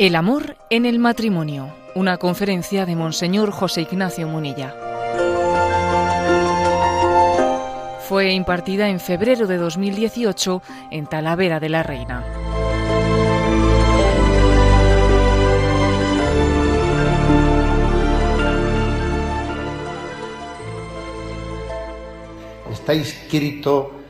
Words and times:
El 0.00 0.16
amor 0.16 0.56
en 0.70 0.86
el 0.86 0.98
matrimonio, 0.98 1.68
una 1.94 2.16
conferencia 2.16 2.86
de 2.86 2.96
Monseñor 2.96 3.50
José 3.50 3.82
Ignacio 3.82 4.26
Munilla. 4.26 4.74
Fue 8.08 8.32
impartida 8.32 8.88
en 8.88 8.98
febrero 8.98 9.46
de 9.46 9.58
2018 9.58 10.62
en 10.90 11.06
Talavera 11.06 11.60
de 11.60 11.68
la 11.68 11.82
Reina. 11.82 12.39
Está 22.90 22.98
inscrito 22.98 24.00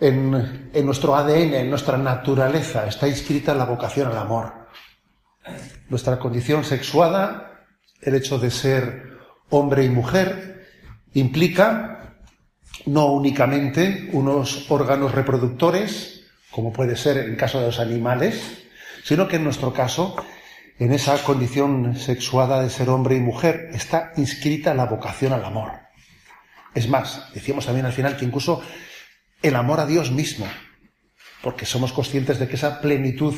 en, 0.00 0.30
nuestro 0.86 1.14
ADN, 1.14 1.52
en 1.52 1.68
nuestra 1.68 1.98
naturaleza, 1.98 2.86
está 2.86 3.06
inscrita 3.06 3.52
la 3.52 3.66
vocación 3.66 4.08
al 4.08 4.16
amor 4.16 4.70
nuestra 5.90 6.18
condición 6.18 6.64
sexuada, 6.64 7.66
el 8.00 8.14
hecho 8.14 8.38
de 8.38 8.50
ser 8.50 9.18
hombre 9.50 9.84
y 9.84 9.90
mujer, 9.90 10.66
implica 11.12 12.14
no 12.86 13.12
únicamente 13.12 14.08
unos 14.14 14.70
órganos 14.70 15.12
reproductores, 15.12 16.24
como 16.50 16.72
puede 16.72 16.96
ser 16.96 17.18
en 17.18 17.32
el 17.32 17.36
caso 17.36 17.60
de 17.60 17.66
los 17.66 17.80
animales, 17.80 18.64
sino 19.04 19.28
que 19.28 19.36
en 19.36 19.44
nuestro 19.44 19.74
caso, 19.74 20.16
en 20.78 20.94
esa 20.94 21.22
condición 21.22 21.96
sexuada 21.96 22.62
de 22.62 22.70
ser 22.70 22.88
hombre 22.88 23.16
y 23.16 23.20
mujer, 23.20 23.68
está 23.74 24.12
inscrita 24.16 24.72
la 24.72 24.86
vocación 24.86 25.34
al 25.34 25.44
amor. 25.44 25.91
Es 26.74 26.88
más, 26.88 27.32
decíamos 27.34 27.66
también 27.66 27.86
al 27.86 27.92
final 27.92 28.16
que 28.16 28.24
incluso 28.24 28.62
el 29.42 29.56
amor 29.56 29.80
a 29.80 29.86
Dios 29.86 30.10
mismo, 30.10 30.46
porque 31.42 31.66
somos 31.66 31.92
conscientes 31.92 32.38
de 32.38 32.48
que 32.48 32.56
esa 32.56 32.80
plenitud 32.80 33.34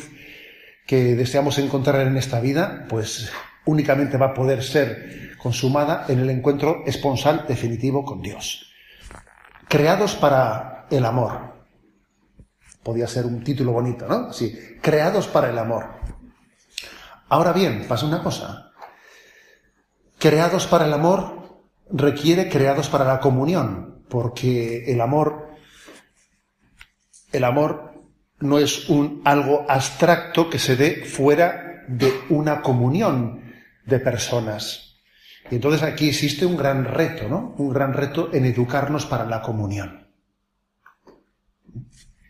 que 0.85 1.15
deseamos 1.15 1.57
encontrar 1.57 2.07
en 2.07 2.15
esta 2.17 2.39
vida, 2.39 2.85
pues 2.87 3.31
únicamente 3.65 4.17
va 4.17 4.27
a 4.27 4.33
poder 4.33 4.63
ser 4.63 5.35
consumada 5.37 6.05
en 6.07 6.19
el 6.19 6.29
encuentro 6.29 6.83
esponsal 6.85 7.45
definitivo 7.47 8.05
con 8.05 8.21
Dios. 8.21 8.71
Creados 9.67 10.15
para 10.15 10.85
el 10.91 11.05
amor. 11.05 11.55
Podía 12.83 13.07
ser 13.07 13.25
un 13.25 13.43
título 13.43 13.71
bonito, 13.71 14.07
¿no? 14.07 14.31
Sí, 14.31 14.55
creados 14.81 15.27
para 15.27 15.49
el 15.49 15.57
amor. 15.57 15.87
Ahora 17.29 17.51
bien, 17.51 17.85
pasa 17.87 18.05
una 18.05 18.21
cosa. 18.21 18.71
Creados 20.19 20.67
para 20.67 20.85
el 20.85 20.93
amor 20.93 21.44
requiere 21.91 22.49
creados 22.49 22.89
para 22.89 23.05
la 23.05 23.19
comunión, 23.19 24.03
porque 24.09 24.91
el 24.91 25.01
amor, 25.01 25.49
el 27.31 27.43
amor 27.43 27.93
no 28.39 28.59
es 28.59 28.89
un 28.89 29.21
algo 29.25 29.65
abstracto 29.67 30.49
que 30.49 30.59
se 30.59 30.75
dé 30.75 31.05
fuera 31.05 31.83
de 31.87 32.11
una 32.29 32.61
comunión 32.61 33.41
de 33.85 33.99
personas. 33.99 34.99
Y 35.49 35.55
entonces 35.55 35.83
aquí 35.83 36.09
existe 36.09 36.45
un 36.45 36.57
gran 36.57 36.85
reto, 36.85 37.27
¿no? 37.27 37.53
Un 37.57 37.69
gran 37.69 37.93
reto 37.93 38.29
en 38.33 38.45
educarnos 38.45 39.05
para 39.05 39.25
la 39.25 39.41
comunión. 39.41 40.07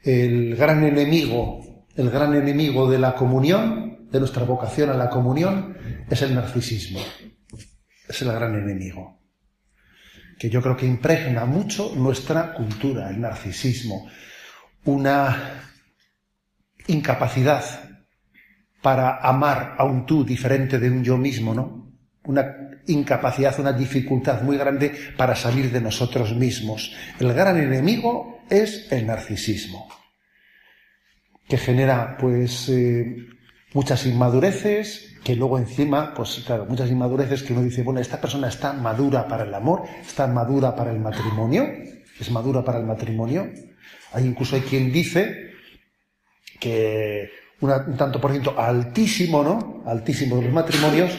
El 0.04 0.56
gran 0.56 0.84
enemigo, 0.84 1.86
el 1.96 2.10
gran 2.10 2.36
enemigo 2.36 2.90
de 2.90 3.00
la 3.00 3.16
comunión, 3.16 4.10
de 4.12 4.20
nuestra 4.20 4.44
vocación 4.44 4.90
a 4.90 4.94
la 4.94 5.10
comunión, 5.10 5.78
es 6.10 6.22
el 6.22 6.36
narcisismo. 6.36 7.00
Es 8.08 8.22
el 8.22 8.32
gran 8.32 8.54
enemigo. 8.54 9.25
Que 10.38 10.50
yo 10.50 10.62
creo 10.62 10.76
que 10.76 10.86
impregna 10.86 11.46
mucho 11.46 11.94
nuestra 11.96 12.54
cultura, 12.54 13.10
el 13.10 13.22
narcisismo. 13.22 14.10
Una 14.86 15.64
incapacidad 16.88 17.64
para 18.82 19.18
amar 19.18 19.76
a 19.78 19.84
un 19.84 20.06
tú 20.06 20.24
diferente 20.24 20.78
de 20.78 20.90
un 20.90 21.04
yo 21.04 21.18
mismo, 21.18 21.54
¿no? 21.54 21.92
Una 22.26 22.66
incapacidad, 22.88 23.60
una 23.60 23.74
dificultad 23.74 24.42
muy 24.42 24.58
grande 24.58 24.94
para 25.18 25.36
salir 25.36 25.72
de 25.72 25.82
nosotros 25.82 26.36
mismos. 26.36 26.94
El 27.20 27.34
gran 27.34 27.58
enemigo 27.58 28.42
es 28.50 28.92
el 28.92 29.08
narcisismo, 29.08 29.88
que 31.48 31.58
genera, 31.58 32.16
pues, 32.18 32.70
eh, 32.70 33.16
muchas 33.74 34.06
inmadureces, 34.06 35.15
que 35.26 35.36
luego 35.36 35.58
encima, 35.58 36.14
pues 36.14 36.44
claro, 36.46 36.68
muchas 36.70 36.92
inmadureces 36.92 37.42
que 37.42 37.54
uno 37.54 37.64
dice, 37.64 37.82
bueno, 37.82 38.00
esta 38.00 38.22
persona 38.22 38.48
está 38.48 38.74
madura 38.74 39.28
para 39.28 39.44
el 39.44 39.54
amor, 39.56 39.82
está 40.08 40.28
madura 40.28 40.76
para 40.76 40.92
el 40.92 41.00
matrimonio, 41.00 41.68
es 42.20 42.30
madura 42.30 42.64
para 42.64 42.78
el 42.78 42.86
matrimonio. 42.86 43.50
Hay 44.14 44.24
incluso 44.24 44.56
hay 44.56 44.62
quien 44.62 44.92
dice 44.92 45.50
que 46.60 47.32
un 47.60 47.98
tanto 47.98 48.22
por 48.22 48.30
ciento 48.30 48.54
altísimo, 48.56 49.44
¿no? 49.44 49.84
Altísimo 49.88 50.36
de 50.36 50.44
los 50.44 50.54
matrimonios, 50.54 51.18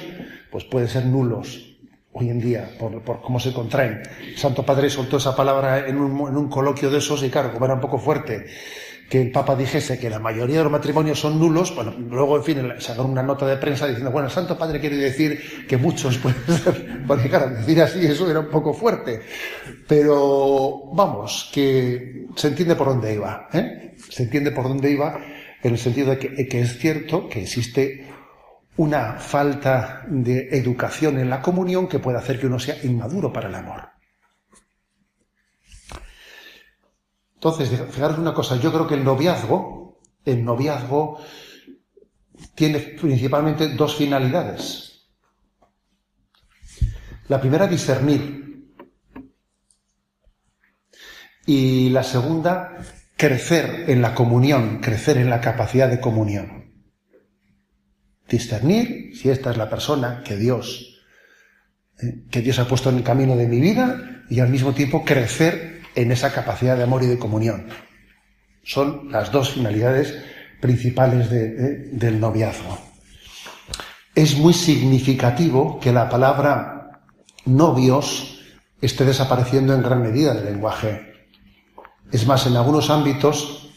pues 0.53 0.63
pueden 0.63 0.87
ser 0.87 1.05
nulos 1.05 1.77
hoy 2.13 2.31
en 2.31 2.39
día, 2.39 2.71
por, 2.79 3.03
cómo 3.21 3.41
se 3.41 3.53
contraen. 3.53 4.03
Santo 4.37 4.65
Padre 4.65 4.89
soltó 4.89 5.17
esa 5.17 5.35
palabra 5.35 5.89
en 5.89 5.97
un, 5.97 6.29
en 6.29 6.37
un 6.37 6.49
coloquio 6.49 6.91
de 6.91 6.99
esos 6.99 7.25
y 7.25 7.29
claro, 7.29 7.53
como 7.53 7.65
era 7.65 7.75
un 7.75 7.81
poco 7.81 7.99
fuerte, 7.99 8.47
que 9.09 9.23
el 9.23 9.31
Papa 9.31 9.55
dijese 9.55 9.99
que 9.99 10.11
la 10.11 10.19
mayoría 10.19 10.59
de 10.59 10.63
los 10.65 10.73
matrimonios 10.73 11.21
son 11.21 11.39
nulos, 11.39 11.75
bueno, 11.75 11.95
luego, 12.11 12.37
en 12.37 12.45
fin, 12.45 12.73
sacaron 12.79 13.13
una 13.13 13.23
nota 13.23 13.47
de 13.47 13.57
prensa 13.57 13.87
diciendo, 13.87 14.11
bueno, 14.11 14.27
el 14.27 14.35
Santo 14.35 14.59
Padre 14.59 14.81
quiere 14.81 14.97
decir 14.97 15.67
que 15.69 15.77
muchos 15.77 16.19
pueden 16.19 16.43
ser, 16.47 17.05
porque 17.07 17.29
claro, 17.29 17.51
decir 17.51 17.81
así 17.81 18.05
eso 18.05 18.29
era 18.31 18.41
un 18.41 18.51
poco 18.51 18.75
fuerte, 18.75 19.21
pero 19.87 20.91
vamos, 20.93 21.51
que 21.53 22.27
se 22.35 22.49
entiende 22.49 22.75
por 22.75 22.89
dónde 22.89 23.15
iba, 23.15 23.49
¿eh? 23.53 23.95
Se 24.09 24.25
entiende 24.25 24.51
por 24.51 24.65
dónde 24.65 24.91
iba 24.91 25.19
en 25.63 25.73
el 25.73 25.79
sentido 25.79 26.11
de 26.11 26.19
que, 26.19 26.49
que 26.49 26.61
es 26.61 26.79
cierto 26.79 27.29
que 27.29 27.43
existe 27.43 28.07
una 28.77 29.15
falta 29.15 30.05
de 30.09 30.49
educación 30.51 31.19
en 31.19 31.31
la 31.31 31.41
comunión 31.41 31.89
que 31.89 31.99
puede 31.99 32.19
hacer 32.19 32.39
que 32.39 32.47
uno 32.47 32.59
sea 32.59 32.77
inmaduro 32.83 33.33
para 33.33 33.49
el 33.49 33.55
amor. 33.55 33.96
Entonces, 37.49 37.81
fijaros 37.93 38.19
una 38.19 38.35
cosa, 38.35 38.57
yo 38.57 38.73
creo 38.73 38.89
que 38.89 38.95
el 38.95 39.05
noviazgo, 39.05 40.01
el 40.25 40.45
noviazgo 40.45 41.21
tiene 42.57 42.81
principalmente 42.81 43.69
dos 43.69 43.95
finalidades. 43.95 45.07
La 47.29 47.41
primera, 47.41 47.69
discernir. 47.69 48.67
Y 51.47 51.91
la 51.91 52.03
segunda, 52.03 52.79
crecer 53.17 53.85
en 53.91 54.03
la 54.03 54.13
comunión, 54.13 54.81
crecer 54.81 55.17
en 55.19 55.31
la 55.31 55.41
capacidad 55.41 55.89
de 55.89 56.01
comunión. 56.01 56.73
Discernir 58.29 59.17
si 59.17 59.31
esta 59.31 59.53
es 59.53 59.57
la 59.57 59.71
persona 59.71 60.25
que 60.25 60.35
Dios, 60.37 61.01
eh, 62.03 62.25
que 62.29 62.43
Dios 62.43 62.59
ha 62.59 62.67
puesto 62.67 62.91
en 62.91 62.97
el 62.97 63.05
camino 63.05 63.37
de 63.37 63.47
mi 63.47 63.61
vida 63.61 64.25
y 64.29 64.41
al 64.41 64.49
mismo 64.49 64.75
tiempo 64.75 65.05
crecer 65.05 65.76
en 65.97 66.13
esa 66.13 66.33
capacidad 66.33 66.77
de 66.77 66.85
amor 66.85 67.03
y 67.03 67.07
de 67.07 67.19
comunión. 67.19 67.67
Son 68.63 69.11
las 69.11 69.33
dos 69.33 69.51
finalidades 69.51 70.15
principales 70.61 71.31
del 71.31 72.21
noviazgo. 72.21 72.79
Es 74.15 74.37
muy 74.39 74.53
significativo 74.55 75.81
que 75.81 75.93
la 75.93 76.09
palabra 76.09 77.03
novios 77.45 78.41
esté 78.81 79.05
desapareciendo 79.05 79.75
en 79.75 79.83
gran 79.83 80.03
medida 80.03 80.35
del 80.35 80.47
lenguaje. 80.47 81.13
Es 82.13 82.27
más, 82.27 82.47
en 82.47 82.57
algunos 82.57 82.91
ámbitos, 82.91 83.71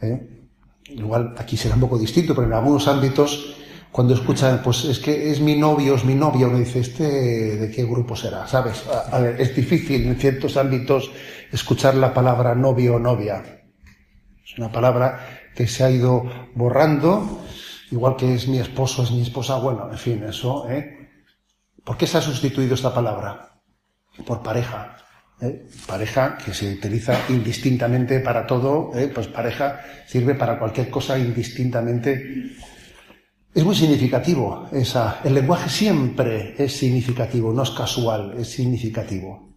¿eh? 0.00 0.46
igual 0.84 1.34
aquí 1.36 1.56
será 1.56 1.74
un 1.74 1.82
poco 1.82 1.98
distinto, 1.98 2.34
pero 2.34 2.46
en 2.46 2.54
algunos 2.54 2.88
ámbitos 2.88 3.56
cuando 3.90 4.14
escuchan, 4.14 4.60
pues 4.62 4.84
es 4.84 4.98
que 4.98 5.30
es 5.30 5.40
mi 5.40 5.56
novio, 5.56 5.94
es 5.94 6.04
mi 6.04 6.14
novia, 6.14 6.46
uno 6.46 6.58
dice, 6.58 6.80
¿este 6.80 7.56
de 7.56 7.70
qué 7.70 7.84
grupo 7.84 8.14
será? 8.14 8.46
¿Sabes? 8.46 8.84
A, 8.88 9.18
ver, 9.18 9.40
es 9.40 9.56
difícil 9.56 10.06
en 10.06 10.16
ciertos 10.16 10.56
ámbitos 10.56 11.10
escuchar 11.50 11.94
la 11.94 12.12
palabra 12.12 12.54
novio 12.54 12.96
o 12.96 12.98
novia. 12.98 13.42
Es 14.44 14.58
una 14.58 14.70
palabra 14.70 15.50
que 15.54 15.66
se 15.66 15.84
ha 15.84 15.90
ido 15.90 16.24
borrando, 16.54 17.40
igual 17.90 18.16
que 18.16 18.34
es 18.34 18.46
mi 18.46 18.58
esposo, 18.58 19.02
es 19.02 19.10
mi 19.10 19.22
esposa, 19.22 19.56
bueno, 19.56 19.88
en 19.90 19.98
fin, 19.98 20.22
eso, 20.24 20.68
¿eh? 20.68 20.98
¿Por 21.82 21.96
qué 21.96 22.06
se 22.06 22.18
ha 22.18 22.20
sustituido 22.20 22.74
esta 22.74 22.92
palabra? 22.94 23.60
Por 24.26 24.42
pareja. 24.42 24.96
¿eh? 25.40 25.66
Pareja 25.86 26.36
que 26.36 26.52
se 26.52 26.74
utiliza 26.74 27.18
indistintamente 27.30 28.20
para 28.20 28.46
todo, 28.46 28.90
¿eh? 28.94 29.10
pues 29.12 29.28
pareja 29.28 29.80
sirve 30.06 30.34
para 30.34 30.58
cualquier 30.58 30.90
cosa 30.90 31.18
indistintamente 31.18 32.56
es 33.54 33.64
muy 33.64 33.74
significativo 33.74 34.68
esa. 34.72 35.20
El 35.24 35.34
lenguaje 35.34 35.68
siempre 35.68 36.54
es 36.58 36.76
significativo, 36.76 37.52
no 37.52 37.62
es 37.62 37.70
casual, 37.70 38.34
es 38.38 38.48
significativo. 38.50 39.48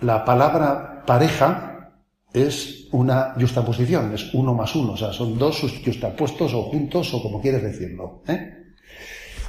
La 0.00 0.24
palabra 0.24 1.04
pareja 1.06 1.92
es 2.32 2.88
una 2.92 3.34
justaposición, 3.38 4.12
es 4.12 4.34
uno 4.34 4.52
más 4.52 4.74
uno, 4.74 4.92
o 4.92 4.96
sea, 4.96 5.12
son 5.12 5.38
dos 5.38 5.60
justapuestos 5.84 6.52
o 6.52 6.64
juntos 6.64 7.14
o 7.14 7.22
como 7.22 7.40
quieres 7.40 7.62
decirlo. 7.62 8.22
¿eh? 8.26 8.74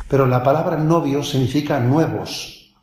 Pero 0.07 0.25
la 0.25 0.41
palabra 0.41 0.77
novio 0.77 1.21
significa 1.23 1.79
nuevos. 1.79 2.73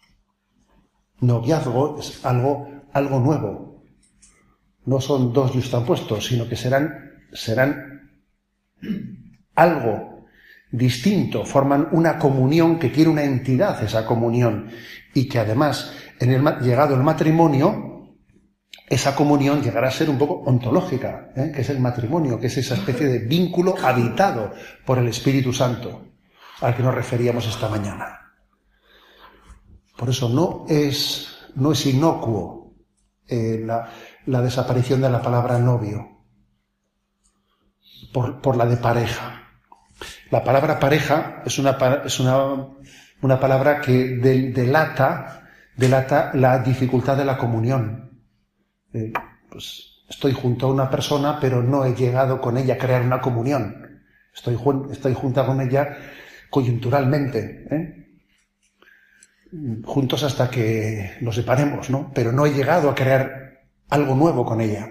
noviazgo 1.20 1.98
es 1.98 2.24
algo, 2.24 2.68
algo 2.92 3.18
nuevo. 3.18 3.82
No 4.84 5.00
son 5.00 5.32
dos 5.32 5.52
puestos, 5.86 6.26
sino 6.26 6.46
que 6.46 6.56
serán, 6.56 6.92
serán 7.32 8.10
algo 9.54 10.26
distinto, 10.70 11.44
forman 11.44 11.88
una 11.92 12.18
comunión 12.18 12.78
que 12.78 12.88
tiene 12.88 13.10
una 13.10 13.22
entidad 13.22 13.82
esa 13.82 14.04
comunión 14.04 14.70
y 15.14 15.28
que 15.28 15.38
además, 15.38 15.92
en 16.18 16.32
el, 16.32 16.42
llegado 16.60 16.94
el 16.94 17.02
matrimonio, 17.02 18.16
esa 18.88 19.14
comunión 19.14 19.62
llegará 19.62 19.88
a 19.88 19.92
ser 19.92 20.10
un 20.10 20.18
poco 20.18 20.42
ontológica, 20.50 21.30
¿eh? 21.36 21.52
que 21.54 21.62
es 21.62 21.70
el 21.70 21.80
matrimonio, 21.80 22.38
que 22.38 22.48
es 22.48 22.56
esa 22.58 22.74
especie 22.74 23.06
de 23.06 23.20
vínculo 23.20 23.76
habitado 23.82 24.52
por 24.84 24.98
el 24.98 25.08
Espíritu 25.08 25.52
Santo, 25.52 26.08
al 26.60 26.76
que 26.76 26.82
nos 26.82 26.94
referíamos 26.94 27.46
esta 27.46 27.68
mañana. 27.68 28.32
Por 29.96 30.10
eso 30.10 30.28
no 30.28 30.66
es, 30.68 31.28
no 31.54 31.72
es 31.72 31.86
inocuo 31.86 32.74
eh, 33.28 33.62
la, 33.64 33.88
la, 34.26 34.42
desaparición 34.42 35.00
de 35.00 35.08
la 35.08 35.22
palabra 35.22 35.58
novio 35.58 36.24
por, 38.12 38.40
por 38.40 38.56
la 38.56 38.66
de 38.66 38.76
pareja. 38.76 39.43
La 40.34 40.42
palabra 40.42 40.80
pareja 40.80 41.42
es 41.46 41.60
una, 41.60 41.78
es 42.04 42.18
una, 42.18 42.66
una 43.22 43.38
palabra 43.38 43.80
que 43.80 44.16
delata, 44.16 45.48
delata 45.76 46.32
la 46.34 46.58
dificultad 46.58 47.16
de 47.16 47.24
la 47.24 47.38
comunión. 47.38 48.20
Eh, 48.92 49.12
pues 49.48 50.02
estoy 50.08 50.32
junto 50.32 50.66
a 50.66 50.72
una 50.72 50.90
persona, 50.90 51.38
pero 51.40 51.62
no 51.62 51.84
he 51.84 51.94
llegado 51.94 52.40
con 52.40 52.56
ella 52.56 52.74
a 52.74 52.78
crear 52.78 53.02
una 53.02 53.20
comunión. 53.20 54.02
Estoy, 54.34 54.58
estoy 54.90 55.14
junto 55.14 55.46
con 55.46 55.60
ella 55.60 55.98
coyunturalmente. 56.50 57.68
¿eh? 57.70 58.00
juntos 59.84 60.24
hasta 60.24 60.50
que 60.50 61.12
nos 61.20 61.36
separemos, 61.36 61.90
¿no? 61.90 62.10
Pero 62.12 62.32
no 62.32 62.44
he 62.44 62.52
llegado 62.52 62.90
a 62.90 62.94
crear 62.96 63.60
algo 63.88 64.16
nuevo 64.16 64.44
con 64.44 64.60
ella. 64.60 64.90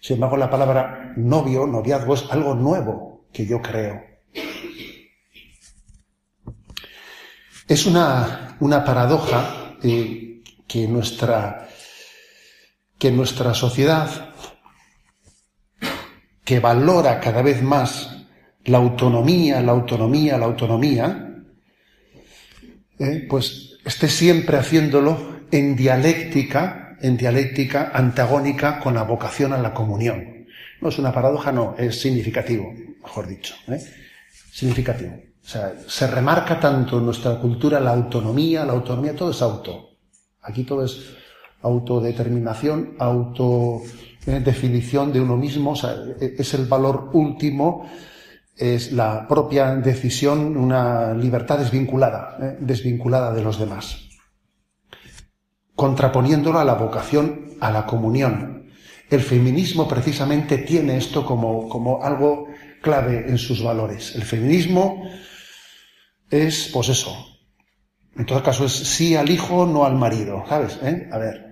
Sin 0.00 0.14
embargo, 0.14 0.36
la 0.36 0.48
palabra 0.48 1.12
novio, 1.16 1.66
noviazgo, 1.66 2.14
es 2.14 2.24
algo 2.30 2.54
nuevo 2.54 3.26
que 3.32 3.46
yo 3.46 3.60
creo. 3.60 4.14
Es 7.68 7.84
una, 7.84 8.56
una 8.60 8.84
paradoja 8.84 9.76
eh, 9.82 10.42
que, 10.68 10.86
nuestra, 10.86 11.68
que 12.96 13.10
nuestra 13.10 13.54
sociedad, 13.54 14.34
que 16.44 16.60
valora 16.60 17.18
cada 17.18 17.42
vez 17.42 17.62
más 17.62 18.24
la 18.66 18.78
autonomía, 18.78 19.60
la 19.62 19.72
autonomía, 19.72 20.38
la 20.38 20.46
autonomía, 20.46 21.44
eh, 23.00 23.26
pues 23.28 23.78
esté 23.84 24.08
siempre 24.08 24.58
haciéndolo 24.58 25.40
en 25.50 25.74
dialéctica, 25.74 26.96
en 27.00 27.16
dialéctica 27.16 27.90
antagónica 27.92 28.78
con 28.78 28.94
la 28.94 29.02
vocación 29.02 29.52
a 29.52 29.58
la 29.58 29.74
comunión. 29.74 30.46
No 30.80 30.88
es 30.88 30.98
una 30.98 31.12
paradoja, 31.12 31.50
no, 31.50 31.74
es 31.76 32.00
significativo, 32.00 32.72
mejor 33.02 33.26
dicho. 33.26 33.56
¿eh? 33.68 33.80
Significativo. 34.52 35.25
O 35.46 35.48
sea, 35.48 35.74
se 35.86 36.08
remarca 36.08 36.58
tanto 36.58 36.98
en 36.98 37.04
nuestra 37.04 37.38
cultura 37.38 37.78
la 37.78 37.92
autonomía, 37.92 38.64
la 38.64 38.72
autonomía, 38.72 39.14
todo 39.14 39.30
es 39.30 39.40
auto. 39.40 39.90
Aquí 40.42 40.64
todo 40.64 40.84
es 40.84 41.14
autodeterminación, 41.62 42.96
autodefinición 42.98 45.12
de 45.12 45.20
uno 45.20 45.36
mismo, 45.36 45.70
o 45.70 45.76
sea, 45.76 45.94
es 46.20 46.54
el 46.54 46.66
valor 46.66 47.10
último 47.12 47.86
es 48.56 48.92
la 48.92 49.28
propia 49.28 49.74
decisión, 49.76 50.56
una 50.56 51.12
libertad 51.12 51.58
desvinculada, 51.58 52.38
¿eh? 52.40 52.56
desvinculada 52.58 53.32
de 53.32 53.42
los 53.42 53.58
demás, 53.58 54.08
contraponiéndolo 55.74 56.58
a 56.58 56.64
la 56.64 56.74
vocación 56.74 57.56
a 57.60 57.70
la 57.70 57.86
comunión. 57.86 58.70
El 59.10 59.20
feminismo 59.20 59.86
precisamente 59.86 60.58
tiene 60.58 60.96
esto 60.96 61.24
como, 61.24 61.68
como 61.68 62.02
algo 62.02 62.48
clave 62.82 63.26
en 63.28 63.38
sus 63.38 63.62
valores. 63.62 64.16
El 64.16 64.22
feminismo 64.22 65.04
es, 66.30 66.70
pues 66.72 66.88
eso, 66.88 67.14
en 68.16 68.26
todo 68.26 68.42
caso 68.42 68.64
es 68.64 68.72
sí 68.72 69.14
al 69.14 69.30
hijo, 69.30 69.66
no 69.66 69.84
al 69.84 69.94
marido, 69.94 70.44
¿sabes? 70.48 70.78
¿Eh? 70.82 71.08
A 71.12 71.18
ver, 71.18 71.46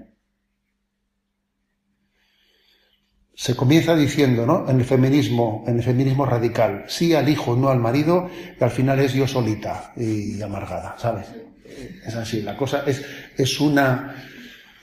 se 3.34 3.56
comienza 3.56 3.94
diciendo, 3.94 4.46
¿no? 4.46 4.68
En 4.68 4.78
el 4.78 4.84
feminismo, 4.84 5.64
en 5.66 5.76
el 5.76 5.82
feminismo 5.82 6.24
radical, 6.24 6.84
sí 6.86 7.14
al 7.14 7.28
hijo, 7.28 7.56
no 7.56 7.68
al 7.68 7.80
marido, 7.80 8.30
y 8.58 8.62
al 8.62 8.70
final 8.70 9.00
es 9.00 9.12
yo 9.12 9.26
solita 9.26 9.92
y 9.96 10.40
amargada, 10.40 10.94
¿sabes? 10.98 11.26
Es 12.06 12.14
así, 12.14 12.42
la 12.42 12.56
cosa 12.56 12.84
es, 12.86 13.04
es 13.36 13.60
una, 13.60 14.14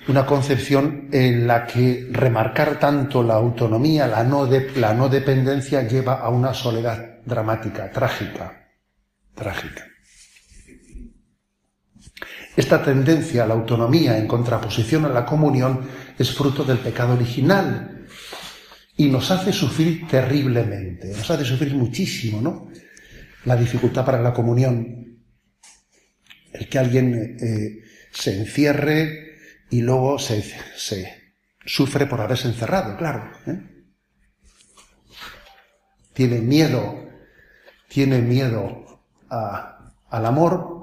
una 0.07 0.25
concepción 0.25 1.07
en 1.11 1.47
la 1.47 1.65
que 1.65 2.07
remarcar 2.11 2.77
tanto 2.77 3.23
la 3.23 3.35
autonomía, 3.35 4.05
la 4.07 4.23
no, 4.23 4.45
de, 4.45 4.69
la 4.75 4.93
no 4.93 5.07
dependencia 5.07 5.87
lleva 5.87 6.15
a 6.15 6.29
una 6.29 6.53
soledad 6.53 7.21
dramática, 7.25 7.89
trágica, 7.89 8.60
trágica. 9.35 9.87
Esta 12.55 12.83
tendencia 12.83 13.43
a 13.43 13.47
la 13.47 13.53
autonomía 13.53 14.17
en 14.17 14.27
contraposición 14.27 15.05
a 15.05 15.09
la 15.09 15.25
comunión 15.25 15.87
es 16.17 16.35
fruto 16.35 16.63
del 16.63 16.79
pecado 16.79 17.13
original, 17.13 17.91
y 19.01 19.07
nos 19.07 19.31
hace 19.31 19.51
sufrir 19.51 20.07
terriblemente, 20.07 21.07
nos 21.07 21.29
hace 21.31 21.43
sufrir 21.43 21.73
muchísimo, 21.73 22.39
¿no? 22.39 22.71
La 23.45 23.55
dificultad 23.55 24.05
para 24.05 24.21
la 24.21 24.31
comunión, 24.31 25.23
el 26.53 26.69
que 26.69 26.77
alguien 26.77 27.37
eh, 27.41 27.83
se 28.11 28.37
encierre 28.37 29.37
y 29.71 29.81
luego 29.81 30.19
se, 30.19 30.43
sufre 31.65 32.05
por 32.05 32.21
haberse 32.21 32.47
encerrado, 32.49 32.95
claro. 32.95 33.31
¿eh? 33.47 33.59
Tiene 36.13 36.39
miedo, 36.39 37.09
tiene 37.87 38.21
miedo 38.21 38.90
al 39.31 40.25
amor 40.25 40.81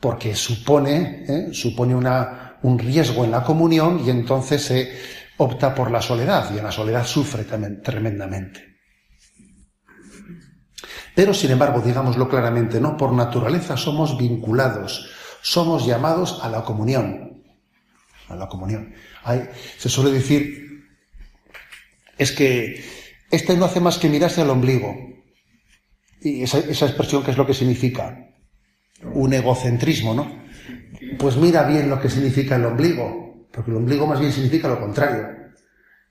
porque 0.00 0.34
supone, 0.34 1.24
¿eh? 1.28 1.48
supone 1.52 1.94
una, 1.94 2.58
un 2.62 2.78
riesgo 2.78 3.24
en 3.24 3.30
la 3.30 3.44
comunión 3.44 4.02
y 4.04 4.10
entonces 4.10 4.64
se 4.64 4.98
opta 5.36 5.74
por 5.74 5.90
la 5.90 6.02
soledad 6.02 6.52
y 6.52 6.58
en 6.58 6.64
la 6.64 6.72
soledad 6.72 7.06
sufre 7.06 7.44
tremendamente. 7.44 8.72
Pero, 11.14 11.34
sin 11.34 11.50
embargo, 11.50 11.80
digámoslo 11.80 12.28
claramente, 12.28 12.80
no 12.80 12.96
por 12.96 13.12
naturaleza 13.12 13.76
somos 13.76 14.18
vinculados, 14.18 15.10
somos 15.42 15.86
llamados 15.86 16.40
a 16.42 16.48
la 16.48 16.64
comunión. 16.64 17.44
A 18.28 18.34
la 18.34 18.48
comunión. 18.48 18.94
se 19.78 19.88
suele 19.88 20.10
decir, 20.10 20.84
es 22.18 22.32
que 22.32 22.82
este 23.30 23.56
no 23.56 23.66
hace 23.66 23.80
más 23.80 23.98
que 23.98 24.08
mirarse 24.08 24.40
al 24.40 24.50
ombligo. 24.50 25.11
Y 26.24 26.42
esa, 26.42 26.58
expresión, 26.58 27.22
¿qué 27.24 27.32
es 27.32 27.36
lo 27.36 27.46
que 27.46 27.54
significa? 27.54 28.28
Un 29.14 29.34
egocentrismo, 29.34 30.14
¿no? 30.14 30.42
Pues 31.18 31.36
mira 31.36 31.64
bien 31.64 31.90
lo 31.90 32.00
que 32.00 32.08
significa 32.08 32.56
el 32.56 32.64
ombligo. 32.64 33.48
Porque 33.50 33.70
el 33.70 33.76
ombligo 33.76 34.06
más 34.06 34.20
bien 34.20 34.32
significa 34.32 34.68
lo 34.68 34.80
contrario. 34.80 35.28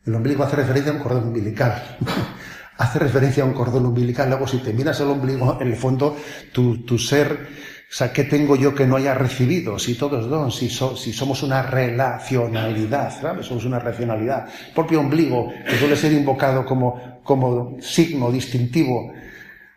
El 0.06 0.16
ombligo 0.16 0.44
hace 0.44 0.58
referencia 0.58 0.92
a 0.92 0.96
un 0.96 1.02
cordón 1.02 1.28
umbilical. 1.30 1.98
hace 2.78 3.00
referencia 3.00 3.44
a 3.44 3.46
un 3.46 3.54
cordón 3.54 3.86
umbilical. 3.86 4.30
Luego, 4.30 4.48
si 4.48 4.58
te 4.58 4.74
miras 4.74 5.00
el 5.00 5.08
ombligo, 5.08 5.58
en 5.62 5.68
el 5.68 5.76
fondo, 5.76 6.18
tu, 6.52 6.84
tu 6.84 6.98
ser, 6.98 7.32
o 7.32 7.94
sea, 7.94 8.12
¿qué 8.12 8.26
tengo 8.26 8.56
yo 8.58 8.76
que 8.76 8.86
no 8.86 8.98
haya 8.98 9.14
recibido? 9.14 9.80
Si 9.80 9.96
todo 9.96 10.20
es 10.20 10.28
don, 10.28 10.52
si, 10.52 10.70
somos 10.70 11.42
una 11.42 11.62
relacionalidad, 11.62 13.22
¿sabes? 13.22 13.46
Somos 13.46 13.64
una 13.64 13.80
racionalidad. 13.80 14.50
El 14.68 14.74
propio 14.74 15.00
ombligo, 15.00 15.54
que 15.68 15.78
suele 15.78 15.96
ser 15.96 16.12
invocado 16.12 16.66
como, 16.66 17.22
como 17.24 17.78
signo 17.80 18.30
distintivo 18.30 19.14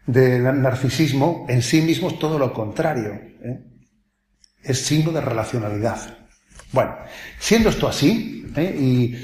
del 0.07 0.43
narcisismo, 0.61 1.47
en 1.49 1.63
sí 1.63 1.81
mismo 1.81 2.09
es 2.09 2.19
todo 2.19 2.39
lo 2.39 2.53
contrario. 2.53 3.13
¿eh? 3.13 3.61
Es 4.63 4.79
signo 4.85 5.13
de 5.13 5.21
relacionalidad. 5.21 6.19
Bueno, 6.73 6.97
siendo 7.39 7.69
esto 7.69 7.89
así, 7.89 8.47
¿eh? 8.57 8.77
y 8.79 9.15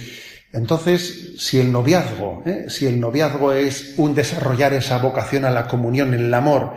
entonces, 0.52 1.34
si 1.38 1.58
el 1.58 1.70
noviazgo, 1.70 2.42
¿eh? 2.44 2.66
si 2.68 2.86
el 2.86 2.98
noviazgo 2.98 3.52
es 3.52 3.94
un 3.98 4.14
desarrollar 4.14 4.72
esa 4.72 4.98
vocación 4.98 5.44
a 5.44 5.50
la 5.50 5.66
comunión 5.66 6.14
en 6.14 6.20
el 6.26 6.34
amor, 6.34 6.74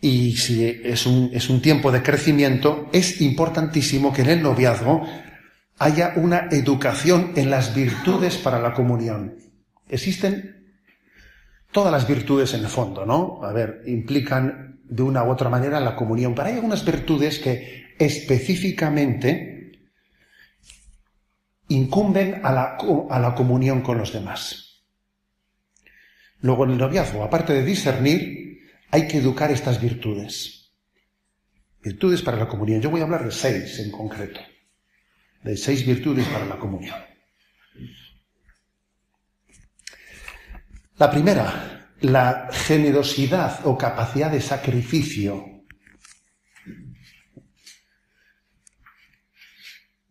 y 0.00 0.36
si 0.36 0.80
es 0.84 1.06
un, 1.06 1.30
es 1.32 1.48
un 1.48 1.62
tiempo 1.62 1.92
de 1.92 2.02
crecimiento, 2.02 2.88
es 2.92 3.20
importantísimo 3.20 4.12
que 4.12 4.22
en 4.22 4.30
el 4.30 4.42
noviazgo 4.42 5.06
haya 5.78 6.14
una 6.16 6.48
educación 6.50 7.32
en 7.36 7.50
las 7.50 7.74
virtudes 7.74 8.36
para 8.36 8.60
la 8.60 8.74
comunión. 8.74 9.36
Existen 9.88 10.61
todas 11.72 11.90
las 11.90 12.06
virtudes 12.06 12.54
en 12.54 12.60
el 12.60 12.68
fondo, 12.68 13.04
¿no? 13.04 13.40
A 13.42 13.52
ver, 13.52 13.82
implican 13.86 14.80
de 14.84 15.02
una 15.02 15.24
u 15.24 15.30
otra 15.30 15.48
manera 15.48 15.80
la 15.80 15.96
comunión, 15.96 16.34
pero 16.34 16.48
hay 16.48 16.54
algunas 16.54 16.84
virtudes 16.84 17.38
que 17.38 17.94
específicamente 17.98 19.80
incumben 21.68 22.40
a 22.44 22.52
la, 22.52 22.78
a 23.08 23.18
la 23.18 23.34
comunión 23.34 23.80
con 23.80 23.98
los 23.98 24.12
demás. 24.12 24.82
Luego 26.40 26.64
en 26.64 26.72
el 26.72 26.78
noviazgo, 26.78 27.24
aparte 27.24 27.54
de 27.54 27.64
discernir, 27.64 28.60
hay 28.90 29.08
que 29.08 29.18
educar 29.18 29.50
estas 29.50 29.80
virtudes. 29.80 30.70
Virtudes 31.82 32.20
para 32.20 32.36
la 32.36 32.48
comunión. 32.48 32.80
Yo 32.80 32.90
voy 32.90 33.00
a 33.00 33.04
hablar 33.04 33.24
de 33.24 33.30
seis 33.30 33.78
en 33.78 33.90
concreto. 33.90 34.40
De 35.42 35.56
seis 35.56 35.86
virtudes 35.86 36.26
para 36.28 36.44
la 36.44 36.58
comunión. 36.58 36.96
La 41.02 41.10
primera, 41.10 41.88
la 42.02 42.48
generosidad 42.52 43.66
o 43.66 43.76
capacidad 43.76 44.30
de 44.30 44.40
sacrificio. 44.40 45.64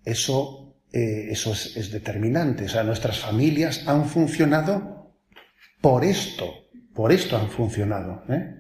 Eso, 0.03 0.75
eh, 0.91 1.29
eso 1.29 1.53
es, 1.53 1.89
determinante. 1.93 2.65
O 2.65 2.67
sea, 2.67 2.83
nuestras 2.83 3.19
familias 3.19 3.88
han 3.88 4.03
funcionado 4.03 5.15
por 5.79 6.03
esto. 6.03 6.67
Por 6.93 7.13
esto 7.13 7.38
han 7.38 7.50
funcionado. 7.50 8.25
¿eh? 8.27 8.53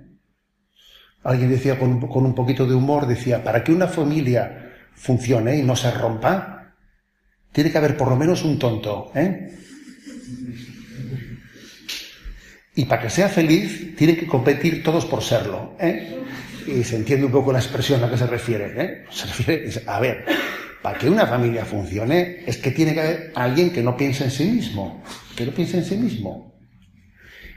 Alguien 1.23 1.49
decía 1.49 1.77
con, 1.77 1.99
con 2.07 2.25
un 2.25 2.33
poquito 2.33 2.65
de 2.65 2.75
humor, 2.75 3.07
decía, 3.07 3.43
para 3.43 3.61
que 3.61 3.73
una 3.73 3.89
familia 3.89 4.71
funcione 4.93 5.57
y 5.57 5.63
no 5.63 5.75
se 5.75 5.91
rompa, 5.91 6.75
tiene 7.51 7.73
que 7.73 7.77
haber 7.77 7.97
por 7.97 8.07
lo 8.07 8.15
menos 8.15 8.45
un 8.45 8.57
tonto. 8.57 9.11
¿eh? 9.15 9.57
Y 12.81 12.85
para 12.85 13.03
que 13.03 13.11
sea 13.11 13.29
feliz, 13.29 13.95
tienen 13.95 14.15
que 14.15 14.25
competir 14.25 14.81
todos 14.81 15.05
por 15.05 15.21
serlo. 15.21 15.75
¿eh? 15.79 16.17
Y 16.65 16.83
se 16.83 16.95
entiende 16.95 17.27
un 17.27 17.31
poco 17.31 17.53
la 17.53 17.59
expresión 17.59 17.99
a 17.99 18.07
la 18.07 18.11
que 18.11 18.17
se 18.17 18.25
refiere. 18.25 18.73
¿eh? 18.75 19.03
Se 19.11 19.27
refiere 19.27 19.69
a 19.85 19.99
ver, 19.99 20.25
para 20.81 20.97
que 20.97 21.07
una 21.07 21.27
familia 21.27 21.63
funcione, 21.63 22.39
es 22.43 22.57
que 22.57 22.71
tiene 22.71 22.95
que 22.95 22.99
haber 22.99 23.33
alguien 23.35 23.69
que 23.69 23.83
no 23.83 23.95
piense 23.95 24.23
en 24.23 24.31
sí 24.31 24.45
mismo. 24.45 25.03
Que 25.35 25.45
no 25.45 25.51
piense 25.51 25.77
en 25.77 25.85
sí 25.85 25.95
mismo. 25.95 26.59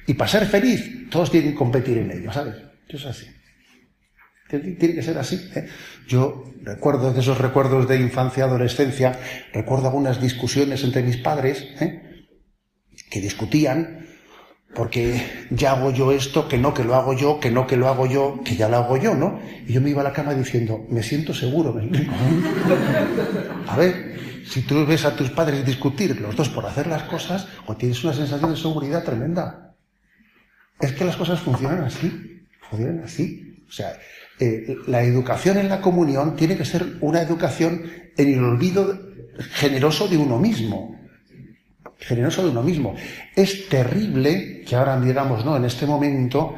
Y 0.06 0.12
para 0.12 0.30
ser 0.30 0.44
feliz, 0.44 1.08
todos 1.08 1.30
tienen 1.30 1.52
que 1.52 1.56
competir 1.56 1.96
en 1.96 2.10
ello, 2.10 2.30
¿sabes? 2.30 2.56
Eso 2.86 2.98
es 2.98 3.06
así. 3.06 3.26
Tiene 4.50 4.94
que 4.94 5.02
ser 5.02 5.16
así. 5.16 5.40
¿eh? 5.54 5.68
Yo 6.06 6.52
recuerdo 6.60 7.14
de 7.14 7.20
esos 7.20 7.38
recuerdos 7.38 7.88
de 7.88 7.98
infancia, 7.98 8.44
adolescencia, 8.44 9.18
recuerdo 9.54 9.86
algunas 9.86 10.20
discusiones 10.20 10.84
entre 10.84 11.02
mis 11.02 11.16
padres 11.16 11.66
¿eh? 11.80 12.26
que 13.10 13.22
discutían 13.22 14.04
porque 14.74 15.46
ya 15.50 15.72
hago 15.72 15.90
yo 15.92 16.12
esto, 16.12 16.48
que 16.48 16.58
no, 16.58 16.74
que 16.74 16.84
lo 16.84 16.94
hago 16.94 17.14
yo, 17.14 17.38
que 17.38 17.50
no, 17.50 17.66
que 17.66 17.76
lo 17.76 17.88
hago 17.88 18.06
yo, 18.06 18.40
que 18.44 18.56
ya 18.56 18.68
lo 18.68 18.78
hago 18.78 18.96
yo, 18.96 19.14
¿no? 19.14 19.40
Y 19.66 19.72
yo 19.72 19.80
me 19.80 19.90
iba 19.90 20.00
a 20.00 20.04
la 20.04 20.12
cama 20.12 20.34
diciendo, 20.34 20.84
me 20.90 21.02
siento 21.02 21.32
seguro, 21.32 21.72
me 21.72 21.84
A 23.68 23.76
ver, 23.76 24.42
si 24.46 24.62
tú 24.62 24.84
ves 24.84 25.04
a 25.04 25.14
tus 25.14 25.30
padres 25.30 25.64
discutir 25.64 26.20
los 26.20 26.34
dos 26.34 26.48
por 26.48 26.66
hacer 26.66 26.86
las 26.86 27.04
cosas, 27.04 27.46
o 27.66 27.76
tienes 27.76 28.02
una 28.04 28.14
sensación 28.14 28.50
de 28.50 28.56
seguridad 28.56 29.04
tremenda. 29.04 29.74
Es 30.80 30.92
que 30.92 31.04
las 31.04 31.16
cosas 31.16 31.40
funcionan 31.40 31.84
así, 31.84 32.44
funcionan 32.68 33.04
así. 33.04 33.64
O 33.68 33.72
sea, 33.72 33.96
eh, 34.40 34.76
la 34.88 35.02
educación 35.02 35.58
en 35.58 35.68
la 35.68 35.80
comunión 35.80 36.34
tiene 36.36 36.56
que 36.56 36.64
ser 36.64 36.96
una 37.00 37.22
educación 37.22 37.82
en 38.16 38.34
el 38.34 38.42
olvido 38.42 38.98
generoso 39.52 40.08
de 40.08 40.16
uno 40.16 40.38
mismo 40.38 41.03
generoso 42.06 42.42
de 42.42 42.50
uno 42.50 42.62
mismo. 42.62 42.94
Es 43.34 43.68
terrible 43.68 44.62
que 44.66 44.76
ahora, 44.76 45.00
digamos, 45.00 45.44
¿no? 45.44 45.56
En 45.56 45.64
este 45.64 45.86
momento, 45.86 46.56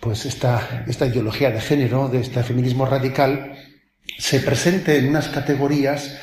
pues 0.00 0.26
esta, 0.26 0.84
esta 0.86 1.06
ideología 1.06 1.50
de 1.50 1.60
género, 1.60 2.08
de 2.08 2.20
este 2.20 2.42
feminismo 2.42 2.86
radical, 2.86 3.56
se 4.18 4.40
presente 4.40 4.98
en 4.98 5.08
unas 5.08 5.28
categorías 5.28 6.18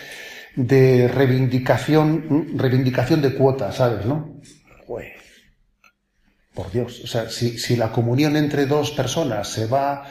de 0.56 1.08
reivindicación, 1.08 2.54
reivindicación 2.56 3.22
de 3.22 3.34
cuotas, 3.34 3.76
¿sabes, 3.76 4.06
no? 4.06 4.38
por 6.58 6.72
Dios, 6.72 7.02
o 7.04 7.08
sea, 7.08 7.30
si, 7.30 7.60
si, 7.60 7.76
la 7.76 7.92
comunión 7.92 8.36
entre 8.36 8.66
dos 8.66 8.90
personas 8.90 9.48
se 9.48 9.68
va, 9.68 10.08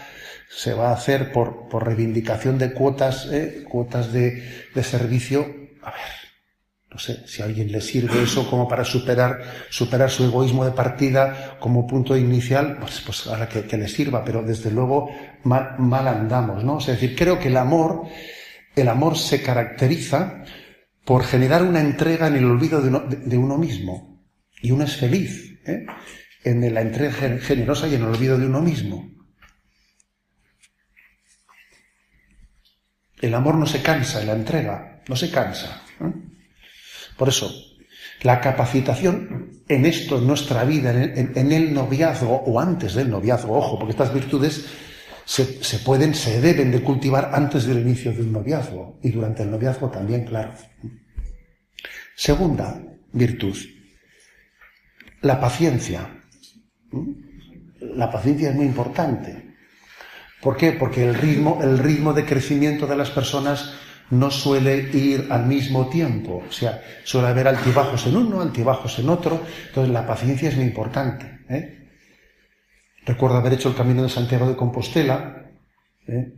se 0.48 0.74
va 0.74 0.90
a 0.90 0.92
hacer 0.92 1.32
por, 1.32 1.68
por 1.68 1.84
reivindicación 1.84 2.56
de 2.56 2.72
cuotas, 2.72 3.26
¿eh? 3.32 3.64
cuotas 3.68 4.12
de, 4.12 4.68
de 4.72 4.84
servicio, 4.84 5.40
a 5.82 5.90
ver, 5.90 6.25
no 6.90 6.98
sé, 6.98 7.26
si 7.26 7.42
a 7.42 7.46
alguien 7.46 7.70
le 7.70 7.80
sirve 7.80 8.22
eso 8.22 8.48
como 8.48 8.68
para 8.68 8.84
superar, 8.84 9.42
superar 9.70 10.08
su 10.08 10.24
egoísmo 10.24 10.64
de 10.64 10.70
partida 10.70 11.56
como 11.58 11.86
punto 11.86 12.16
inicial, 12.16 12.78
pues, 12.78 13.00
pues 13.04 13.26
ahora 13.26 13.48
que, 13.48 13.76
le 13.76 13.88
sirva, 13.88 14.24
pero 14.24 14.42
desde 14.42 14.70
luego 14.70 15.10
mal, 15.44 16.08
andamos, 16.08 16.64
¿no? 16.64 16.78
es 16.78 16.86
decir, 16.86 17.16
creo 17.16 17.38
que 17.38 17.48
el 17.48 17.56
amor, 17.56 18.04
el 18.74 18.88
amor 18.88 19.18
se 19.18 19.42
caracteriza 19.42 20.44
por 21.04 21.24
generar 21.24 21.62
una 21.62 21.80
entrega 21.80 22.28
en 22.28 22.36
el 22.36 22.44
olvido 22.44 22.80
de 22.80 23.36
uno, 23.36 23.58
mismo. 23.58 24.24
Y 24.62 24.70
uno 24.70 24.84
es 24.84 24.96
feliz, 24.96 25.60
¿eh? 25.66 25.86
en 26.44 26.74
la 26.74 26.80
entrega 26.80 27.38
generosa 27.38 27.88
y 27.88 27.94
en 27.94 28.02
el 28.02 28.08
olvido 28.08 28.38
de 28.38 28.46
uno 28.46 28.60
mismo. 28.60 29.10
El 33.20 33.34
amor 33.34 33.56
no 33.56 33.66
se 33.66 33.82
cansa 33.82 34.24
la 34.24 34.32
entrega, 34.32 35.02
no 35.08 35.16
se 35.16 35.30
cansa. 35.30 35.82
Por 37.16 37.28
eso, 37.28 37.50
la 38.22 38.40
capacitación 38.40 39.62
en 39.68 39.86
esto, 39.86 40.18
en 40.18 40.26
nuestra 40.26 40.64
vida, 40.64 40.90
en 40.92 41.52
el, 41.52 41.74
noviazgo 41.74 42.42
o 42.46 42.60
antes 42.60 42.94
del 42.94 43.10
noviazgo, 43.10 43.56
ojo, 43.56 43.78
porque 43.78 43.92
estas 43.92 44.12
virtudes 44.12 44.66
se, 45.24 45.62
se, 45.64 45.78
pueden, 45.80 46.14
se 46.14 46.40
deben 46.40 46.70
de 46.70 46.82
cultivar 46.82 47.30
antes 47.32 47.66
del 47.66 47.80
inicio 47.80 48.12
de 48.12 48.22
un 48.22 48.32
noviazgo 48.32 48.98
y 49.02 49.10
durante 49.10 49.42
el 49.42 49.50
noviazgo 49.50 49.90
también, 49.90 50.24
claro. 50.24 50.52
Segunda 52.14 52.82
virtud, 53.12 53.56
la 55.22 55.40
paciencia. 55.40 56.08
La 57.80 58.10
paciencia 58.10 58.50
es 58.50 58.54
muy 58.54 58.66
importante. 58.66 59.56
¿Por 60.40 60.56
qué? 60.56 60.72
Porque 60.72 61.08
el 61.08 61.14
ritmo, 61.14 61.60
el 61.62 61.78
ritmo 61.78 62.12
de 62.12 62.24
crecimiento 62.24 62.86
de 62.86 62.96
las 62.96 63.10
personas 63.10 63.74
no 64.10 64.30
suele 64.30 64.88
ir 64.92 65.26
al 65.30 65.46
mismo 65.46 65.88
tiempo, 65.88 66.44
o 66.48 66.52
sea, 66.52 66.80
suele 67.04 67.28
haber 67.28 67.48
altibajos 67.48 68.06
en 68.06 68.16
uno, 68.16 68.40
altibajos 68.40 68.98
en 68.98 69.08
otro, 69.08 69.40
entonces 69.68 69.92
la 69.92 70.06
paciencia 70.06 70.48
es 70.48 70.56
muy 70.56 70.66
importante. 70.66 71.40
¿eh? 71.48 71.88
Recuerdo 73.04 73.36
haber 73.36 73.54
hecho 73.54 73.68
el 73.68 73.74
camino 73.74 74.02
de 74.02 74.08
Santiago 74.08 74.48
de 74.48 74.56
Compostela, 74.56 75.50
¿eh? 76.06 76.32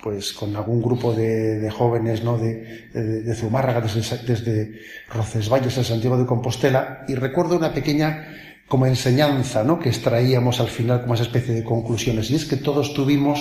pues 0.00 0.32
con 0.32 0.54
algún 0.54 0.80
grupo 0.80 1.12
de, 1.12 1.68
jóvenes 1.70 2.22
¿no? 2.22 2.38
de, 2.38 2.88
de, 2.92 3.34
Zumárraga, 3.34 3.80
desde, 3.80 4.18
desde 4.18 4.80
Roncesvalles 5.08 5.76
a 5.76 5.84
Santiago 5.84 6.16
de 6.16 6.26
Compostela, 6.26 7.04
y 7.08 7.16
recuerdo 7.16 7.56
una 7.56 7.72
pequeña 7.72 8.28
como 8.68 8.86
enseñanza 8.86 9.64
¿no? 9.64 9.80
que 9.80 9.88
extraíamos 9.88 10.60
al 10.60 10.68
final 10.68 11.00
como 11.00 11.14
esa 11.14 11.24
especie 11.24 11.54
de 11.54 11.64
conclusiones, 11.64 12.30
y 12.30 12.36
es 12.36 12.44
que 12.44 12.56
todos 12.56 12.94
tuvimos 12.94 13.40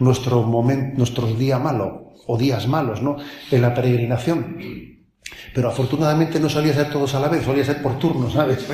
nuestro 0.00 0.42
momento, 0.42 0.98
nuestro 0.98 1.28
día 1.34 1.60
malo, 1.60 2.11
o 2.26 2.38
días 2.38 2.66
malos, 2.66 3.02
¿no? 3.02 3.16
En 3.50 3.62
la 3.62 3.74
peregrinación. 3.74 4.58
Pero 5.54 5.68
afortunadamente 5.68 6.40
no 6.40 6.48
solía 6.48 6.72
ser 6.72 6.90
todos 6.90 7.14
a 7.14 7.20
la 7.20 7.28
vez, 7.28 7.44
solía 7.44 7.64
ser 7.64 7.82
por 7.82 7.98
turnos, 7.98 8.32
¿sabes? 8.32 8.66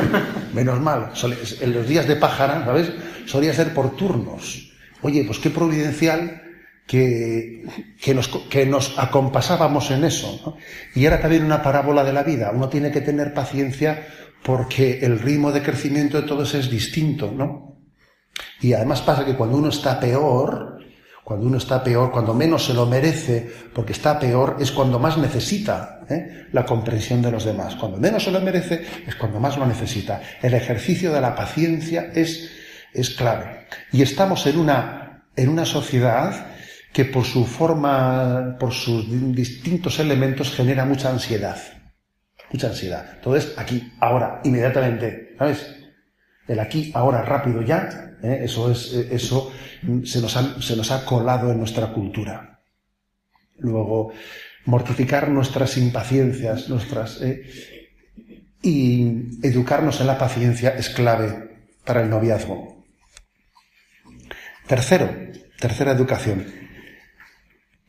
Menos 0.54 0.80
mal. 0.80 1.12
En 1.60 1.72
los 1.72 1.88
días 1.88 2.06
de 2.06 2.16
pájara, 2.16 2.64
¿sabes? 2.64 2.92
Solía 3.26 3.52
ser 3.52 3.72
por 3.72 3.96
turnos. 3.96 4.72
Oye, 5.02 5.24
pues 5.24 5.38
qué 5.38 5.50
providencial 5.50 6.42
que, 6.86 7.64
que, 8.00 8.14
nos, 8.14 8.28
que 8.28 8.66
nos 8.66 8.98
acompasábamos 8.98 9.90
en 9.90 10.04
eso. 10.04 10.40
¿no? 10.44 10.56
Y 10.94 11.04
ahora 11.04 11.20
también 11.20 11.44
una 11.44 11.62
parábola 11.62 12.04
de 12.04 12.12
la 12.12 12.22
vida. 12.22 12.50
Uno 12.54 12.68
tiene 12.68 12.90
que 12.90 13.00
tener 13.00 13.34
paciencia 13.34 14.06
porque 14.42 15.00
el 15.00 15.18
ritmo 15.18 15.52
de 15.52 15.62
crecimiento 15.62 16.20
de 16.20 16.26
todos 16.26 16.54
es 16.54 16.70
distinto, 16.70 17.32
¿no? 17.34 17.78
Y 18.60 18.72
además 18.72 19.00
pasa 19.02 19.24
que 19.24 19.34
cuando 19.34 19.56
uno 19.56 19.68
está 19.68 19.98
peor, 19.98 20.73
cuando 21.24 21.46
uno 21.46 21.56
está 21.56 21.82
peor, 21.82 22.12
cuando 22.12 22.34
menos 22.34 22.66
se 22.66 22.74
lo 22.74 22.84
merece, 22.84 23.50
porque 23.74 23.92
está 23.92 24.20
peor, 24.20 24.58
es 24.60 24.70
cuando 24.70 24.98
más 24.98 25.16
necesita 25.16 26.02
¿eh? 26.08 26.48
la 26.52 26.66
comprensión 26.66 27.22
de 27.22 27.32
los 27.32 27.44
demás. 27.44 27.76
Cuando 27.76 27.96
menos 27.96 28.24
se 28.24 28.30
lo 28.30 28.40
merece, 28.42 28.84
es 29.06 29.14
cuando 29.16 29.40
más 29.40 29.56
lo 29.56 29.66
necesita. 29.66 30.20
El 30.42 30.52
ejercicio 30.52 31.10
de 31.12 31.22
la 31.22 31.34
paciencia 31.34 32.10
es, 32.14 32.50
es 32.92 33.10
clave. 33.10 33.66
Y 33.90 34.02
estamos 34.02 34.46
en 34.46 34.58
una, 34.58 35.24
en 35.34 35.48
una 35.48 35.64
sociedad 35.64 36.46
que 36.92 37.06
por 37.06 37.24
su 37.24 37.46
forma, 37.46 38.56
por 38.60 38.72
sus 38.72 39.06
distintos 39.34 39.98
elementos 39.98 40.54
genera 40.54 40.84
mucha 40.84 41.08
ansiedad. 41.08 41.56
Mucha 42.52 42.68
ansiedad. 42.68 43.06
Entonces, 43.16 43.54
aquí, 43.56 43.92
ahora, 43.98 44.42
inmediatamente, 44.44 45.34
¿sabes? 45.38 45.83
El 46.46 46.60
aquí, 46.60 46.90
ahora, 46.94 47.22
rápido, 47.22 47.62
ya, 47.62 48.14
¿eh? 48.22 48.40
Eso, 48.42 48.70
es, 48.70 48.92
eh, 48.94 49.08
eso 49.12 49.52
se, 50.04 50.20
nos 50.20 50.36
ha, 50.36 50.60
se 50.60 50.76
nos 50.76 50.90
ha 50.90 51.04
colado 51.04 51.50
en 51.52 51.58
nuestra 51.58 51.92
cultura. 51.92 52.60
Luego, 53.58 54.12
mortificar 54.64 55.28
nuestras 55.28 55.76
impaciencias, 55.76 56.68
nuestras... 56.68 57.20
¿eh? 57.22 57.42
y 58.62 59.46
educarnos 59.46 60.00
en 60.00 60.06
la 60.06 60.16
paciencia 60.16 60.70
es 60.70 60.88
clave 60.88 61.66
para 61.84 62.02
el 62.02 62.08
noviazgo. 62.08 62.86
Tercero, 64.66 65.14
tercera 65.60 65.92
educación, 65.92 66.46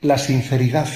la 0.01 0.17
sinceridad. 0.17 0.89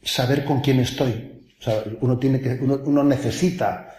Saber 0.00 0.44
con 0.44 0.60
quién 0.60 0.78
estoy. 0.78 1.44
uno, 2.00 2.18
tiene 2.18 2.40
que, 2.40 2.54
uno 2.60 3.02
necesita 3.02 3.91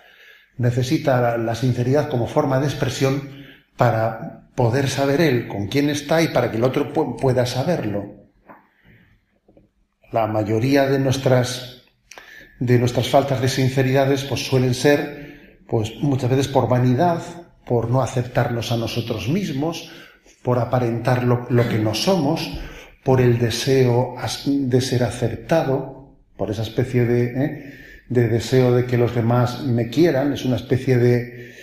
necesita 0.57 1.37
la 1.37 1.55
sinceridad 1.55 2.09
como 2.09 2.27
forma 2.27 2.59
de 2.59 2.67
expresión 2.67 3.43
para, 3.75 4.43
poder 4.55 4.89
saber 4.89 5.21
él 5.21 5.47
con 5.47 5.67
quién 5.67 5.89
está 5.89 6.21
y 6.21 6.27
para 6.27 6.51
que 6.51 6.57
el 6.57 6.63
otro 6.63 6.93
pueda 6.93 7.45
saberlo. 7.45 8.05
La 10.11 10.27
mayoría 10.27 10.85
de 10.87 10.99
nuestras 10.99 11.81
de 12.59 12.79
nuestras 12.79 13.09
faltas 13.09 13.41
de 13.41 13.49
sinceridades 13.49 14.23
pues 14.23 14.45
suelen 14.45 14.73
ser 14.73 15.63
pues 15.67 15.95
muchas 16.01 16.29
veces 16.29 16.47
por 16.47 16.69
vanidad, 16.69 17.21
por 17.65 17.89
no 17.89 18.01
aceptarnos 18.01 18.71
a 18.71 18.77
nosotros 18.77 19.27
mismos, 19.27 19.91
por 20.43 20.59
aparentar 20.59 21.23
lo, 21.23 21.47
que 21.67 21.79
no 21.79 21.95
somos, 21.95 22.59
por 23.03 23.21
el 23.21 23.39
deseo 23.39 24.15
de 24.45 24.81
ser 24.81 25.03
aceptado, 25.03 26.15
por 26.37 26.51
esa 26.51 26.61
especie 26.61 27.05
de, 27.05 27.45
¿eh? 27.45 27.73
De 28.13 28.27
deseo 28.27 28.73
de 28.73 28.85
que 28.85 28.97
los 28.97 29.15
demás 29.15 29.63
me 29.63 29.89
quieran, 29.89 30.33
es 30.33 30.45
una 30.45 30.57
especie 30.57 30.97
de, 30.97 31.55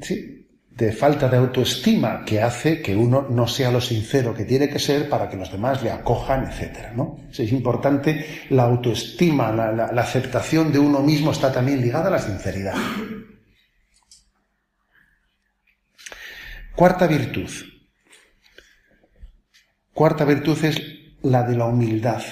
sí, 0.00 0.48
de 0.68 0.92
falta 0.92 1.28
de 1.28 1.36
autoestima 1.36 2.24
que 2.24 2.42
hace 2.42 2.82
que 2.82 2.96
uno 2.96 3.26
no 3.28 3.46
sea 3.46 3.70
lo 3.70 3.80
sincero 3.80 4.34
que 4.34 4.44
tiene 4.44 4.68
que 4.68 4.78
ser 4.78 5.08
para 5.08 5.28
que 5.28 5.36
los 5.36 5.52
demás 5.52 5.82
le 5.82 5.90
acojan, 5.90 6.44
etc. 6.44 6.92
¿no? 6.96 7.18
Es 7.30 7.52
importante 7.52 8.26
la 8.50 8.64
autoestima, 8.64 9.52
la 9.52 10.02
aceptación 10.02 10.72
de 10.72 10.78
uno 10.78 11.00
mismo 11.00 11.30
está 11.30 11.52
también 11.52 11.80
ligada 11.80 12.08
a 12.08 12.12
la 12.12 12.18
sinceridad. 12.18 12.74
Cuarta 16.74 17.06
virtud. 17.06 17.50
Cuarta 19.92 20.24
virtud 20.24 20.64
es 20.64 20.82
la 21.22 21.42
de 21.42 21.56
la 21.56 21.66
humildad. 21.66 22.22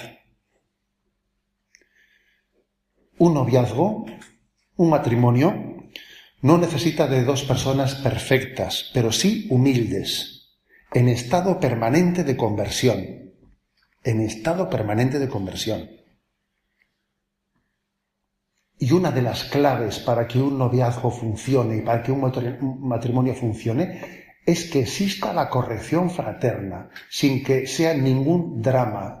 Un 3.21 3.35
noviazgo, 3.35 4.07
un 4.77 4.89
matrimonio, 4.89 5.53
no 6.41 6.57
necesita 6.57 7.05
de 7.05 7.23
dos 7.23 7.43
personas 7.43 7.93
perfectas, 7.93 8.89
pero 8.95 9.11
sí 9.11 9.45
humildes, 9.51 10.57
en 10.91 11.07
estado 11.07 11.59
permanente 11.59 12.23
de 12.23 12.35
conversión. 12.35 12.97
En 14.03 14.21
estado 14.21 14.71
permanente 14.71 15.19
de 15.19 15.29
conversión. 15.29 15.87
Y 18.79 18.91
una 18.91 19.11
de 19.11 19.21
las 19.21 19.43
claves 19.43 19.99
para 19.99 20.27
que 20.27 20.41
un 20.41 20.57
noviazgo 20.57 21.11
funcione 21.11 21.77
y 21.77 21.81
para 21.81 22.01
que 22.01 22.11
un 22.11 22.21
matrimonio 22.81 23.35
funcione 23.35 24.01
es 24.47 24.67
que 24.71 24.79
exista 24.79 25.31
la 25.31 25.47
corrección 25.47 26.09
fraterna, 26.09 26.89
sin 27.07 27.43
que 27.43 27.67
sea 27.67 27.93
ningún 27.93 28.63
drama, 28.63 29.20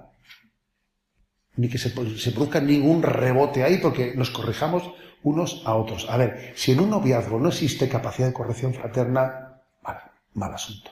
ni 1.61 1.69
que 1.69 1.77
se, 1.77 1.91
produzca 1.91 2.59
ningún 2.59 3.03
rebote 3.03 3.63
ahí, 3.63 3.77
porque 3.77 4.15
nos 4.15 4.31
corrijamos 4.31 4.91
unos 5.21 5.61
a 5.63 5.75
otros. 5.75 6.09
A 6.09 6.17
ver, 6.17 6.53
si 6.55 6.71
en 6.71 6.79
un 6.79 6.89
noviazgo 6.89 7.39
no 7.39 7.49
existe 7.49 7.87
capacidad 7.87 8.27
de 8.29 8.33
corrección 8.33 8.73
fraterna, 8.73 9.61
mal 10.33 10.53
asunto. 10.53 10.89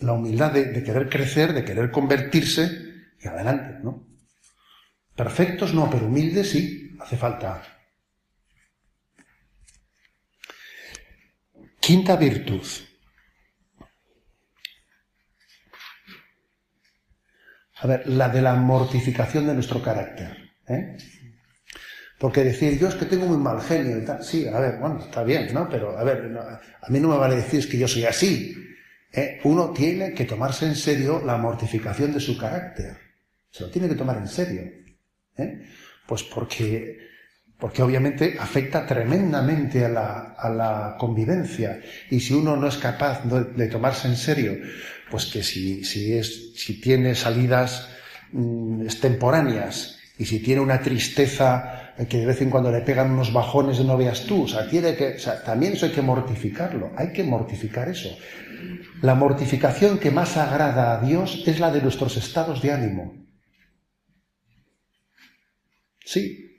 La 0.00 0.12
humildad 0.12 0.50
de 0.50 0.82
querer 0.82 1.08
crecer, 1.08 1.52
de 1.52 1.64
querer 1.64 1.92
convertirse, 1.92 2.66
y 3.20 3.28
adelante, 3.28 3.78
¿no? 3.84 4.08
Perfectos 5.14 5.72
no, 5.72 5.88
pero 5.88 6.06
humildes 6.06 6.50
sí, 6.50 6.96
hace 7.00 7.16
falta 7.16 7.62
Quinta 11.78 12.16
virtud. 12.16 12.66
A 17.82 17.86
ver, 17.86 18.06
la 18.06 18.28
de 18.28 18.40
la 18.40 18.54
mortificación 18.54 19.46
de 19.46 19.54
nuestro 19.54 19.82
carácter. 19.82 20.36
¿eh? 20.68 20.96
Porque 22.16 22.44
decir, 22.44 22.78
yo 22.78 22.86
es 22.86 22.94
que 22.94 23.06
tengo 23.06 23.26
muy 23.26 23.38
mal 23.38 23.60
genio 23.60 23.98
y 23.98 24.04
tal, 24.04 24.22
sí, 24.22 24.46
a 24.46 24.60
ver, 24.60 24.78
bueno, 24.78 25.00
está 25.00 25.24
bien, 25.24 25.52
¿no? 25.52 25.68
Pero, 25.68 25.98
a 25.98 26.04
ver, 26.04 26.30
a 26.80 26.88
mí 26.88 27.00
no 27.00 27.08
me 27.08 27.16
vale 27.16 27.36
decir 27.36 27.68
que 27.68 27.76
yo 27.76 27.88
soy 27.88 28.04
así. 28.04 28.56
¿eh? 29.12 29.40
Uno 29.42 29.70
tiene 29.70 30.14
que 30.14 30.24
tomarse 30.24 30.66
en 30.66 30.76
serio 30.76 31.20
la 31.26 31.36
mortificación 31.36 32.12
de 32.12 32.20
su 32.20 32.38
carácter. 32.38 32.96
Se 33.50 33.64
lo 33.64 33.70
tiene 33.70 33.88
que 33.88 33.96
tomar 33.96 34.18
en 34.18 34.28
serio. 34.28 34.62
¿eh? 35.36 35.66
Pues 36.06 36.22
porque 36.22 37.02
porque 37.62 37.80
obviamente 37.80 38.36
afecta 38.40 38.84
tremendamente 38.84 39.84
a 39.84 39.88
la, 39.88 40.96
convivencia. 40.98 41.80
Y 42.10 42.18
si 42.18 42.34
uno 42.34 42.56
no 42.56 42.66
es 42.66 42.76
capaz 42.76 43.22
de, 43.22 43.68
tomarse 43.68 44.08
en 44.08 44.16
serio, 44.16 44.56
pues 45.12 45.26
que 45.26 45.42
si, 45.42 45.84
si, 45.84 46.14
es, 46.14 46.54
si 46.56 46.80
tiene 46.80 47.14
salidas 47.14 47.90
mm, 48.32 48.80
extemporáneas 48.80 49.98
y 50.16 50.24
si 50.24 50.38
tiene 50.38 50.62
una 50.62 50.80
tristeza 50.80 51.92
que 52.08 52.16
de 52.16 52.24
vez 52.24 52.40
en 52.40 52.48
cuando 52.48 52.72
le 52.72 52.80
pegan 52.80 53.10
unos 53.10 53.30
bajones 53.30 53.76
de 53.76 53.84
no 53.84 53.98
veas 53.98 54.22
tú, 54.24 54.44
o 54.44 54.48
sea, 54.48 54.66
tiene 54.70 54.96
que, 54.96 55.18
también 55.44 55.74
eso 55.74 55.84
hay 55.84 55.92
que 55.92 56.00
mortificarlo, 56.00 56.92
hay 56.96 57.12
que 57.12 57.24
mortificar 57.24 57.90
eso. 57.90 58.08
La 59.02 59.14
mortificación 59.14 59.98
que 59.98 60.10
más 60.10 60.38
agrada 60.38 60.94
a 60.94 61.04
Dios 61.04 61.44
es 61.46 61.60
la 61.60 61.70
de 61.70 61.82
nuestros 61.82 62.16
estados 62.16 62.62
de 62.62 62.72
ánimo. 62.72 63.14
Sí, 66.06 66.51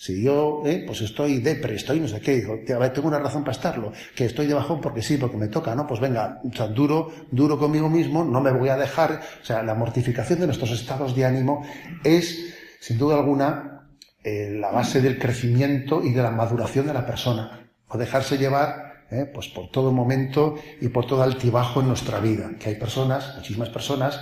si 0.00 0.22
yo, 0.22 0.62
eh, 0.64 0.82
pues 0.86 1.02
estoy 1.02 1.40
depre, 1.40 1.74
estoy 1.74 2.00
no 2.00 2.08
sé 2.08 2.22
qué, 2.22 2.36
digo, 2.36 2.58
tengo 2.64 3.06
una 3.06 3.18
razón 3.18 3.44
para 3.44 3.52
estarlo, 3.52 3.92
que 4.16 4.24
estoy 4.24 4.46
de 4.46 4.54
bajón 4.54 4.80
porque 4.80 5.02
sí, 5.02 5.18
porque 5.18 5.36
me 5.36 5.48
toca, 5.48 5.74
¿no? 5.74 5.86
Pues 5.86 6.00
venga, 6.00 6.40
o 6.42 6.68
duro, 6.68 7.12
duro 7.30 7.58
conmigo 7.58 7.90
mismo, 7.90 8.24
no 8.24 8.40
me 8.40 8.50
voy 8.50 8.70
a 8.70 8.78
dejar, 8.78 9.20
o 9.42 9.44
sea, 9.44 9.62
la 9.62 9.74
mortificación 9.74 10.40
de 10.40 10.46
nuestros 10.46 10.70
estados 10.70 11.14
de 11.14 11.26
ánimo 11.26 11.66
es, 12.02 12.54
sin 12.80 12.96
duda 12.96 13.16
alguna, 13.16 13.90
eh, 14.24 14.56
la 14.58 14.70
base 14.70 15.02
del 15.02 15.18
crecimiento 15.18 16.02
y 16.02 16.14
de 16.14 16.22
la 16.22 16.30
maduración 16.30 16.86
de 16.86 16.94
la 16.94 17.04
persona. 17.04 17.70
O 17.88 17.98
dejarse 17.98 18.38
llevar, 18.38 19.04
eh, 19.10 19.30
pues 19.30 19.48
por 19.48 19.70
todo 19.70 19.92
momento 19.92 20.54
y 20.80 20.88
por 20.88 21.04
todo 21.04 21.22
altibajo 21.22 21.82
en 21.82 21.88
nuestra 21.88 22.20
vida. 22.20 22.52
Que 22.58 22.70
hay 22.70 22.76
personas, 22.76 23.34
muchísimas 23.36 23.68
personas, 23.68 24.18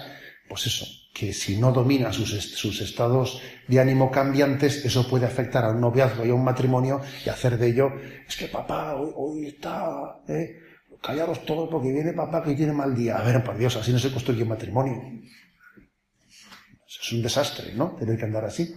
pues 0.49 0.67
eso, 0.67 0.87
que 1.19 1.33
si 1.33 1.57
no 1.57 1.73
domina 1.73 2.13
sus, 2.13 2.81
estados 2.81 3.43
de 3.67 3.81
ánimo 3.81 4.09
cambiantes, 4.09 4.85
eso 4.85 5.09
puede 5.09 5.27
afectar 5.27 5.65
a 5.65 5.71
un 5.71 5.81
noviazgo 5.81 6.25
y 6.25 6.31
a 6.31 6.35
un 6.35 6.45
matrimonio 6.45 7.01
y 7.27 7.29
hacer 7.29 7.59
de 7.59 7.67
ello, 7.67 7.91
es 8.25 8.37
que 8.37 8.47
papá 8.47 8.95
hoy, 8.95 9.49
está, 9.49 10.21
eh, 10.29 10.61
callaros 11.03 11.45
todos 11.45 11.69
porque 11.69 11.91
viene 11.91 12.13
papá 12.13 12.45
que 12.45 12.55
tiene 12.55 12.73
mal 12.73 12.95
día. 12.95 13.17
A 13.19 13.25
ver, 13.25 13.43
por 13.43 13.59
Dios, 13.59 13.75
así 13.75 13.91
no 13.91 13.99
se 13.99 14.13
construye 14.13 14.45
un 14.45 14.51
matrimonio. 14.51 14.95
Es 16.87 17.13
un 17.13 17.21
desastre, 17.21 17.75
¿no? 17.75 17.97
Tener 17.97 18.17
que 18.17 18.25
andar 18.25 18.45
así. 18.45 18.73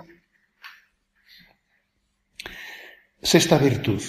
Sexta 3.22 3.60
virtud. 3.60 4.02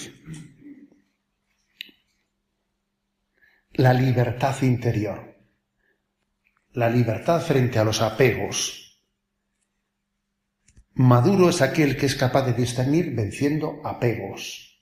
La 3.73 3.93
libertad 3.93 4.59
interior 4.63 5.32
la 6.73 6.89
libertad 6.89 7.41
frente 7.41 7.79
a 7.79 7.83
los 7.83 8.01
apegos. 8.01 8.99
Maduro 10.95 11.49
es 11.49 11.61
aquel 11.61 11.97
que 11.97 12.05
es 12.05 12.15
capaz 12.15 12.45
de 12.45 12.53
discernir 12.53 13.15
venciendo 13.15 13.81
apegos. 13.83 14.81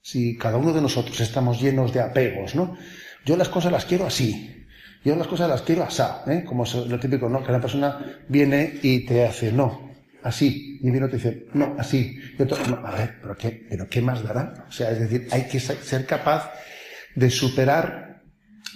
Si 0.00 0.36
cada 0.36 0.56
uno 0.56 0.72
de 0.72 0.80
nosotros 0.80 1.20
estamos 1.20 1.60
llenos 1.60 1.92
de 1.92 2.00
apegos, 2.00 2.56
¿no? 2.56 2.76
Yo 3.24 3.36
las 3.36 3.48
cosas 3.48 3.70
las 3.70 3.84
quiero 3.84 4.06
así. 4.06 4.66
Yo 5.04 5.14
las 5.14 5.28
cosas 5.28 5.48
las 5.48 5.62
quiero 5.62 5.84
así, 5.84 6.02
¿eh? 6.26 6.44
Como 6.44 6.64
es 6.64 6.74
lo 6.74 6.98
típico, 6.98 7.28
¿no? 7.28 7.44
Que 7.44 7.52
la 7.52 7.60
persona 7.60 8.20
viene 8.28 8.80
y 8.82 9.06
te 9.06 9.24
hace, 9.24 9.52
no, 9.52 9.92
así. 10.22 10.78
Y 10.82 10.90
viene 10.90 11.06
y 11.06 11.10
te 11.10 11.16
dice, 11.16 11.46
no, 11.54 11.76
así. 11.78 12.18
Y 12.36 12.42
otro, 12.42 12.58
no, 12.66 12.86
a 12.86 12.90
ver, 12.90 13.18
¿pero 13.20 13.36
qué, 13.36 13.66
¿pero 13.68 13.88
qué 13.88 14.00
más 14.02 14.22
dará? 14.22 14.66
O 14.68 14.72
sea, 14.72 14.90
es 14.90 15.00
decir, 15.00 15.28
hay 15.30 15.46
que 15.46 15.60
ser 15.60 16.06
capaz 16.06 16.50
de 17.14 17.30
superar 17.30 18.22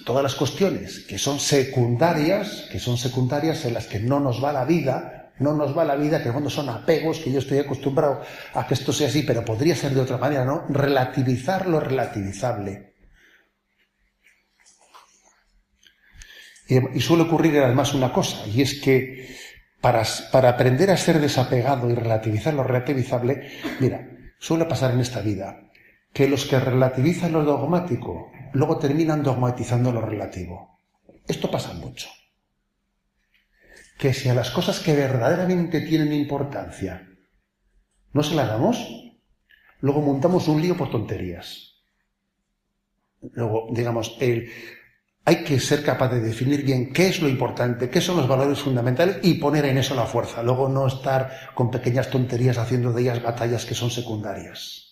todas 0.04 0.22
las 0.22 0.34
cuestiones 0.34 1.00
que 1.00 1.18
son 1.18 1.40
secundarias, 1.40 2.68
que 2.70 2.78
son 2.78 2.96
secundarias 2.98 3.64
en 3.64 3.74
las 3.74 3.86
que 3.86 4.00
no 4.00 4.20
nos 4.20 4.42
va 4.42 4.52
la 4.52 4.64
vida, 4.64 5.32
no 5.38 5.54
nos 5.54 5.76
va 5.76 5.84
la 5.84 5.96
vida, 5.96 6.22
que 6.22 6.28
en 6.28 6.34
fondo 6.34 6.50
son 6.50 6.68
apegos, 6.68 7.18
que 7.18 7.32
yo 7.32 7.38
estoy 7.38 7.58
acostumbrado 7.58 8.22
a 8.54 8.66
que 8.66 8.74
esto 8.74 8.92
sea 8.92 9.08
así, 9.08 9.22
pero 9.22 9.44
podría 9.44 9.74
ser 9.74 9.92
de 9.92 10.00
otra 10.00 10.18
manera, 10.18 10.44
¿no? 10.44 10.64
Relativizar 10.68 11.66
lo 11.66 11.80
relativizable. 11.80 12.94
Y, 16.66 17.00
suele 17.00 17.24
ocurrir 17.24 17.58
además 17.58 17.92
una 17.94 18.12
cosa, 18.12 18.46
y 18.46 18.62
es 18.62 18.80
que 18.80 19.36
para, 19.80 20.02
para 20.32 20.50
aprender 20.50 20.90
a 20.90 20.96
ser 20.96 21.20
desapegado 21.20 21.90
y 21.90 21.94
relativizar 21.94 22.54
lo 22.54 22.62
relativizable, 22.62 23.50
mira, 23.80 24.08
suele 24.38 24.64
pasar 24.64 24.92
en 24.92 25.00
esta 25.00 25.20
vida 25.20 25.63
que 26.14 26.28
los 26.28 26.46
que 26.46 26.60
relativizan 26.60 27.32
lo 27.32 27.42
dogmático 27.42 28.30
luego 28.52 28.78
terminan 28.78 29.24
dogmatizando 29.24 29.90
lo 29.92 30.00
relativo. 30.00 30.78
Esto 31.26 31.50
pasa 31.50 31.74
mucho. 31.74 32.08
Que 33.98 34.14
si 34.14 34.28
a 34.28 34.34
las 34.34 34.50
cosas 34.52 34.78
que 34.78 34.94
verdaderamente 34.94 35.80
tienen 35.80 36.12
importancia 36.12 37.08
no 38.12 38.22
se 38.22 38.36
las 38.36 38.46
damos, 38.46 38.78
luego 39.80 40.00
montamos 40.02 40.46
un 40.46 40.62
lío 40.62 40.76
por 40.76 40.88
tonterías. 40.88 41.82
Luego, 43.32 43.66
digamos, 43.72 44.16
hay 44.20 45.44
que 45.44 45.58
ser 45.58 45.82
capaz 45.82 46.10
de 46.10 46.20
definir 46.20 46.64
bien 46.64 46.92
qué 46.92 47.08
es 47.08 47.20
lo 47.20 47.28
importante, 47.28 47.90
qué 47.90 48.00
son 48.00 48.18
los 48.18 48.28
valores 48.28 48.60
fundamentales 48.60 49.18
y 49.22 49.34
poner 49.34 49.64
en 49.64 49.78
eso 49.78 49.96
la 49.96 50.06
fuerza. 50.06 50.44
Luego 50.44 50.68
no 50.68 50.86
estar 50.86 51.50
con 51.54 51.72
pequeñas 51.72 52.08
tonterías 52.08 52.58
haciendo 52.58 52.92
de 52.92 53.02
ellas 53.02 53.20
batallas 53.20 53.64
que 53.64 53.74
son 53.74 53.90
secundarias. 53.90 54.83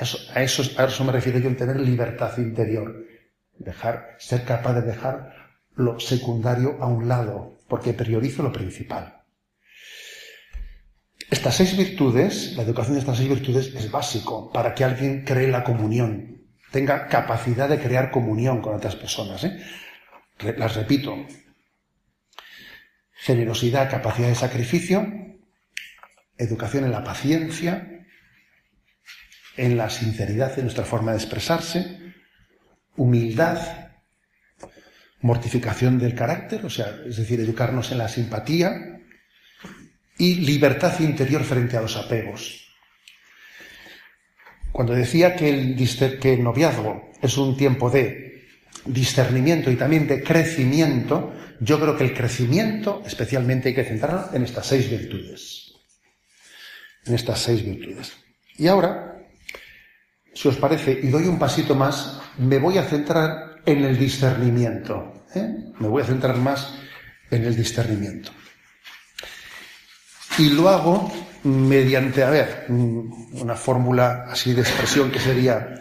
A, 0.00 0.42
eso, 0.42 0.62
a 0.80 0.84
eso 0.84 1.04
me 1.04 1.12
refiero 1.12 1.38
yo 1.38 1.48
en 1.48 1.56
tener 1.56 1.78
libertad 1.78 2.36
interior. 2.38 3.06
Dejar, 3.58 4.16
ser 4.18 4.44
capaz 4.44 4.74
de 4.74 4.82
dejar 4.82 5.34
lo 5.74 6.00
secundario 6.00 6.78
a 6.80 6.86
un 6.86 7.06
lado, 7.06 7.58
porque 7.68 7.92
priorizo 7.92 8.42
lo 8.42 8.52
principal. 8.52 9.22
Estas 11.30 11.54
seis 11.54 11.76
virtudes, 11.76 12.54
la 12.56 12.62
educación 12.62 12.94
de 12.94 13.00
estas 13.00 13.18
seis 13.18 13.28
virtudes 13.28 13.74
es 13.74 13.90
básico 13.90 14.50
para 14.50 14.74
que 14.74 14.84
alguien 14.84 15.24
cree 15.24 15.48
la 15.48 15.62
comunión, 15.62 16.46
tenga 16.72 17.06
capacidad 17.06 17.68
de 17.68 17.78
crear 17.78 18.10
comunión 18.10 18.62
con 18.62 18.74
otras 18.74 18.96
personas. 18.96 19.44
¿eh? 19.44 19.60
Las 20.56 20.76
repito. 20.76 21.14
Generosidad, 23.12 23.90
capacidad 23.90 24.28
de 24.28 24.34
sacrificio, 24.34 25.06
educación 26.38 26.84
en 26.84 26.92
la 26.92 27.04
paciencia, 27.04 27.89
en 29.60 29.76
la 29.76 29.90
sinceridad 29.90 30.56
de 30.56 30.62
nuestra 30.62 30.86
forma 30.86 31.12
de 31.12 31.18
expresarse, 31.18 32.14
humildad, 32.96 33.58
mortificación 35.20 35.98
del 35.98 36.14
carácter, 36.14 36.64
o 36.64 36.70
sea, 36.70 36.96
es 37.06 37.18
decir, 37.18 37.38
educarnos 37.40 37.92
en 37.92 37.98
la 37.98 38.08
simpatía 38.08 39.02
y 40.16 40.36
libertad 40.36 40.98
interior 41.00 41.44
frente 41.44 41.76
a 41.76 41.82
los 41.82 41.94
apegos. 41.96 42.72
Cuando 44.72 44.94
decía 44.94 45.36
que 45.36 45.50
el, 45.50 46.42
noviazgo 46.42 47.10
es 47.20 47.36
un 47.36 47.54
tiempo 47.54 47.90
de 47.90 48.48
discernimiento 48.86 49.70
y 49.70 49.76
también 49.76 50.06
de 50.06 50.22
crecimiento, 50.22 51.34
yo 51.60 51.78
creo 51.78 51.98
que 51.98 52.04
el 52.04 52.14
crecimiento 52.14 53.02
especialmente 53.04 53.68
hay 53.68 53.74
que 53.74 53.84
centrarlo 53.84 54.30
en 54.32 54.42
estas 54.42 54.66
seis 54.66 54.88
virtudes. 54.88 55.74
En 57.04 57.14
estas 57.14 57.40
seis 57.40 57.62
virtudes. 57.62 58.12
Y 58.56 58.66
ahora, 58.66 59.19
si 60.34 60.48
os 60.48 60.56
parece, 60.56 60.98
y 61.02 61.08
doy 61.08 61.26
un 61.26 61.38
pasito 61.38 61.74
más, 61.74 62.20
me 62.38 62.58
voy 62.58 62.78
a 62.78 62.84
centrar 62.84 63.56
en 63.66 63.84
el 63.84 63.98
discernimiento. 63.98 65.24
¿eh? 65.34 65.72
Me 65.78 65.88
voy 65.88 66.02
a 66.02 66.06
centrar 66.06 66.36
más 66.36 66.74
en 67.30 67.44
el 67.44 67.56
discernimiento. 67.56 68.30
Y 70.38 70.50
lo 70.50 70.68
hago 70.68 71.12
mediante, 71.44 72.22
a 72.22 72.30
ver, 72.30 72.66
una 72.68 73.56
fórmula 73.56 74.26
así 74.28 74.52
de 74.52 74.62
expresión 74.62 75.10
que 75.10 75.18
sería 75.18 75.74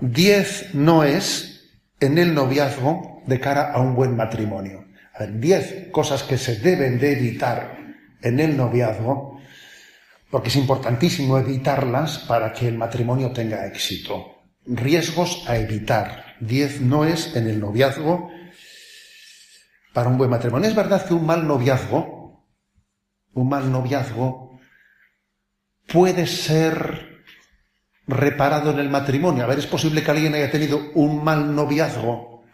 10 0.00 0.74
noes 0.74 1.70
en 2.00 2.18
el 2.18 2.34
noviazgo 2.34 3.22
de 3.26 3.40
cara 3.40 3.72
a 3.72 3.80
un 3.80 3.94
buen 3.94 4.16
matrimonio. 4.16 4.84
A 5.14 5.20
ver, 5.20 5.40
10 5.40 5.88
cosas 5.90 6.22
que 6.22 6.36
se 6.36 6.56
deben 6.56 6.98
de 6.98 7.12
evitar 7.12 7.78
en 8.22 8.40
el 8.40 8.56
noviazgo, 8.56 9.35
porque 10.36 10.50
es 10.50 10.56
importantísimo 10.56 11.38
evitarlas 11.38 12.18
para 12.18 12.52
que 12.52 12.68
el 12.68 12.76
matrimonio 12.76 13.32
tenga 13.32 13.66
éxito. 13.66 14.42
Riesgos 14.66 15.48
a 15.48 15.56
evitar. 15.56 16.36
10 16.40 16.82
noes 16.82 17.34
en 17.34 17.48
el 17.48 17.58
noviazgo 17.58 18.30
para 19.94 20.10
un 20.10 20.18
buen 20.18 20.28
matrimonio. 20.28 20.68
Es 20.68 20.76
verdad 20.76 21.06
que 21.06 21.14
un 21.14 21.24
mal 21.24 21.48
noviazgo, 21.48 22.46
un 23.32 23.48
mal 23.48 23.72
noviazgo 23.72 24.60
puede 25.90 26.26
ser 26.26 27.24
reparado 28.06 28.72
en 28.72 28.80
el 28.80 28.90
matrimonio. 28.90 29.42
A 29.42 29.46
ver, 29.46 29.58
es 29.58 29.66
posible 29.66 30.02
que 30.02 30.10
alguien 30.10 30.34
haya 30.34 30.50
tenido 30.50 30.90
un 30.96 31.24
mal 31.24 31.54
noviazgo. 31.54 32.44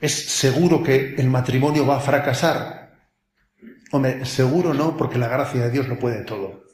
¿Es 0.00 0.14
seguro 0.14 0.82
que 0.82 1.14
el 1.18 1.28
matrimonio 1.28 1.86
va 1.86 1.98
a 1.98 2.00
fracasar? 2.00 2.96
Hombre, 3.92 4.24
seguro 4.24 4.72
no, 4.72 4.96
porque 4.96 5.18
la 5.18 5.28
gracia 5.28 5.60
de 5.60 5.70
Dios 5.70 5.86
lo 5.86 5.98
puede 5.98 6.24
todo. 6.24 6.69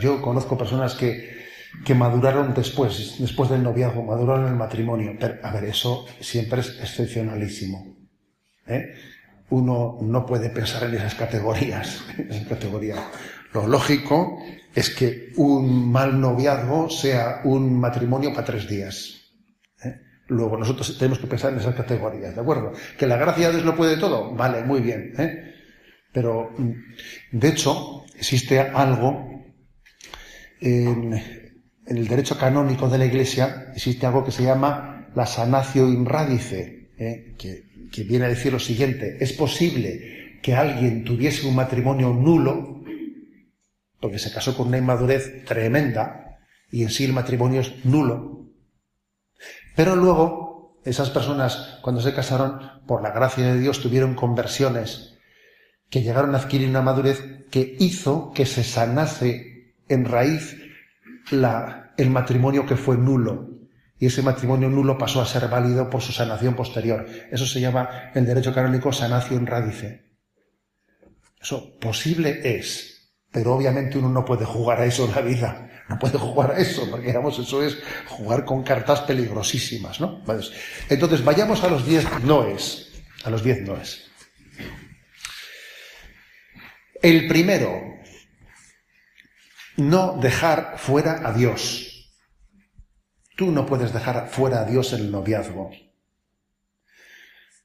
Yo 0.00 0.20
conozco 0.20 0.56
personas 0.56 0.94
que, 0.94 1.40
que 1.84 1.94
maduraron 1.94 2.54
después, 2.54 3.16
después 3.18 3.50
del 3.50 3.62
noviazgo, 3.62 4.02
maduraron 4.02 4.46
el 4.48 4.56
matrimonio. 4.56 5.16
Pero, 5.18 5.38
a 5.42 5.50
ver, 5.52 5.64
eso 5.64 6.06
siempre 6.20 6.60
es 6.60 6.78
excepcionalísimo. 6.80 7.96
¿eh? 8.66 8.94
Uno 9.50 9.98
no 10.02 10.26
puede 10.26 10.50
pensar 10.50 10.84
en 10.84 10.94
esas 10.94 11.14
categorías, 11.14 12.02
en 12.18 12.44
categorías. 12.44 12.98
Lo 13.52 13.66
lógico 13.66 14.38
es 14.74 14.90
que 14.90 15.32
un 15.36 15.90
mal 15.90 16.20
noviazgo 16.20 16.88
sea 16.88 17.40
un 17.44 17.78
matrimonio 17.80 18.32
para 18.32 18.44
tres 18.44 18.68
días. 18.68 19.32
¿eh? 19.84 20.00
Luego 20.28 20.56
nosotros 20.56 20.96
tenemos 20.96 21.18
que 21.18 21.26
pensar 21.26 21.52
en 21.52 21.58
esas 21.58 21.74
categorías, 21.74 22.34
¿de 22.34 22.40
acuerdo? 22.40 22.72
Que 22.96 23.06
la 23.06 23.16
gracia 23.16 23.48
de 23.48 23.54
Dios 23.54 23.66
lo 23.66 23.74
puede 23.76 23.96
todo, 23.96 24.32
vale, 24.34 24.62
muy 24.62 24.80
bien. 24.80 25.14
¿eh? 25.18 25.54
Pero, 26.12 26.50
de 27.32 27.48
hecho, 27.48 27.99
existe 28.20 28.60
algo 28.60 29.42
en, 30.60 31.14
el 31.86 32.06
derecho 32.06 32.38
canónico 32.38 32.88
de 32.88 32.98
la 32.98 33.06
Iglesia, 33.06 33.72
existe 33.74 34.06
algo 34.06 34.24
que 34.24 34.30
se 34.30 34.44
llama 34.44 35.08
la 35.14 35.26
sanatio 35.26 35.88
in 35.88 36.04
radice, 36.04 36.92
¿eh? 36.98 37.34
que, 37.38 37.88
que 37.90 38.04
viene 38.04 38.26
a 38.26 38.28
decir 38.28 38.52
lo 38.52 38.60
siguiente, 38.60 39.16
es 39.20 39.32
posible 39.32 40.38
que 40.42 40.54
alguien 40.54 41.02
tuviese 41.02 41.46
un 41.46 41.56
matrimonio 41.56 42.10
nulo, 42.10 42.84
porque 43.98 44.18
se 44.18 44.32
casó 44.32 44.54
con 44.54 44.68
una 44.68 44.78
inmadurez 44.78 45.44
tremenda 45.46 46.38
y 46.70 46.82
en 46.82 46.90
sí 46.90 47.04
el 47.04 47.14
matrimonio 47.14 47.62
es 47.62 47.84
nulo. 47.84 48.50
Pero 49.74 49.96
luego, 49.96 50.80
esas 50.84 51.10
personas, 51.10 51.78
cuando 51.82 52.02
se 52.02 52.14
casaron, 52.14 52.60
por 52.86 53.02
la 53.02 53.12
gracia 53.12 53.52
de 53.52 53.58
Dios, 53.58 53.80
tuvieron 53.80 54.14
conversiones 54.14 55.19
que 55.90 56.02
llegaron 56.02 56.34
a 56.34 56.38
adquirir 56.38 56.68
una 56.68 56.82
madurez 56.82 57.22
que 57.50 57.76
hizo 57.80 58.32
que 58.32 58.46
se 58.46 58.64
sanase 58.64 59.74
en 59.88 60.04
raíz 60.04 60.56
el 61.96 62.10
matrimonio 62.10 62.64
que 62.64 62.76
fue 62.76 62.96
nulo. 62.96 63.48
Y 63.98 64.06
ese 64.06 64.22
matrimonio 64.22 64.70
nulo 64.70 64.96
pasó 64.96 65.20
a 65.20 65.26
ser 65.26 65.48
válido 65.48 65.90
por 65.90 66.00
su 66.00 66.12
sanación 66.12 66.54
posterior. 66.54 67.06
Eso 67.30 67.44
se 67.44 67.60
llama 67.60 68.10
en 68.14 68.24
derecho 68.24 68.54
canónico 68.54 68.92
sanación 68.92 69.46
radice. 69.46 70.10
Eso 71.40 71.76
posible 71.78 72.40
es. 72.42 73.12
Pero 73.30 73.54
obviamente 73.54 73.98
uno 73.98 74.08
no 74.08 74.24
puede 74.24 74.44
jugar 74.44 74.80
a 74.80 74.86
eso 74.86 75.04
en 75.04 75.14
la 75.14 75.20
vida. 75.20 75.70
No 75.88 75.98
puede 75.98 76.18
jugar 76.18 76.52
a 76.52 76.58
eso, 76.58 76.88
porque 76.88 77.08
digamos, 77.08 77.38
eso 77.38 77.62
es 77.62 77.78
jugar 78.08 78.44
con 78.44 78.62
cartas 78.62 79.00
peligrosísimas, 79.00 80.00
¿no? 80.00 80.22
Entonces, 80.88 81.24
vayamos 81.24 81.64
a 81.64 81.68
los 81.68 81.84
diez 81.84 82.06
noes. 82.22 82.88
A 83.24 83.30
los 83.30 83.42
diez 83.42 83.60
noes. 83.62 84.09
El 87.02 87.28
primero, 87.28 87.80
no 89.78 90.18
dejar 90.18 90.74
fuera 90.76 91.26
a 91.26 91.32
Dios. 91.32 92.12
Tú 93.36 93.50
no 93.50 93.64
puedes 93.64 93.94
dejar 93.94 94.28
fuera 94.28 94.60
a 94.60 94.64
Dios 94.66 94.92
el 94.92 95.10
noviazgo. 95.10 95.68
O 95.68 95.72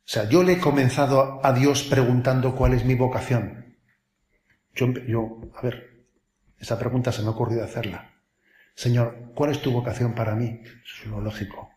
sea, 0.06 0.30
yo 0.30 0.42
le 0.42 0.54
he 0.54 0.60
comenzado 0.60 1.42
a 1.44 1.52
Dios 1.52 1.84
preguntando 1.84 2.56
cuál 2.56 2.76
es 2.76 2.86
mi 2.86 2.96
vocación. 2.96 3.78
Yo, 4.74 5.42
a 5.54 5.62
ver, 5.62 6.06
esa 6.58 6.80
pregunta 6.80 7.12
se 7.12 7.22
me 7.22 7.28
ha 7.28 7.32
ocurrido 7.32 7.66
hacerla. 7.66 8.14
Señor, 8.74 9.34
¿cuál 9.36 9.52
es 9.52 9.62
tu 9.62 9.72
vocación 9.72 10.16
para 10.16 10.36
mí? 10.36 10.62
Eso 10.64 11.04
es 11.04 11.08
lo 11.08 11.20
lógico. 11.20 11.75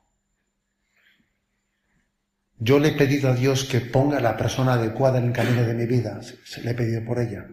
Yo 2.61 2.79
le 2.79 2.89
he 2.89 2.93
pedido 2.93 3.31
a 3.31 3.35
Dios 3.35 3.65
que 3.65 3.81
ponga 3.81 4.21
la 4.21 4.37
persona 4.37 4.75
adecuada 4.75 5.19
en 5.19 5.27
el 5.27 5.33
camino 5.33 5.63
de 5.63 5.75
mi 5.75 5.87
vida. 5.87 6.21
Se 6.45 6.63
le 6.63 6.73
he 6.73 6.75
pedido 6.75 7.05
por 7.05 7.21
ella. 7.21 7.47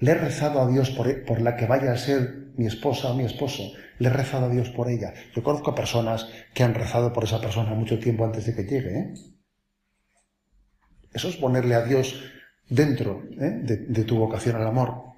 Le 0.00 0.10
he 0.10 0.14
rezado 0.14 0.60
a 0.60 0.68
Dios 0.68 0.90
por, 0.90 1.24
por, 1.24 1.40
la 1.40 1.56
que 1.56 1.66
vaya 1.66 1.92
a 1.92 1.96
ser 1.96 2.50
mi 2.56 2.66
esposa 2.66 3.12
o 3.12 3.14
mi 3.14 3.24
esposo. 3.24 3.72
Le 3.98 4.08
he 4.08 4.12
rezado 4.12 4.46
a 4.46 4.48
Dios 4.48 4.70
por 4.70 4.90
ella. 4.90 5.14
Yo 5.34 5.42
conozco 5.42 5.70
a 5.70 5.74
personas 5.74 6.28
que 6.52 6.64
han 6.64 6.74
rezado 6.74 7.12
por 7.12 7.24
esa 7.24 7.40
persona 7.40 7.70
mucho 7.70 7.98
tiempo 7.98 8.24
antes 8.24 8.46
de 8.46 8.54
que 8.54 8.64
llegue. 8.64 8.98
¿eh? 8.98 9.14
Eso 11.12 11.28
es 11.28 11.36
ponerle 11.36 11.76
a 11.76 11.82
Dios 11.82 12.20
dentro 12.68 13.22
¿eh? 13.40 13.60
de, 13.62 14.04
tu 14.04 14.16
vocación 14.16 14.56
al 14.56 14.66
amor. 14.66 15.14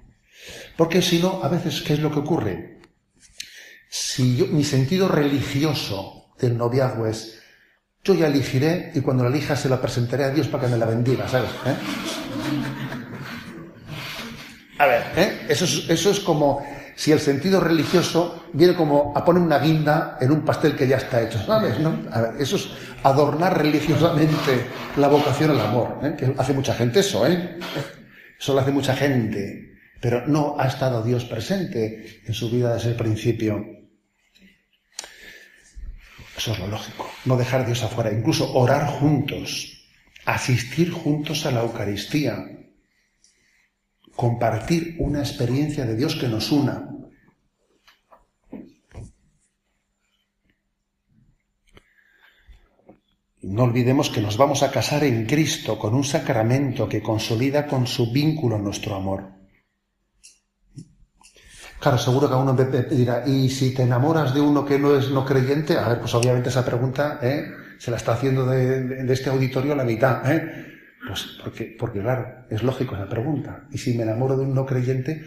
Porque 0.77 1.01
si 1.01 1.19
no, 1.19 1.43
a 1.43 1.49
veces, 1.49 1.81
¿qué 1.81 1.93
es 1.93 1.99
lo 1.99 2.11
que 2.11 2.19
ocurre? 2.19 2.79
Si 3.89 4.37
yo, 4.37 4.45
mi 4.47 4.63
sentido 4.63 5.07
religioso 5.07 6.35
del 6.39 6.55
noviazgo 6.55 7.07
es, 7.07 7.36
yo 8.07 8.13
ya 8.13 8.27
elegiré 8.27 8.91
y 8.95 9.01
cuando 9.01 9.23
la 9.23 9.29
elija 9.29 9.55
se 9.55 9.67
la 9.67 9.81
presentaré 9.81 10.23
a 10.23 10.29
Dios 10.29 10.47
para 10.47 10.65
que 10.65 10.71
me 10.71 10.77
la 10.77 10.85
bendiga, 10.85 11.27
¿sabes? 11.27 11.49
¿Eh? 11.65 11.75
A 14.79 14.85
ver, 14.85 15.03
¿eh? 15.17 15.45
eso, 15.49 15.65
es, 16.11 16.19
como 16.21 16.65
si 16.95 17.11
el 17.11 17.19
sentido 17.19 17.59
religioso 17.59 18.45
viene 18.53 18.75
como 18.75 19.11
a 19.13 19.25
poner 19.25 19.41
una 19.41 19.59
guinda 19.59 20.17
en 20.21 20.31
un 20.31 20.45
pastel 20.45 20.75
que 20.75 20.87
ya 20.87 20.97
está 20.97 21.21
hecho, 21.21 21.43
¿sabes? 21.45 21.79
¿No? 21.79 21.99
A 22.11 22.21
ver, 22.21 22.31
eso 22.39 22.55
es 22.55 22.69
adornar 23.03 23.57
religiosamente 23.57 24.67
la 24.95 25.09
vocación 25.09 25.51
al 25.51 25.59
amor, 25.59 25.99
¿eh? 26.03 26.15
que 26.17 26.33
hace 26.37 26.53
mucha 26.53 26.75
gente 26.75 27.01
eso, 27.01 27.27
¿eh? 27.27 27.57
Eso 28.39 28.53
lo 28.53 28.61
hace 28.61 28.71
mucha 28.71 28.95
gente, 28.95 29.73
pero 29.99 30.25
no 30.27 30.55
ha 30.57 30.67
estado 30.67 31.03
Dios 31.03 31.25
presente 31.25 32.21
en 32.25 32.33
su 32.33 32.49
vida 32.49 32.75
desde 32.75 32.91
el 32.91 32.95
principio. 32.95 33.76
Eso 36.37 36.51
es 36.51 36.59
lo 36.59 36.67
lógico. 36.67 37.09
No 37.25 37.35
dejar 37.35 37.61
a 37.61 37.65
Dios 37.65 37.81
afuera. 37.81 38.11
Incluso 38.11 38.53
orar 38.53 38.85
juntos. 38.87 39.85
Asistir 40.25 40.91
juntos 40.91 41.45
a 41.47 41.51
la 41.51 41.61
Eucaristía. 41.61 42.45
Compartir 44.15 44.95
una 44.99 45.19
experiencia 45.19 45.85
de 45.85 45.95
Dios 45.95 46.15
que 46.15 46.27
nos 46.27 46.51
una. 46.51 46.89
No 53.41 53.63
olvidemos 53.63 54.09
que 54.09 54.21
nos 54.21 54.37
vamos 54.37 54.61
a 54.61 54.71
casar 54.71 55.03
en 55.03 55.25
Cristo 55.25 55.79
con 55.79 55.95
un 55.95 56.03
sacramento 56.03 56.87
que 56.87 57.01
consolida 57.01 57.65
con 57.65 57.87
su 57.87 58.11
vínculo 58.11 58.57
nuestro 58.59 58.95
amor. 58.95 59.36
Claro, 61.79 61.97
seguro 61.97 62.27
que 62.27 62.35
uno 62.35 62.53
dirá, 62.89 63.23
¿y 63.27 63.49
si 63.49 63.73
te 63.73 63.83
enamoras 63.83 64.33
de 64.33 64.41
uno 64.41 64.65
que 64.65 64.79
no 64.79 64.95
es 64.97 65.11
no 65.11 65.23
creyente? 65.23 65.77
A 65.77 65.89
ver, 65.89 65.99
pues 65.99 66.13
obviamente 66.15 66.49
esa 66.49 66.65
pregunta 66.65 67.19
¿eh? 67.21 67.51
se 67.77 67.91
la 67.91 67.97
está 67.97 68.13
haciendo 68.13 68.47
de, 68.47 69.05
este 69.13 69.29
auditorio 69.29 69.75
la 69.75 69.83
mitad. 69.83 70.29
¿eh? 70.31 70.65
Pues 71.07 71.37
porque, 71.43 71.75
porque, 71.77 72.01
claro, 72.01 72.45
es 72.49 72.63
lógico 72.63 72.95
esa 72.95 73.07
pregunta. 73.07 73.67
¿Y 73.71 73.77
si 73.77 73.95
me 73.95 74.03
enamoro 74.03 74.35
de 74.35 74.43
un 74.43 74.55
no 74.55 74.65
creyente? 74.65 75.23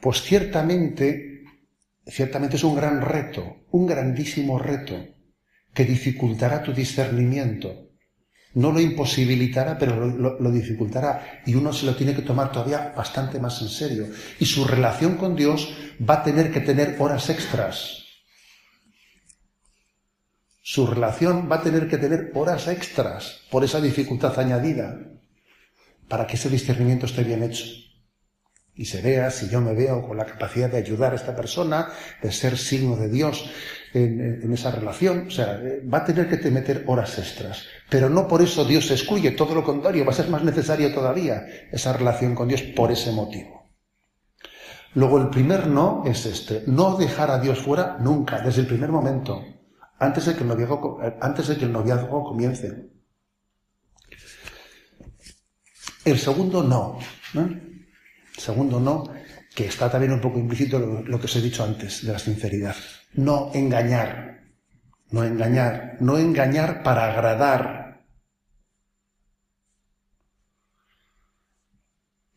Pues 0.00 0.22
ciertamente, 0.22 1.44
ciertamente 2.06 2.56
es 2.56 2.64
un 2.64 2.74
gran 2.74 3.02
reto, 3.02 3.66
un 3.70 3.86
grandísimo 3.86 4.58
reto 4.58 4.96
que 5.74 5.84
dificultará 5.84 6.62
tu 6.62 6.72
discernimiento. 6.72 7.90
No 8.54 8.72
lo 8.72 8.80
imposibilitará, 8.80 9.78
pero 9.78 10.06
lo, 10.06 10.50
dificultará. 10.50 11.42
Y 11.46 11.54
uno 11.54 11.72
se 11.72 11.86
lo 11.86 11.94
tiene 11.94 12.14
que 12.14 12.22
tomar 12.22 12.50
todavía 12.50 12.92
bastante 12.96 13.38
más 13.38 13.62
en 13.62 13.68
serio. 13.68 14.06
Y 14.40 14.46
su 14.46 14.64
relación 14.64 15.16
con 15.16 15.36
Dios 15.36 15.72
va 16.08 16.14
a 16.14 16.22
tener 16.22 16.52
que 16.52 16.60
tener 16.60 16.96
horas 16.98 17.28
extras. 17.28 18.04
Su 20.62 20.86
relación 20.86 21.48
va 21.50 21.56
a 21.56 21.62
tener 21.62 21.88
que 21.88 21.98
tener 21.98 22.30
horas 22.34 22.68
extras 22.68 23.40
por 23.50 23.64
esa 23.64 23.80
dificultad 23.80 24.38
añadida 24.38 24.98
para 26.08 26.26
que 26.26 26.36
ese 26.36 26.48
discernimiento 26.48 27.06
esté 27.06 27.24
bien 27.24 27.42
hecho 27.42 27.64
y 28.80 28.86
se 28.86 29.02
vea 29.02 29.30
si 29.30 29.48
yo 29.50 29.60
me 29.60 29.74
veo 29.74 30.06
con 30.08 30.16
la 30.16 30.24
capacidad 30.24 30.70
de 30.70 30.78
ayudar 30.78 31.12
a 31.12 31.16
esta 31.16 31.36
persona, 31.36 31.88
de 32.22 32.32
ser 32.32 32.56
signo 32.56 32.96
de 32.96 33.10
Dios 33.10 33.50
en, 33.92 34.50
esa 34.54 34.70
relación. 34.70 35.26
O 35.26 35.30
sea, 35.30 35.60
va 35.92 35.98
a 35.98 36.04
tener 36.06 36.30
que 36.30 36.38
te 36.38 36.50
meter 36.50 36.84
horas 36.86 37.18
extras. 37.18 37.64
Pero 37.90 38.08
no 38.08 38.26
por 38.26 38.40
eso 38.40 38.64
Dios 38.64 38.86
se 38.86 38.94
excluye, 38.94 39.32
todo 39.32 39.54
lo 39.54 39.64
contrario, 39.64 40.06
va 40.06 40.12
a 40.12 40.14
ser 40.14 40.28
más 40.28 40.42
necesaria 40.42 40.94
todavía 40.94 41.44
esa 41.70 41.92
relación 41.92 42.34
con 42.34 42.48
Dios 42.48 42.62
por 42.62 42.90
ese 42.90 43.12
motivo. 43.12 43.59
Luego 44.94 45.18
el 45.18 45.28
primer 45.28 45.66
no 45.68 46.02
es 46.04 46.26
este, 46.26 46.64
no 46.66 46.96
dejar 46.96 47.30
a 47.30 47.38
Dios 47.38 47.60
fuera 47.60 47.96
nunca, 48.00 48.40
desde 48.40 48.62
el 48.62 48.66
primer 48.66 48.90
momento, 48.90 49.40
antes 49.98 50.26
de 50.26 50.34
que 50.34 50.42
el 50.42 50.48
noviazgo, 50.48 51.00
el 51.02 51.72
noviazgo 51.72 52.24
comience. 52.24 52.90
El 56.04 56.18
segundo 56.18 56.62
no. 56.62 56.98
¿no? 57.34 57.70
Segundo, 58.36 58.80
no, 58.80 59.04
que 59.54 59.66
está 59.66 59.90
también 59.90 60.12
un 60.12 60.20
poco 60.20 60.38
implícito 60.38 60.78
lo, 60.78 61.20
que 61.20 61.26
os 61.26 61.36
he 61.36 61.42
dicho 61.42 61.62
antes 61.62 62.06
de 62.06 62.12
la 62.12 62.18
sinceridad. 62.18 62.74
No 63.12 63.50
engañar, 63.52 64.44
no 65.10 65.22
engañar, 65.22 65.98
no 66.00 66.18
engañar 66.18 66.82
para 66.82 67.12
agradar. 67.12 68.06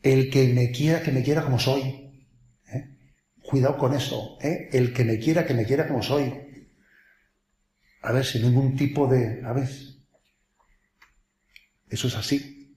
El 0.02 0.30
que 0.30 0.54
me 0.54 0.72
quiera, 0.72 1.02
que 1.02 1.14
me 1.14 1.24
quiera 1.24 1.44
como 1.44 1.58
soy. 1.58 2.03
Cuidado 3.54 3.78
con 3.78 3.94
eso. 3.94 4.40
¿eh? 4.42 4.68
El 4.72 4.94
que 4.94 5.04
me 5.04 5.20
quiera, 5.20 5.46
que 5.46 5.54
me 5.54 5.64
quiera 5.64 5.88
como 5.88 6.02
soy. 6.02 6.34
A 8.02 8.12
ver, 8.12 8.26
sin 8.26 8.42
ningún 8.42 8.76
tipo 8.76 9.06
de... 9.06 9.46
A 9.46 9.54
ver. 9.54 9.70
Eso 11.88 12.08
es 12.08 12.16
así. 12.16 12.76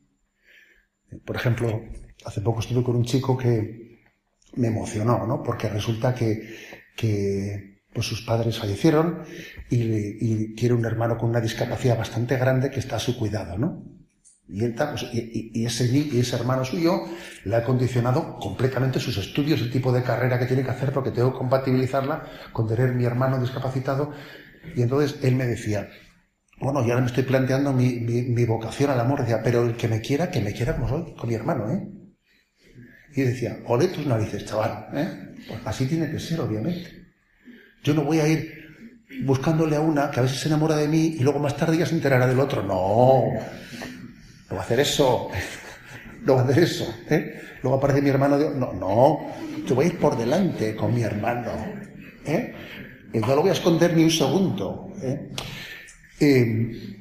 Por 1.24 1.34
ejemplo, 1.34 1.82
hace 2.26 2.42
poco 2.42 2.60
estuve 2.60 2.84
con 2.84 2.94
un 2.94 3.06
chico 3.06 3.38
que 3.38 4.02
me 4.56 4.68
emocionó, 4.68 5.26
¿no? 5.26 5.42
Porque 5.42 5.70
resulta 5.70 6.14
que, 6.14 6.58
que 6.94 7.80
pues 7.94 8.06
sus 8.06 8.20
padres 8.20 8.58
fallecieron 8.58 9.22
y, 9.70 9.80
y, 9.80 10.54
tiene 10.56 10.74
un 10.74 10.84
hermano 10.84 11.16
con 11.16 11.30
una 11.30 11.40
discapacidad 11.40 11.96
bastante 11.96 12.36
grande 12.36 12.70
que 12.70 12.80
está 12.80 12.96
a 12.96 13.00
su 13.00 13.16
cuidado, 13.16 13.56
¿no? 13.56 13.95
Y, 14.48 14.68
pues, 14.68 15.06
y, 15.12 15.64
ese, 15.64 16.36
hermano 16.36 16.64
suyo 16.64 17.04
le 17.44 17.56
ha 17.56 17.64
condicionado 17.64 18.36
completamente 18.38 19.00
sus 19.00 19.16
estudios, 19.18 19.60
el 19.60 19.70
tipo 19.70 19.92
de 19.92 20.02
carrera 20.02 20.38
que 20.38 20.46
tiene 20.46 20.62
que 20.62 20.70
hacer, 20.70 20.92
porque 20.92 21.10
tengo 21.10 21.32
que 21.32 21.38
compatibilizarla 21.38 22.24
con 22.52 22.68
tener 22.68 22.92
mi 22.92 23.04
hermano 23.04 23.40
discapacitado. 23.40 24.12
Y 24.76 24.82
entonces 24.82 25.18
él 25.22 25.34
me 25.34 25.46
decía, 25.46 25.88
bueno, 26.60 26.80
y 26.84 26.90
ahora 26.90 27.00
me 27.00 27.08
estoy 27.08 27.24
planteando 27.24 27.72
mi 27.72 28.44
vocación 28.44 28.90
al 28.90 29.00
amor, 29.00 29.20
decía, 29.20 29.42
pero 29.42 29.64
el 29.64 29.76
que 29.76 29.88
me 29.88 30.00
quiera, 30.00 30.30
que 30.30 30.40
me 30.40 30.52
quiera 30.52 30.76
como 30.76 30.88
soy, 30.88 31.14
con 31.14 31.28
mi 31.28 31.34
hermano, 31.34 31.70
¿eh? 31.70 31.88
Y 33.16 33.22
decía, 33.22 33.58
ole 33.64 33.88
tus 33.88 34.06
narices, 34.06 34.44
chaval. 34.44 34.88
¿eh? 34.92 35.34
Pues 35.48 35.60
así 35.64 35.86
tiene 35.86 36.10
que 36.10 36.20
ser, 36.20 36.38
obviamente. 36.38 37.06
Yo 37.82 37.94
no 37.94 38.04
voy 38.04 38.20
a 38.20 38.28
ir 38.28 38.52
buscándole 39.22 39.74
a 39.74 39.80
una 39.80 40.10
que 40.10 40.20
a 40.20 40.22
veces 40.22 40.38
se 40.38 40.48
enamora 40.48 40.76
de 40.76 40.86
mí 40.86 41.16
y 41.18 41.20
luego 41.20 41.38
más 41.38 41.56
tarde 41.56 41.78
ya 41.78 41.86
se 41.86 41.94
enterará 41.94 42.26
del 42.26 42.38
otro. 42.38 42.62
No, 42.62 43.24
no 44.48 44.56
va 44.56 44.62
a 44.62 44.64
hacer 44.64 44.80
eso. 44.80 45.30
No 46.22 46.34
va 46.34 46.40
a 46.40 46.44
hacer 46.44 46.64
eso. 46.64 46.92
¿eh? 47.08 47.40
Luego 47.62 47.78
aparece 47.78 48.02
mi 48.02 48.08
hermano. 48.08 48.36
De... 48.36 48.50
No, 48.50 48.72
no. 48.72 49.32
Yo 49.64 49.76
voy 49.76 49.84
a 49.84 49.88
ir 49.90 49.98
por 49.98 50.18
delante 50.18 50.74
con 50.74 50.92
mi 50.92 51.02
hermano. 51.02 51.52
¿eh? 52.24 52.52
No 53.12 53.28
lo 53.28 53.42
voy 53.42 53.50
a 53.50 53.52
esconder 53.52 53.96
ni 53.96 54.02
un 54.02 54.10
segundo. 54.10 54.92
¿eh? 55.00 55.30
eh 56.18 56.96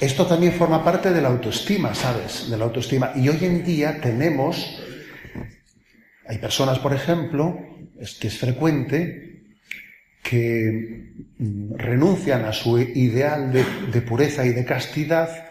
esto 0.00 0.24
también 0.24 0.52
forma 0.52 0.84
parte 0.84 1.10
de 1.10 1.20
la 1.20 1.28
autoestima, 1.28 1.96
¿sabes? 1.96 2.48
De 2.48 2.56
la 2.56 2.66
autoestima. 2.66 3.10
Y 3.16 3.28
hoy 3.28 3.38
en 3.42 3.64
día 3.64 4.00
tenemos 4.00 4.78
hay 6.28 6.38
personas, 6.38 6.78
por 6.78 6.92
ejemplo, 6.92 7.58
es 8.00 8.14
que 8.14 8.28
es 8.28 8.38
frecuente, 8.38 9.42
que 10.22 11.12
mm, 11.38 11.74
renuncian 11.76 12.44
a 12.44 12.52
su 12.52 12.78
ideal 12.78 13.52
de, 13.52 14.00
pureza 14.02 14.44
y 14.44 14.50
de 14.50 14.64
castidad 14.64 15.45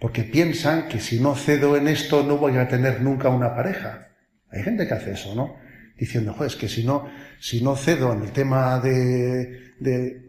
porque 0.00 0.22
piensan 0.24 0.88
que 0.88 1.00
si 1.00 1.20
no 1.20 1.34
cedo 1.34 1.76
en 1.76 1.88
esto 1.88 2.22
no 2.22 2.36
voy 2.36 2.56
a 2.56 2.68
tener 2.68 3.00
nunca 3.00 3.28
una 3.28 3.54
pareja. 3.54 4.08
Hay 4.50 4.62
gente 4.62 4.86
que 4.86 4.94
hace 4.94 5.12
eso, 5.12 5.34
¿no? 5.34 5.56
Diciendo, 5.96 6.32
joder, 6.32 6.52
es 6.52 6.56
que 6.56 6.68
si 6.68 6.84
no, 6.84 7.10
si 7.40 7.62
no 7.62 7.76
cedo 7.76 8.12
en 8.12 8.22
el 8.22 8.32
tema 8.32 8.78
de, 8.80 9.74
de, 9.80 10.22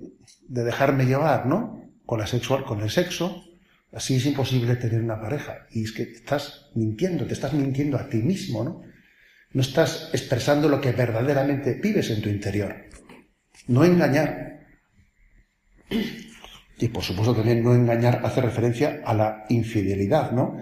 de 0.48 0.64
dejarme 0.64 1.06
llevar, 1.06 1.46
¿no? 1.46 1.92
Con 2.06 2.20
la 2.20 2.28
sexual, 2.28 2.66
con 2.66 2.82
el 2.82 2.90
sexo, 2.90 3.44
así 3.94 4.16
es 4.16 4.26
imposible 4.26 4.76
tener 4.76 5.02
una 5.02 5.22
pareja. 5.22 5.68
Y 5.72 5.84
es 5.84 5.92
que 5.92 6.04
estás 6.04 6.72
mintiendo, 6.74 7.26
te 7.26 7.34
estás 7.34 7.54
mintiendo 7.54 7.98
a 7.98 8.10
ti 8.10 8.18
mismo, 8.18 8.64
¿no? 8.64 8.82
No 9.52 9.62
estás 9.62 10.10
expresando 10.14 10.68
lo 10.68 10.82
que 10.82 10.92
verdaderamente 10.92 11.74
vives 11.76 12.10
en 12.10 12.22
tu 12.22 12.30
interior. 12.30 12.76
No 13.68 13.84
engañar. 13.84 14.68
Y 16.80 16.88
por 16.88 17.04
supuesto 17.04 17.36
también 17.36 17.62
no 17.62 17.76
engañar 17.76 18.22
hace 18.24 18.42
referencia 18.42 19.02
a 19.06 19.14
la 19.14 19.46
infidelidad, 19.50 20.32
¿no? 20.32 20.58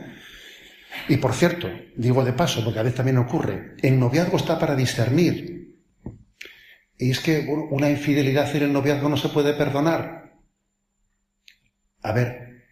Y 1.08 1.18
por 1.18 1.34
cierto, 1.34 1.70
digo 1.96 2.26
de 2.26 2.34
paso, 2.34 2.64
porque 2.64 2.80
a 2.80 2.84
veces 2.84 2.98
también 2.98 3.20
ocurre, 3.20 3.76
el 3.82 4.00
noviazgo 4.00 4.38
está 4.38 4.58
para 4.58 4.76
discernir. 4.76 5.78
Y 6.98 7.12
es 7.12 7.20
que 7.20 7.46
una 7.70 7.90
infidelidad 7.90 8.54
en 8.56 8.64
el 8.64 8.74
noviazgo 8.74 9.08
no 9.08 9.18
se 9.18 9.30
puede 9.30 9.54
perdonar. 9.54 10.34
A 12.02 12.12
ver, 12.12 12.64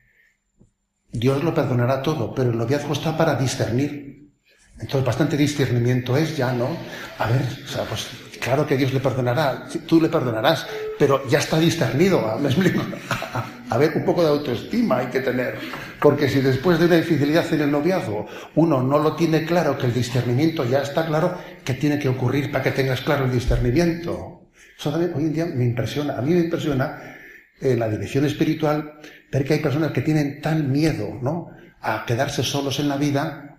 Dios 1.12 1.44
lo 1.44 1.54
perdonará 1.54 2.02
todo, 2.02 2.34
pero 2.34 2.50
el 2.50 2.58
noviazgo 2.58 2.94
está 2.94 3.16
para 3.16 3.36
discernir. 3.36 4.32
Entonces, 4.80 5.06
bastante 5.06 5.38
discernimiento 5.38 6.18
es 6.18 6.36
ya, 6.36 6.52
¿no? 6.52 6.76
A 7.20 7.30
ver, 7.30 7.42
o 7.64 7.68
sea, 7.68 7.84
pues 7.84 8.08
claro 8.42 8.66
que 8.66 8.76
Dios 8.76 8.94
le 8.94 9.00
perdonará, 9.00 9.68
tú 9.88 10.02
le 10.02 10.10
perdonarás, 10.10 10.68
pero 10.98 11.28
ya 11.28 11.40
está 11.40 11.60
discernido, 11.60 12.38
¿me 12.40 12.48
explico? 12.48 12.82
A 13.70 13.78
ver, 13.78 13.94
un 13.96 14.06
poco 14.06 14.22
de 14.22 14.30
autoestima 14.30 15.00
hay 15.00 15.08
que 15.08 15.22
tener, 15.22 15.56
porque 16.00 16.30
si 16.30 16.40
después 16.40 16.80
de 16.80 16.86
una 16.86 16.98
infidelidad 16.98 17.52
en 17.52 17.62
el 17.62 17.72
noviazgo 17.72 18.28
uno 18.54 18.84
no 18.84 19.00
lo 19.00 19.16
tiene 19.16 19.44
claro, 19.44 19.78
que 19.78 19.88
el 19.88 19.94
discernimiento 19.94 20.64
ya 20.66 20.82
está 20.82 21.06
claro, 21.08 21.36
¿qué 21.64 21.74
tiene 21.74 21.98
que 21.98 22.08
ocurrir 22.08 22.52
para 22.52 22.64
que 22.64 22.72
tengas 22.72 23.02
claro 23.02 23.26
el 23.26 23.32
discernimiento? 23.32 24.50
Eso 24.78 24.92
también 24.92 25.14
hoy 25.16 25.24
en 25.24 25.34
día 25.34 25.46
me 25.48 25.66
impresiona, 25.66 26.18
a 26.18 26.22
mí 26.22 26.34
me 26.34 26.42
impresiona 26.42 27.16
en 27.60 27.80
la 27.80 27.90
dirección 27.90 28.26
espiritual 28.26 29.00
ver 29.32 29.44
que 29.44 29.56
hay 29.56 29.60
personas 29.60 29.92
que 29.92 30.02
tienen 30.02 30.42
tan 30.42 30.72
miedo, 30.72 31.18
¿no? 31.22 31.50
A 31.82 32.06
quedarse 32.06 32.44
solos 32.44 32.80
en 32.80 32.88
la 32.88 32.98
vida 32.98 33.55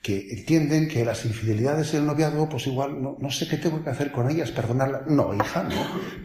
que 0.00 0.28
entienden 0.30 0.88
que 0.88 1.04
las 1.04 1.24
infidelidades 1.24 1.92
en 1.92 2.00
el 2.00 2.06
noviazgo, 2.06 2.48
pues 2.48 2.66
igual, 2.66 3.02
no, 3.02 3.16
no, 3.18 3.30
sé 3.30 3.48
qué 3.48 3.56
tengo 3.56 3.82
que 3.82 3.90
hacer 3.90 4.12
con 4.12 4.30
ellas, 4.30 4.50
perdonarlas. 4.50 5.06
No, 5.06 5.34
hija, 5.34 5.64
no. 5.64 5.74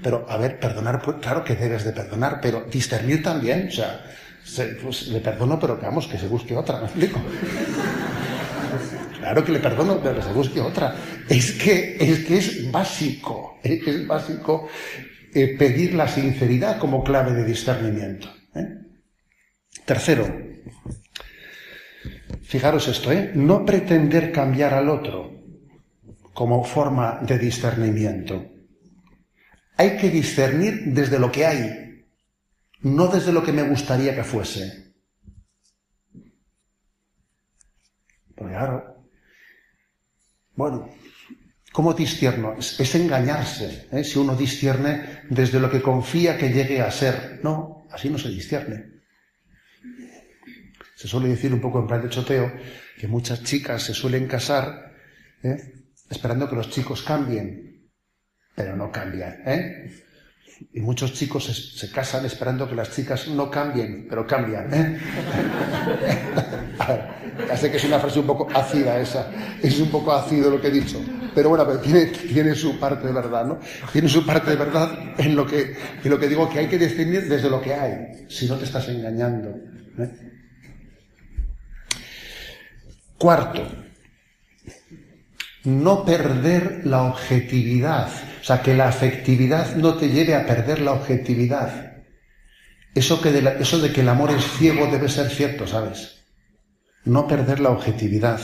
Pero, 0.01 0.25
a 0.29 0.37
ver, 0.37 0.59
perdonar, 0.59 1.01
pues 1.01 1.17
claro 1.21 1.43
que 1.43 1.55
debes 1.55 1.83
de 1.83 1.91
perdonar, 1.91 2.39
pero 2.41 2.65
discernir 2.71 3.23
también, 3.23 3.67
o 3.67 3.71
sea, 3.71 4.05
pues, 4.81 5.07
le 5.07 5.19
perdono, 5.19 5.59
pero 5.59 5.79
que 5.79 5.85
vamos, 5.85 6.07
que 6.07 6.19
se 6.19 6.27
busque 6.27 6.55
otra, 6.55 6.79
¿me 6.79 6.85
explico? 6.85 7.19
Claro 9.19 9.45
que 9.45 9.53
le 9.53 9.59
perdono, 9.59 9.99
pero 10.01 10.15
que 10.15 10.21
se 10.21 10.33
busque 10.33 10.59
otra. 10.59 10.95
Es 11.29 11.53
que, 11.53 11.95
es 11.99 12.25
que 12.25 12.37
es 12.37 12.71
básico, 12.71 13.57
es 13.63 14.05
básico 14.05 14.67
eh, 15.33 15.55
pedir 15.57 15.93
la 15.93 16.07
sinceridad 16.07 16.77
como 16.77 17.03
clave 17.03 17.31
de 17.33 17.45
discernimiento. 17.45 18.27
¿eh? 18.53 18.67
Tercero, 19.85 20.27
fijaros 22.53 22.87
esto, 22.87 23.11
¿eh? 23.11 23.31
no 23.33 23.65
pretender 23.65 24.31
cambiar 24.31 24.75
al 24.75 24.87
otro 24.87 25.33
como 26.35 26.63
forma 26.63 27.19
de 27.23 27.39
discernimiento. 27.39 28.45
Hay 29.75 29.97
que 29.97 30.11
discernir 30.11 30.93
desde 30.93 31.17
lo 31.17 31.31
que 31.31 31.47
hay, 31.47 32.05
no 32.81 33.07
desde 33.07 33.33
lo 33.33 33.43
que 33.43 33.51
me 33.51 33.63
gustaría 33.63 34.13
que 34.13 34.23
fuese. 34.23 34.93
Porque 38.35 38.53
claro, 38.53 39.03
bueno, 40.53 40.89
¿cómo 41.71 41.95
discierno? 41.95 42.53
Es, 42.59 42.93
engañarse, 42.93 43.87
¿eh? 43.91 44.03
si 44.03 44.19
uno 44.19 44.35
discierne 44.35 45.23
desde 45.27 45.59
lo 45.59 45.71
que 45.71 45.81
confía 45.81 46.37
que 46.37 46.53
llegue 46.53 46.81
a 46.81 46.91
ser. 46.91 47.39
No, 47.41 47.87
así 47.89 48.11
no 48.11 48.19
se 48.19 48.29
discierne. 48.29 48.92
Se 51.03 51.09
suele 51.09 51.27
decir 51.27 51.53
un 51.53 51.59
poco 51.59 51.81
en 51.81 51.87
plan 51.87 52.01
de 52.01 52.07
choteo 52.07 52.49
que 52.97 53.09
muchas 53.09 53.43
chicas 53.43 53.83
se 53.83 53.93
suelen 53.93 54.25
casar 54.25 54.93
¿eh? 55.43 55.57
esperando 56.09 56.49
que 56.49 56.55
los 56.55 56.69
chicos 56.69 57.01
cambien, 57.01 57.91
pero 58.55 58.77
no 58.77 58.89
cambian. 58.89 59.41
¿eh? 59.45 59.91
Y 60.71 60.79
muchos 60.79 61.11
chicos 61.11 61.43
se, 61.77 61.91
casan 61.91 62.25
esperando 62.25 62.69
que 62.69 62.75
las 62.75 62.95
chicas 62.95 63.27
no 63.27 63.51
cambien, 63.51 64.07
pero 64.09 64.25
cambian. 64.25 64.73
¿eh? 64.73 64.97
ya 67.49 67.57
sé 67.57 67.69
que 67.69 67.75
es 67.75 67.83
una 67.83 67.99
frase 67.99 68.19
un 68.19 68.27
poco 68.27 68.47
ácida 68.53 68.97
esa, 68.97 69.29
es 69.61 69.77
un 69.81 69.91
poco 69.91 70.13
ácido 70.13 70.51
lo 70.51 70.61
que 70.61 70.69
he 70.69 70.71
dicho, 70.71 71.01
pero 71.35 71.49
bueno, 71.49 71.65
tiene, 71.79 72.05
tiene 72.05 72.55
su 72.55 72.79
parte 72.79 73.07
de 73.07 73.11
verdad, 73.11 73.45
¿no? 73.45 73.59
Tiene 73.91 74.07
su 74.07 74.25
parte 74.25 74.51
de 74.51 74.55
verdad 74.55 75.15
en 75.17 75.35
lo 75.35 75.45
que, 75.45 75.75
en 76.01 76.09
lo 76.09 76.17
que 76.17 76.29
digo 76.29 76.49
que 76.49 76.59
hay 76.59 76.69
que 76.69 76.77
definir 76.77 77.27
desde 77.27 77.49
lo 77.49 77.61
que 77.61 77.73
hay, 77.73 78.25
si 78.29 78.47
no 78.47 78.55
te 78.55 78.63
estás 78.63 78.87
engañando. 78.87 79.49
¿eh? 79.99 80.32
Cuarto, 83.23 83.65
no 85.63 86.03
perder 86.03 86.81
la 86.83 87.03
objetividad, 87.03 88.09
o 88.41 88.43
sea, 88.43 88.61
que 88.61 88.75
la 88.75 88.89
afectividad 88.89 89.77
no 89.77 89.95
te 89.95 90.09
lleve 90.09 90.35
a 90.35 90.45
perder 90.45 90.81
la 90.81 90.91
objetividad. 90.91 92.03
Eso, 92.93 93.21
que 93.21 93.31
de 93.31 93.61
eso 93.61 93.79
de 93.79 93.93
que 93.93 94.01
el 94.01 94.09
amor 94.09 94.31
es 94.31 94.43
ciego 94.57 94.87
debe 94.87 95.07
ser 95.07 95.29
cierto, 95.29 95.65
¿sabes? 95.65 96.25
No 97.05 97.25
perder 97.25 97.61
la 97.61 97.69
objetividad. 97.69 98.41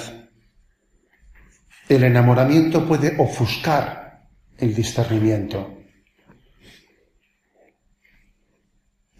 El 1.89 2.06
enamoramiento 2.06 2.88
puede 2.88 3.18
ofuscar 3.18 4.30
el 4.58 4.74
discernimiento. 4.74 5.78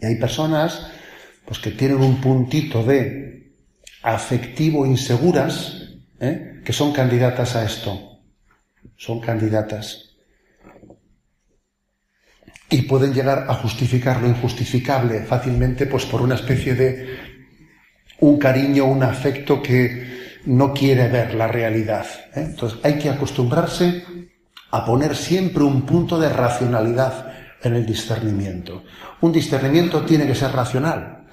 Y 0.00 0.06
hay 0.06 0.14
personas 0.14 0.90
pues, 1.44 1.58
que 1.58 1.72
tienen 1.72 2.00
un 2.00 2.18
puntito 2.18 2.82
de 2.82 3.39
afectivo 4.02 4.86
inseguras, 4.86 5.88
¿eh? 6.20 6.60
que 6.64 6.72
son 6.72 6.92
candidatas 6.92 7.56
a 7.56 7.64
esto. 7.64 8.20
Son 8.96 9.20
candidatas. 9.20 10.16
Y 12.68 12.82
pueden 12.82 13.12
llegar 13.12 13.46
a 13.48 13.54
justificar 13.54 14.20
lo 14.20 14.28
injustificable 14.28 15.22
fácilmente, 15.24 15.86
pues 15.86 16.06
por 16.06 16.22
una 16.22 16.36
especie 16.36 16.74
de 16.74 17.18
un 18.20 18.38
cariño, 18.38 18.84
un 18.84 19.02
afecto 19.02 19.60
que 19.62 20.38
no 20.46 20.72
quiere 20.72 21.08
ver 21.08 21.34
la 21.34 21.48
realidad. 21.48 22.06
¿eh? 22.34 22.42
Entonces 22.50 22.78
hay 22.82 22.98
que 22.98 23.10
acostumbrarse 23.10 24.04
a 24.70 24.84
poner 24.84 25.16
siempre 25.16 25.64
un 25.64 25.82
punto 25.82 26.18
de 26.18 26.28
racionalidad 26.28 27.32
en 27.62 27.74
el 27.74 27.84
discernimiento. 27.84 28.84
Un 29.20 29.32
discernimiento 29.32 30.02
tiene 30.02 30.26
que 30.26 30.34
ser 30.34 30.52
racional. 30.52 31.26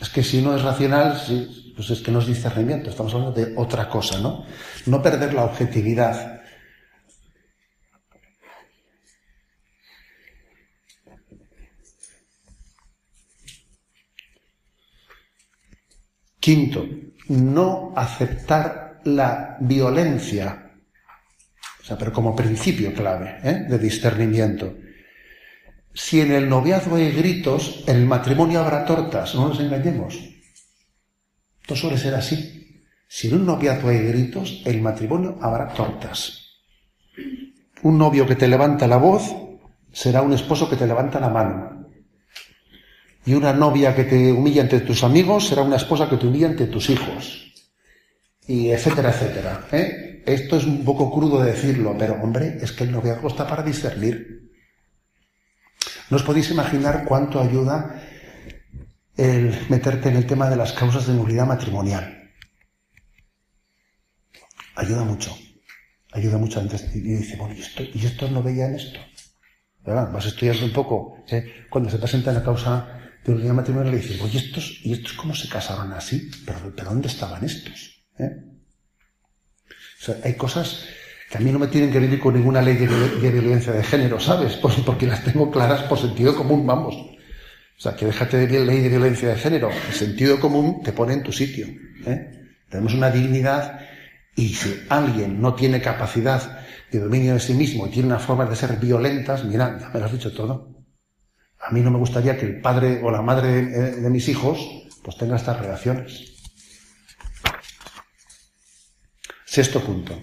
Es 0.00 0.08
que 0.10 0.22
si 0.22 0.42
no 0.42 0.54
es 0.54 0.62
racional, 0.62 1.18
si, 1.18 1.67
pues 1.78 1.90
es 1.90 2.00
que 2.00 2.10
no 2.10 2.18
es 2.18 2.26
discernimiento, 2.26 2.90
estamos 2.90 3.14
hablando 3.14 3.40
de 3.40 3.54
otra 3.56 3.88
cosa, 3.88 4.18
¿no? 4.18 4.44
No 4.86 5.00
perder 5.00 5.32
la 5.32 5.44
objetividad. 5.44 6.42
Quinto, 16.40 16.84
no 17.28 17.92
aceptar 17.94 19.00
la 19.04 19.56
violencia, 19.60 20.72
o 21.80 21.84
sea, 21.84 21.96
pero 21.96 22.12
como 22.12 22.34
principio 22.34 22.92
clave 22.92 23.38
¿eh? 23.44 23.66
de 23.68 23.78
discernimiento. 23.78 24.74
Si 25.94 26.20
en 26.20 26.32
el 26.32 26.48
noviazgo 26.48 26.96
hay 26.96 27.12
gritos, 27.12 27.84
en 27.86 27.98
el 27.98 28.06
matrimonio 28.06 28.58
habrá 28.58 28.84
tortas, 28.84 29.32
no 29.36 29.50
nos 29.50 29.60
engañemos. 29.60 30.27
Esto 31.68 31.82
suele 31.82 31.98
ser 31.98 32.14
así. 32.14 32.82
Si 33.06 33.28
en 33.28 33.34
un 33.34 33.44
noviazgo 33.44 33.90
hay 33.90 33.98
gritos, 33.98 34.62
el 34.64 34.80
matrimonio 34.80 35.36
habrá 35.42 35.68
tortas. 35.68 36.46
Un 37.82 37.98
novio 37.98 38.26
que 38.26 38.36
te 38.36 38.48
levanta 38.48 38.86
la 38.86 38.96
voz 38.96 39.36
será 39.92 40.22
un 40.22 40.32
esposo 40.32 40.70
que 40.70 40.76
te 40.76 40.86
levanta 40.86 41.20
la 41.20 41.28
mano. 41.28 41.86
Y 43.26 43.34
una 43.34 43.52
novia 43.52 43.94
que 43.94 44.04
te 44.04 44.32
humilla 44.32 44.62
ante 44.62 44.80
tus 44.80 45.04
amigos 45.04 45.46
será 45.46 45.60
una 45.60 45.76
esposa 45.76 46.08
que 46.08 46.16
te 46.16 46.26
humilla 46.26 46.46
ante 46.46 46.68
tus 46.68 46.88
hijos. 46.88 47.52
Y 48.46 48.70
etcétera, 48.70 49.10
etcétera. 49.10 49.66
¿eh? 49.70 50.22
Esto 50.24 50.56
es 50.56 50.64
un 50.64 50.86
poco 50.86 51.12
crudo 51.12 51.42
de 51.42 51.52
decirlo, 51.52 51.94
pero 51.98 52.14
hombre, 52.14 52.56
es 52.62 52.72
que 52.72 52.84
el 52.84 52.92
noviazgo 52.92 53.28
está 53.28 53.46
para 53.46 53.62
discernir. 53.62 54.54
No 56.08 56.16
os 56.16 56.22
podéis 56.22 56.50
imaginar 56.50 57.04
cuánto 57.04 57.38
ayuda 57.38 58.07
el 59.18 59.66
meterte 59.68 60.08
en 60.08 60.16
el 60.16 60.26
tema 60.26 60.48
de 60.48 60.56
las 60.56 60.72
causas 60.72 61.08
de 61.08 61.12
nulidad 61.12 61.44
matrimonial. 61.44 62.30
Ayuda 64.76 65.02
mucho. 65.02 65.36
Ayuda 66.12 66.38
mucho 66.38 66.60
antes. 66.60 66.94
Y 66.94 67.00
dice, 67.00 67.36
bueno, 67.36 67.54
¿y, 67.54 67.60
esto, 67.60 67.82
¿y 67.82 68.06
estos 68.06 68.30
no 68.30 68.44
veían 68.44 68.76
esto? 68.76 69.00
¿Verdad? 69.84 70.12
Vas 70.12 70.26
estudiando 70.26 70.64
un 70.64 70.72
poco. 70.72 71.24
¿eh? 71.30 71.66
Cuando 71.68 71.90
se 71.90 71.98
presenta 71.98 72.32
la 72.32 72.44
causa 72.44 73.10
de 73.24 73.32
nulidad 73.32 73.54
matrimonial, 73.54 73.92
le 73.92 74.00
dices, 74.00 74.20
oye, 74.20 74.38
¿estos, 74.38 74.80
¿y 74.84 74.92
estos 74.92 75.14
cómo 75.14 75.34
se 75.34 75.48
casaron 75.48 75.92
así? 75.92 76.30
¿Pero, 76.46 76.72
pero 76.76 76.90
dónde 76.90 77.08
estaban 77.08 77.44
estos? 77.44 78.06
¿Eh? 78.20 78.30
Hay 80.22 80.34
cosas 80.34 80.86
que 81.28 81.38
a 81.38 81.40
mí 81.40 81.50
no 81.50 81.58
me 81.58 81.66
tienen 81.66 81.90
que 81.90 81.98
venir 81.98 82.20
con 82.20 82.34
ninguna 82.34 82.62
ley 82.62 82.76
de, 82.76 82.86
de 82.86 83.30
violencia 83.32 83.72
de 83.72 83.82
género, 83.82 84.20
¿sabes? 84.20 84.56
porque 84.86 85.08
las 85.08 85.24
tengo 85.24 85.50
claras 85.50 85.82
por 85.82 85.98
sentido 85.98 86.36
común, 86.36 86.64
vamos. 86.64 87.17
O 87.78 87.80
sea, 87.80 87.94
que 87.94 88.06
déjate 88.06 88.44
de 88.44 88.64
ley 88.64 88.80
de 88.80 88.88
violencia 88.88 89.28
de 89.28 89.36
género. 89.36 89.70
El 89.70 89.94
sentido 89.94 90.40
común 90.40 90.82
te 90.82 90.92
pone 90.92 91.14
en 91.14 91.22
tu 91.22 91.30
sitio. 91.30 91.68
¿eh? 92.06 92.56
Tenemos 92.68 92.92
una 92.92 93.08
dignidad 93.08 93.78
y 94.34 94.48
si 94.48 94.82
alguien 94.88 95.40
no 95.40 95.54
tiene 95.54 95.80
capacidad 95.80 96.66
de 96.90 96.98
dominio 96.98 97.34
de 97.34 97.40
sí 97.40 97.54
mismo 97.54 97.86
y 97.86 97.90
tiene 97.90 98.08
una 98.08 98.18
forma 98.18 98.46
de 98.46 98.56
ser 98.56 98.76
violentas, 98.78 99.44
mira, 99.44 99.78
ya 99.78 99.90
me 99.90 100.00
lo 100.00 100.06
has 100.06 100.12
dicho 100.12 100.34
todo. 100.34 100.74
A 101.60 101.70
mí 101.70 101.80
no 101.80 101.92
me 101.92 101.98
gustaría 101.98 102.36
que 102.36 102.46
el 102.46 102.60
padre 102.60 103.00
o 103.00 103.12
la 103.12 103.22
madre 103.22 103.62
de, 103.62 104.00
de 104.00 104.10
mis 104.10 104.28
hijos 104.28 104.58
pues 105.04 105.16
tenga 105.16 105.36
estas 105.36 105.60
relaciones. 105.60 106.34
Sexto 109.44 109.80
punto. 109.80 110.20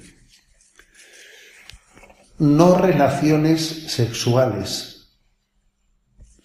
No 2.38 2.78
relaciones 2.78 3.62
sexuales 3.94 4.95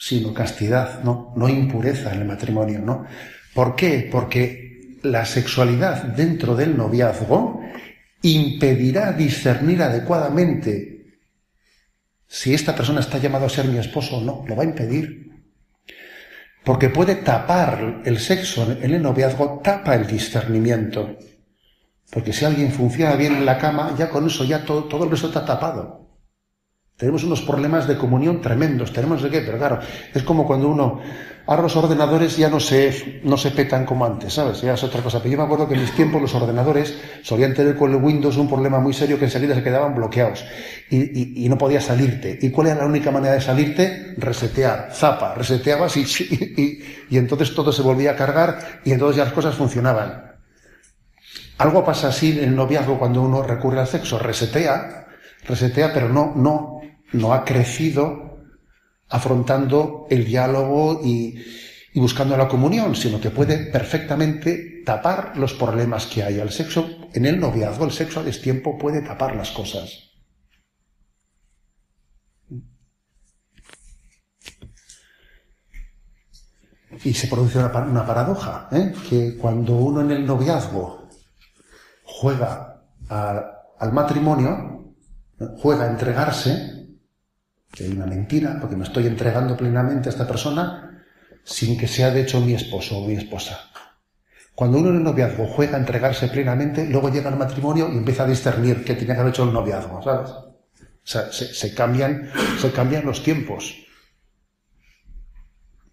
sino 0.01 0.33
castidad, 0.33 1.05
no, 1.05 1.35
no 1.37 1.47
impureza 1.47 2.15
en 2.15 2.23
el 2.23 2.27
matrimonio, 2.27 2.79
¿no? 2.81 3.05
¿Por 3.53 3.77
qué? 3.77 4.09
Porque 4.11 4.97
la 5.03 5.27
sexualidad 5.27 6.05
dentro 6.05 6.57
del 6.57 6.75
noviazgo 6.75 7.61
impedirá 8.23 9.13
discernir 9.13 9.83
adecuadamente 9.83 11.19
si 12.27 12.55
esta 12.55 12.75
persona 12.75 13.01
está 13.01 13.19
llamada 13.19 13.45
a 13.45 13.51
ser 13.51 13.67
mi 13.67 13.77
esposo 13.77 14.17
o 14.17 14.21
no, 14.23 14.43
lo 14.49 14.57
va 14.57 14.63
a 14.63 14.67
impedir. 14.67 15.33
Porque 16.65 16.89
puede 16.89 17.17
tapar 17.17 18.01
el 18.07 18.19
sexo 18.21 18.79
en 18.81 18.95
el 18.95 19.03
noviazgo, 19.03 19.61
tapa 19.63 19.95
el 19.97 20.07
discernimiento. 20.07 21.19
Porque 22.11 22.33
si 22.33 22.47
alguien 22.47 22.73
funciona 22.73 23.17
bien 23.17 23.37
en 23.37 23.45
la 23.45 23.59
cama, 23.59 23.95
ya 23.99 24.09
con 24.09 24.27
eso 24.27 24.45
ya 24.45 24.65
todo, 24.65 24.85
todo 24.85 25.05
el 25.05 25.11
resto 25.11 25.27
está 25.27 25.45
tapado. 25.45 26.10
Tenemos 27.01 27.25
unos 27.25 27.41
problemas 27.41 27.89
de 27.89 27.97
comunión 27.97 28.43
tremendos, 28.43 28.93
tenemos 28.93 29.23
de 29.23 29.31
qué, 29.31 29.41
pero 29.41 29.57
claro, 29.57 29.81
es 30.13 30.23
como 30.23 30.47
cuando 30.47 30.69
uno, 30.69 31.01
ahora 31.47 31.63
los 31.63 31.75
ordenadores 31.75 32.37
ya 32.37 32.51
no 32.51 32.61
se, 32.61 33.23
no 33.25 33.39
se 33.39 33.53
petan 33.53 33.87
como 33.87 34.05
antes, 34.05 34.35
¿sabes? 34.35 34.61
Ya 34.61 34.75
es 34.75 34.85
otra 34.85 35.01
cosa. 35.01 35.19
Pero 35.21 35.33
yo 35.33 35.39
me 35.39 35.45
acuerdo 35.45 35.67
que 35.67 35.77
en 35.77 35.81
mis 35.81 35.93
tiempos 35.93 36.21
los 36.21 36.35
ordenadores 36.35 36.95
solían 37.23 37.55
tener 37.55 37.75
con 37.75 37.91
el 37.91 37.97
Windows 37.97 38.37
un 38.37 38.49
problema 38.49 38.81
muy 38.81 38.93
serio 38.93 39.19
que 39.19 39.25
enseguida 39.25 39.55
se 39.55 39.63
quedaban 39.63 39.95
bloqueados 39.95 40.45
y, 40.91 41.43
y, 41.43 41.49
no 41.49 41.57
podías 41.57 41.85
salirte. 41.85 42.39
¿Y 42.39 42.51
cuál 42.51 42.67
era 42.67 42.81
la 42.81 42.87
única 42.87 43.11
manera 43.11 43.33
de 43.33 43.41
salirte? 43.41 44.13
Resetear, 44.19 44.91
zapa, 44.93 45.35
reseteabas 45.35 45.97
y, 45.97 46.03
y, 46.05 46.85
y 47.09 47.17
entonces 47.17 47.55
todo 47.55 47.73
se 47.73 47.81
volvía 47.81 48.11
a 48.11 48.17
cargar 48.17 48.59
y 48.85 48.93
entonces 48.93 49.17
ya 49.17 49.25
las 49.25 49.33
cosas 49.33 49.55
funcionaban. 49.55 50.33
Algo 51.57 51.83
pasa 51.83 52.09
así 52.09 52.33
en 52.33 52.45
el 52.45 52.55
noviazgo 52.55 52.99
cuando 52.99 53.23
uno 53.23 53.43
recurre 53.43 53.81
al 53.81 53.87
sexo, 53.87 54.19
resetea, 54.19 55.07
resetea, 55.47 55.95
pero 55.95 56.11
no, 56.11 56.35
no, 56.37 56.80
no 57.13 57.33
ha 57.33 57.45
crecido 57.45 58.39
afrontando 59.09 60.07
el 60.09 60.25
diálogo 60.25 61.01
y, 61.05 61.39
buscando 61.95 62.37
la 62.37 62.49
comunión, 62.49 62.95
sino 62.95 63.21
que 63.21 63.31
puede 63.31 63.71
perfectamente 63.71 64.83
tapar 64.87 65.37
los 65.37 65.53
problemas 65.55 66.07
que 66.07 66.23
hay. 66.23 66.39
El 66.39 66.51
sexo, 66.51 66.89
en 67.13 67.27
el 67.27 67.39
noviazgo, 67.39 67.85
el 67.85 67.91
sexo 67.91 68.21
a 68.21 68.23
destiempo 68.23 68.79
puede 68.79 69.03
tapar 69.03 69.35
las 69.35 69.51
cosas. 69.51 70.11
Y 77.05 77.15
se 77.15 77.29
produce 77.29 77.59
una, 77.59 78.07
paradoja, 78.07 78.69
¿eh? 78.73 78.93
que 79.09 79.37
cuando 79.37 79.75
uno 79.75 80.01
en 80.03 80.11
el 80.13 80.27
noviazgo 80.27 81.09
juega 82.05 82.83
al 83.09 83.93
matrimonio, 83.93 84.95
juega 85.61 85.85
a 85.85 85.91
entregarse, 85.91 86.80
que 87.73 87.85
hay 87.85 87.93
una 87.93 88.07
mentira, 88.07 88.59
porque 88.61 88.77
me 88.77 88.85
estoy 88.85 89.07
entregando 89.07 89.57
plenamente 89.57 90.09
a 90.09 90.13
esta 90.13 90.27
persona 90.27 91.05
sin 91.45 91.79
que 91.79 91.89
sea 91.89 92.11
de 92.11 92.23
hecho 92.23 92.41
mi 92.41 92.55
esposo 92.55 92.99
o 92.99 93.07
mi 93.07 93.15
esposa. 93.15 93.71
Cuando 94.55 94.79
uno 94.79 94.91
en 94.91 94.97
el 94.97 95.05
noviazgo 95.05 95.47
juega 95.47 95.77
a 95.77 95.81
entregarse 95.81 96.29
plenamente, 96.29 96.87
luego 96.87 97.11
llega 97.11 97.31
al 97.31 97.39
matrimonio 97.39 97.89
y 97.91 97.97
empieza 97.97 98.25
a 98.25 98.27
discernir 98.27 98.85
qué 98.85 98.95
tiene 98.95 99.15
que 99.15 99.21
haber 99.21 99.33
hecho 99.33 99.45
el 99.45 99.53
noviazgo, 99.53 100.03
¿sabes? 100.03 100.31
O 100.31 100.53
sea, 101.03 101.33
se, 101.33 101.75
cambian, 101.75 102.31
se 102.61 102.71
cambian 102.71 103.07
los 103.07 103.23
tiempos. 103.23 103.75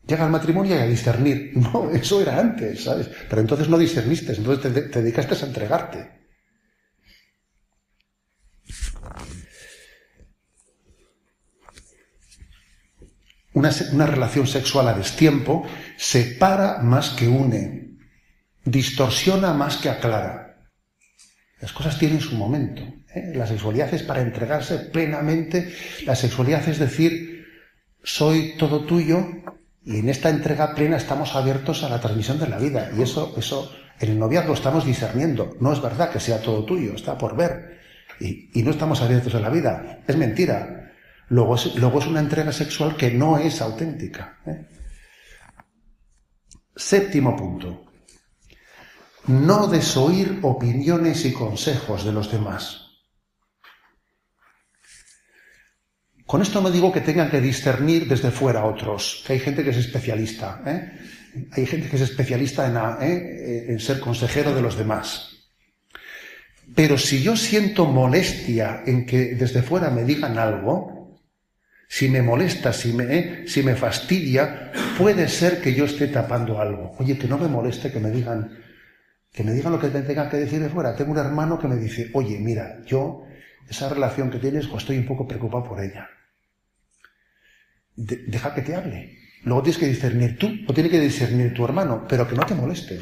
Llega 0.05 0.25
al 0.25 0.31
matrimonio 0.31 0.75
y 0.75 0.79
a 0.79 0.85
discernir. 0.85 1.53
No, 1.55 1.89
eso 1.91 2.21
era 2.21 2.39
antes, 2.39 2.83
¿sabes? 2.83 3.09
Pero 3.29 3.41
entonces 3.41 3.69
no 3.69 3.77
discerniste, 3.77 4.33
entonces 4.35 4.73
te, 4.73 5.01
dedicaste 5.01 5.35
a 5.35 5.47
entregarte. 5.47 6.16
Una, 13.57 14.05
relación 14.05 14.45
sexual 14.45 14.87
a 14.87 14.93
destiempo 14.93 15.65
separa 15.97 16.77
más 16.83 17.09
que 17.09 17.27
une, 17.27 17.97
distorsiona 18.63 19.53
más 19.53 19.77
que 19.77 19.89
aclara. 19.89 20.61
Las 21.59 21.73
cosas 21.73 21.97
tienen 21.97 22.21
su 22.21 22.35
momento. 22.35 22.83
¿eh? 23.15 23.33
La 23.33 23.47
sexualidad 23.47 23.91
es 23.93 24.03
para 24.03 24.21
entregarse 24.21 24.77
plenamente. 24.77 25.73
La 26.05 26.15
sexualidad 26.15 26.69
es 26.69 26.77
decir, 26.77 27.47
soy 28.03 28.55
todo 28.59 28.85
tuyo, 28.85 29.25
y 29.83 29.99
en 29.99 30.09
esta 30.09 30.29
entrega 30.29 30.75
plena 30.75 30.97
estamos 30.97 31.33
abiertos 31.35 31.83
a 31.83 31.89
la 31.89 31.99
transmisión 31.99 32.37
de 32.37 32.49
la 32.49 32.59
vida. 32.59 32.91
Y 32.95 33.01
eso, 33.01 33.33
eso, 33.37 33.71
en 33.99 34.11
el 34.11 34.19
noviazgo 34.19 34.53
estamos 34.53 34.85
discerniendo. 34.85 35.55
No 35.59 35.73
es 35.73 35.81
verdad 35.81 36.11
que 36.11 36.19
sea 36.19 36.41
todo 36.41 36.63
tuyo, 36.63 36.93
está 36.93 37.17
por 37.17 37.35
ver. 37.35 37.79
Y, 38.19 38.61
no 38.61 38.71
estamos 38.71 39.01
abiertos 39.01 39.33
a 39.33 39.39
la 39.39 39.49
vida. 39.49 40.01
Es 40.05 40.15
mentira. 40.15 40.86
Luego 41.29 41.55
es, 41.55 42.07
una 42.07 42.19
entrega 42.19 42.51
sexual 42.51 42.95
que 42.95 43.11
no 43.11 43.37
es 43.37 43.61
auténtica. 43.61 44.39
¿eh? 44.45 44.65
Séptimo 46.75 47.35
punto. 47.35 47.85
No 49.27 49.67
desoír 49.67 50.39
opiniones 50.43 51.25
y 51.25 51.33
consejos 51.33 52.05
de 52.05 52.13
los 52.13 52.31
demás. 52.31 52.83
Con 56.25 56.41
esto 56.41 56.61
no 56.61 56.69
digo 56.69 56.91
que 56.91 57.01
tengan 57.01 57.29
que 57.29 57.41
discernir 57.41 58.07
desde 58.07 58.31
fuera 58.31 58.65
otros, 58.65 59.23
que 59.25 59.33
hay 59.33 59.39
gente 59.39 59.63
que 59.63 59.69
es 59.69 59.77
especialista, 59.77 60.61
¿eh? 60.65 60.91
hay 61.51 61.65
gente 61.65 61.89
que 61.89 61.95
es 61.95 62.01
especialista 62.01 62.97
¿eh? 63.01 63.65
en 63.69 63.79
ser 63.79 63.99
consejero 63.99 64.53
de 64.53 64.61
los 64.61 64.77
demás. 64.77 65.37
Pero 66.75 66.97
si 66.97 67.23
yo 67.23 67.37
siento 67.37 67.85
molestia 67.85 68.83
en 68.85 69.05
que 69.05 69.35
desde 69.35 69.61
fuera 69.61 69.89
me 69.89 70.03
digan 70.03 70.37
algo, 70.37 70.96
si 71.87 72.09
me 72.09 72.21
molesta, 72.21 72.73
si 72.73 72.93
me, 72.93 73.17
¿eh? 73.17 73.43
si 73.47 73.63
me 73.63 73.75
fastidia, 73.75 74.71
puede 74.97 75.27
ser 75.27 75.61
que 75.61 75.73
yo 75.73 75.85
esté 75.85 76.07
tapando 76.07 76.59
algo. 76.59 76.95
Oye, 76.99 77.17
que 77.17 77.27
no 77.27 77.37
me 77.37 77.47
moleste 77.47 77.91
que 77.91 77.99
me 77.99 78.11
digan, 78.11 78.57
que 79.31 79.43
me 79.43 79.53
digan 79.53 79.71
lo 79.71 79.79
que 79.79 79.87
tengan 79.89 80.29
que 80.29 80.37
decir 80.37 80.59
de 80.59 80.69
fuera. 80.69 80.95
Tengo 80.95 81.11
un 81.11 81.17
hermano 81.17 81.57
que 81.57 81.67
me 81.67 81.77
dice, 81.77 82.09
oye, 82.13 82.37
mira, 82.39 82.79
yo, 82.85 83.23
esa 83.69 83.89
relación 83.89 84.29
que 84.29 84.39
tienes, 84.39 84.67
estoy 84.67 84.97
un 84.97 85.05
poco 85.05 85.27
preocupado 85.27 85.63
por 85.63 85.83
ella 85.83 86.09
deja 87.97 88.53
que 88.53 88.61
te 88.61 88.75
hable. 88.75 89.17
Luego 89.43 89.63
tienes 89.63 89.79
que 89.79 89.87
discernir 89.87 90.37
tú, 90.37 90.51
o 90.67 90.73
tiene 90.73 90.89
que 90.89 90.99
discernir 90.99 91.53
tu 91.53 91.65
hermano, 91.65 92.05
pero 92.07 92.27
que 92.27 92.35
no 92.35 92.45
te 92.45 92.55
moleste. 92.55 92.99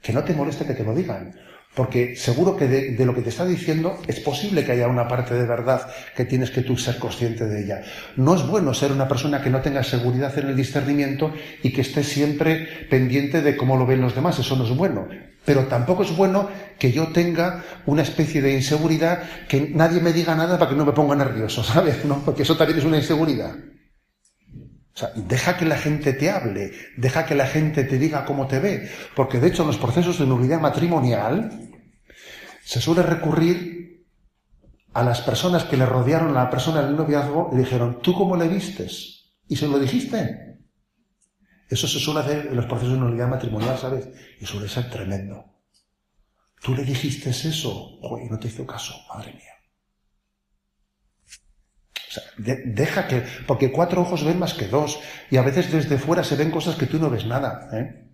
Que 0.00 0.12
no 0.12 0.24
te 0.24 0.32
moleste 0.32 0.66
que 0.66 0.74
te 0.74 0.84
lo 0.84 0.94
digan. 0.94 1.34
Porque 1.78 2.16
seguro 2.16 2.56
que 2.56 2.66
de, 2.66 3.06
lo 3.06 3.14
que 3.14 3.22
te 3.22 3.28
está 3.28 3.46
diciendo 3.46 4.02
es 4.08 4.18
posible 4.18 4.64
que 4.64 4.72
haya 4.72 4.88
una 4.88 5.06
parte 5.06 5.34
de 5.34 5.46
verdad 5.46 5.88
que 6.16 6.24
tienes 6.24 6.50
que 6.50 6.62
tú 6.62 6.76
ser 6.76 6.98
consciente 6.98 7.46
de 7.46 7.62
ella. 7.62 7.82
No 8.16 8.34
es 8.34 8.44
bueno 8.44 8.74
ser 8.74 8.90
una 8.90 9.06
persona 9.06 9.40
que 9.40 9.48
no 9.48 9.60
tenga 9.60 9.84
seguridad 9.84 10.36
en 10.36 10.48
el 10.48 10.56
discernimiento 10.56 11.32
y 11.62 11.72
que 11.72 11.82
esté 11.82 12.02
siempre 12.02 12.66
pendiente 12.90 13.42
de 13.42 13.56
cómo 13.56 13.76
lo 13.76 13.86
ven 13.86 14.00
los 14.00 14.12
demás. 14.12 14.40
Eso 14.40 14.56
no 14.56 14.64
es 14.64 14.76
bueno. 14.76 15.06
Pero 15.44 15.68
tampoco 15.68 16.02
es 16.02 16.16
bueno 16.16 16.48
que 16.80 16.90
yo 16.90 17.12
tenga 17.12 17.62
una 17.86 18.02
especie 18.02 18.42
de 18.42 18.54
inseguridad 18.54 19.22
que 19.46 19.70
nadie 19.72 20.00
me 20.00 20.12
diga 20.12 20.34
nada 20.34 20.58
para 20.58 20.72
que 20.72 20.76
no 20.76 20.84
me 20.84 20.90
ponga 20.90 21.14
nervioso, 21.14 21.62
¿sabes? 21.74 22.04
¿No? 22.04 22.24
Porque 22.24 22.42
eso 22.42 22.56
también 22.56 22.80
es 22.80 22.84
una 22.86 22.96
inseguridad. 22.96 23.54
O 23.54 24.98
sea, 24.98 25.12
deja 25.14 25.56
que 25.56 25.64
la 25.64 25.76
gente 25.76 26.12
te 26.12 26.28
hable, 26.28 26.72
deja 26.96 27.24
que 27.24 27.36
la 27.36 27.46
gente 27.46 27.84
te 27.84 27.98
diga 27.98 28.24
cómo 28.24 28.48
te 28.48 28.58
ve, 28.58 28.90
porque 29.14 29.38
de 29.38 29.46
hecho 29.46 29.62
en 29.62 29.68
los 29.68 29.76
procesos 29.76 30.18
de 30.18 30.26
nulidad 30.26 30.60
matrimonial 30.60 31.67
se 32.68 32.82
suele 32.82 33.02
recurrir 33.02 34.06
a 34.92 35.02
las 35.02 35.22
personas 35.22 35.64
que 35.64 35.78
le 35.78 35.86
rodearon 35.86 36.36
a 36.36 36.44
la 36.44 36.50
persona 36.50 36.82
del 36.82 36.96
noviazgo 36.96 37.48
y 37.54 37.56
dijeron, 37.56 38.02
¿tú 38.02 38.12
cómo 38.12 38.36
le 38.36 38.46
vistes? 38.46 39.32
Y 39.48 39.56
se 39.56 39.66
lo 39.66 39.78
dijiste. 39.78 40.58
Eso 41.66 41.88
se 41.88 41.98
suele 41.98 42.20
hacer 42.20 42.48
en 42.48 42.56
los 42.56 42.66
procesos 42.66 42.92
de 42.92 43.00
nulidad 43.00 43.26
matrimonial, 43.26 43.78
¿sabes? 43.78 44.10
Y 44.38 44.44
suele 44.44 44.68
ser 44.68 44.90
tremendo. 44.90 45.46
Tú 46.62 46.74
le 46.74 46.84
dijiste 46.84 47.30
eso, 47.30 48.00
y 48.22 48.28
no 48.28 48.38
te 48.38 48.48
hizo 48.48 48.66
caso, 48.66 48.92
madre 49.08 49.32
mía 49.32 49.54
deja 52.38 53.06
que, 53.06 53.22
porque 53.46 53.70
cuatro 53.70 54.00
ojos 54.00 54.24
ven 54.24 54.38
más 54.38 54.54
que 54.54 54.66
dos, 54.66 54.98
y 55.30 55.36
a 55.36 55.42
veces 55.42 55.70
desde 55.70 55.98
fuera 55.98 56.24
se 56.24 56.36
ven 56.36 56.50
cosas 56.50 56.74
que 56.74 56.86
tú 56.86 56.98
no 56.98 57.10
ves 57.10 57.26
nada. 57.26 57.68
¿eh? 57.72 58.07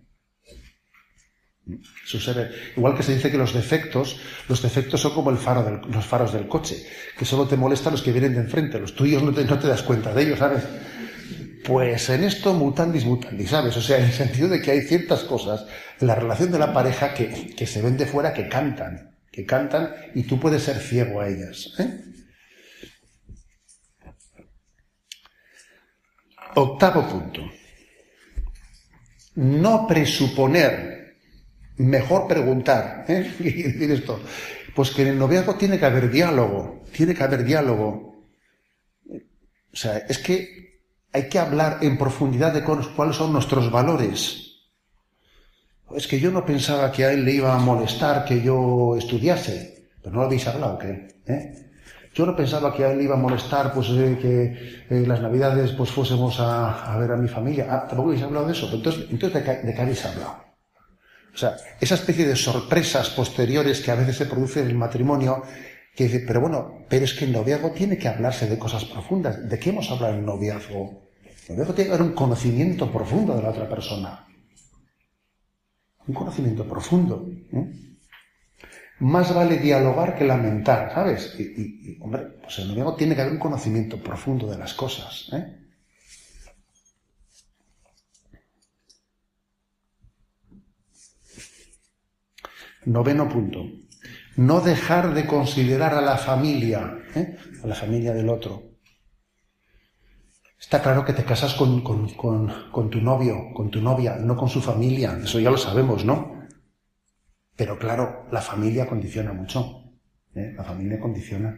Igual 2.75 2.95
que 2.95 3.03
se 3.03 3.15
dice 3.15 3.31
que 3.31 3.37
los 3.37 3.53
defectos, 3.53 4.19
los 4.47 4.61
defectos 4.61 5.01
son 5.01 5.13
como 5.13 5.31
el 5.31 5.37
faro 5.37 5.81
los 5.89 6.05
faros 6.05 6.33
del 6.33 6.47
coche, 6.47 6.85
que 7.17 7.25
solo 7.25 7.47
te 7.47 7.57
molestan 7.57 7.93
los 7.93 8.03
que 8.03 8.11
vienen 8.11 8.33
de 8.33 8.41
enfrente, 8.41 8.79
los 8.79 8.95
tuyos 8.95 9.23
no 9.23 9.33
te, 9.33 9.43
das 9.43 9.81
cuenta 9.81 10.13
de 10.13 10.23
ellos, 10.23 10.39
¿sabes? 10.39 10.63
Pues 11.63 12.09
en 12.09 12.23
esto 12.23 12.53
mutandis 12.53 13.05
mutandis, 13.05 13.49
¿sabes? 13.49 13.75
O 13.75 13.81
sea, 13.81 13.97
en 13.97 14.05
el 14.05 14.11
sentido 14.11 14.47
de 14.47 14.61
que 14.61 14.71
hay 14.71 14.81
ciertas 14.81 15.23
cosas 15.23 15.65
en 15.99 16.05
la 16.05 16.13
relación 16.13 16.51
de 16.51 16.59
la 16.59 16.71
pareja 16.71 17.15
que, 17.15 17.55
que 17.55 17.65
se 17.65 17.81
ven 17.81 17.97
de 17.97 18.05
fuera 18.05 18.31
que 18.31 18.47
cantan, 18.47 19.17
que 19.31 19.45
cantan 19.45 19.91
y 20.13 20.23
tú 20.23 20.39
puedes 20.39 20.61
ser 20.61 20.77
ciego 20.77 21.21
a 21.21 21.27
ellas. 21.27 21.73
¿eh? 21.79 22.05
Octavo 26.55 27.07
punto. 27.09 27.41
No 29.35 29.85
presuponer, 29.85 30.94
mejor 31.77 32.27
preguntar. 32.27 33.05
¿eh? 33.07 33.33
¿Qué 33.37 33.53
quiere 33.53 33.71
decir 33.71 33.91
esto? 33.91 34.19
Pues 34.75 34.91
que 34.91 35.03
en 35.03 35.09
el 35.09 35.19
noviazgo 35.19 35.55
tiene 35.55 35.79
que 35.79 35.85
haber 35.85 36.09
diálogo, 36.09 36.83
tiene 36.91 37.13
que 37.13 37.23
haber 37.23 37.43
diálogo. 37.43 38.25
O 39.07 39.77
sea, 39.77 39.97
es 39.97 40.17
que 40.19 40.81
hay 41.11 41.29
que 41.29 41.39
hablar 41.39 41.79
en 41.81 41.97
profundidad 41.97 42.53
de 42.53 42.63
cuáles 42.63 43.15
son 43.15 43.31
nuestros 43.31 43.71
valores. 43.71 44.45
Es 45.95 46.07
que 46.07 46.19
yo 46.19 46.31
no 46.31 46.45
pensaba 46.45 46.91
que 46.91 47.05
a 47.05 47.11
él 47.11 47.23
le 47.23 47.33
iba 47.33 47.55
a 47.55 47.59
molestar 47.59 48.25
que 48.25 48.41
yo 48.41 48.95
estudiase, 48.97 49.89
pero 50.01 50.13
no 50.13 50.21
lo 50.21 50.27
habéis 50.27 50.47
hablado, 50.47 50.77
¿qué? 50.77 51.07
¿Eh? 51.25 51.65
Yo 52.13 52.25
no 52.25 52.35
pensaba 52.35 52.73
que 52.73 52.85
a 52.85 52.93
él 52.93 53.01
iba 53.01 53.15
a 53.15 53.17
molestar 53.17 53.73
pues 53.73 53.89
eh, 53.89 54.17
que 54.21 54.95
eh, 54.95 55.05
las 55.05 55.21
navidades 55.21 55.71
pues 55.71 55.91
fuésemos 55.91 56.37
a, 56.39 56.97
ver 56.97 57.11
a 57.11 57.17
mi 57.17 57.27
familia. 57.27 57.67
Ah, 57.69 57.85
tampoco 57.87 58.09
habéis 58.09 58.23
hablado 58.23 58.45
de 58.45 58.53
eso. 58.53 58.69
Entonces, 58.71 59.07
entonces 59.09 59.45
¿de, 59.45 59.73
qué, 59.73 59.81
habéis 59.81 60.05
hablado? 60.05 60.44
O 61.35 61.37
sea, 61.37 61.57
esa 61.81 61.95
especie 61.95 62.25
de 62.25 62.35
sorpresas 62.37 63.09
posteriores 63.09 63.81
que 63.81 63.91
a 63.91 63.95
veces 63.95 64.15
se 64.15 64.25
producen 64.25 64.63
en 64.63 64.69
el 64.69 64.77
matrimonio, 64.77 65.43
que 65.93 66.05
dice, 66.05 66.23
pero 66.25 66.39
bueno, 66.39 66.85
pero 66.87 67.03
es 67.03 67.13
que 67.13 67.25
el 67.25 67.33
noviazgo 67.33 67.71
tiene 67.71 67.97
que 67.97 68.07
hablarse 68.07 68.47
de 68.47 68.57
cosas 68.57 68.85
profundas. 68.85 69.49
¿De 69.49 69.59
qué 69.59 69.71
hemos 69.71 69.91
hablado 69.91 70.13
en 70.13 70.19
el 70.19 70.25
noviazgo? 70.25 71.09
El 71.49 71.55
noviazgo 71.55 71.73
tiene 71.73 71.89
que 71.89 71.95
haber 71.95 72.07
un 72.07 72.15
conocimiento 72.15 72.89
profundo 72.89 73.35
de 73.35 73.43
la 73.43 73.49
otra 73.49 73.67
persona. 73.67 74.25
Un 76.07 76.15
conocimiento 76.15 76.65
profundo. 76.65 77.29
¿eh? 77.51 77.97
Más 78.99 79.35
vale 79.35 79.57
dialogar 79.57 80.17
que 80.17 80.23
lamentar, 80.23 80.93
¿sabes? 80.93 81.35
Y, 81.37 81.97
hombre, 81.99 82.27
pues 82.41 82.59
el 82.59 82.69
noviazgo 82.69 82.95
tiene 82.95 83.13
que 83.13 83.21
haber 83.21 83.33
un 83.33 83.39
conocimiento 83.39 84.01
profundo 84.01 84.49
de 84.49 84.57
las 84.57 84.73
cosas. 84.73 85.27
¿eh? 85.33 85.64
Noveno 92.85 93.27
punto. 93.27 93.65
No 94.37 94.61
dejar 94.61 95.13
de 95.13 95.25
considerar 95.25 95.93
a 95.93 96.01
la 96.01 96.17
familia, 96.17 96.97
¿eh? 97.15 97.37
a 97.63 97.67
la 97.67 97.75
familia 97.75 98.13
del 98.13 98.29
otro. 98.29 98.75
Está 100.59 100.81
claro 100.81 101.05
que 101.05 101.13
te 101.13 101.23
casas 101.23 101.53
con, 101.53 101.83
tu 101.83 103.01
novio, 103.01 103.53
con 103.53 103.69
tu 103.69 103.81
novia, 103.81 104.15
no 104.15 104.35
con 104.35 104.49
su 104.49 104.61
familia. 104.61 105.17
Eso 105.23 105.39
ya 105.39 105.51
lo 105.51 105.57
sabemos, 105.57 106.03
¿no? 106.03 106.47
Pero 107.55 107.77
claro, 107.77 108.25
la 108.31 108.41
familia 108.41 108.87
condiciona 108.87 109.31
mucho. 109.31 109.83
¿eh? 110.33 110.53
La 110.57 110.63
familia 110.63 110.99
condiciona. 110.99 111.55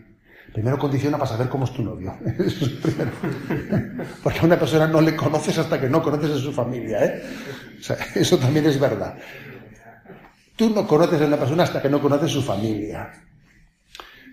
Primero 0.53 0.77
condiciona 0.77 1.17
para 1.17 1.29
saber 1.29 1.49
cómo 1.49 1.65
es 1.65 1.73
tu 1.73 1.83
novio. 1.83 2.15
Eso 2.39 2.65
es 2.65 2.71
primero. 2.71 3.11
Porque 4.23 4.39
a 4.39 4.45
una 4.45 4.59
persona 4.59 4.87
no 4.87 5.01
le 5.01 5.15
conoces 5.15 5.57
hasta 5.57 5.79
que 5.79 5.89
no 5.89 6.01
conoces 6.01 6.31
a 6.31 6.39
su 6.39 6.51
familia. 6.51 7.03
¿eh? 7.05 7.23
Eso 8.15 8.37
también 8.37 8.65
es 8.65 8.79
verdad. 8.79 9.17
Tú 10.57 10.71
no 10.71 10.87
conoces 10.87 11.21
a 11.21 11.25
una 11.25 11.37
persona 11.37 11.63
hasta 11.63 11.81
que 11.81 11.89
no 11.89 12.01
conoces 12.01 12.31
su 12.31 12.41
familia. 12.41 13.13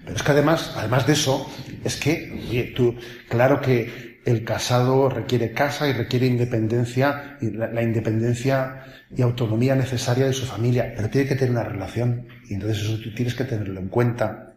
Pero 0.02 0.16
es 0.16 0.22
que 0.22 0.32
además, 0.32 0.72
además 0.74 1.06
de 1.06 1.12
eso, 1.12 1.46
es 1.84 1.96
que, 1.96 2.32
oye, 2.32 2.72
tú, 2.74 2.96
claro 3.28 3.60
que 3.60 4.20
el 4.24 4.42
casado 4.42 5.10
requiere 5.10 5.52
casa 5.52 5.86
y 5.86 5.92
requiere 5.92 6.26
independencia, 6.26 7.36
y 7.42 7.50
la, 7.50 7.82
independencia 7.82 8.84
y 9.14 9.20
autonomía 9.20 9.74
necesaria 9.74 10.24
de 10.26 10.32
su 10.32 10.46
familia, 10.46 10.94
pero 10.96 11.10
tiene 11.10 11.28
que 11.28 11.34
tener 11.34 11.50
una 11.50 11.64
relación, 11.64 12.26
y 12.48 12.54
entonces 12.54 12.82
eso 12.82 12.98
tú 13.00 13.14
tienes 13.14 13.34
que 13.34 13.44
tenerlo 13.44 13.80
en 13.80 13.88
cuenta. 13.88 14.56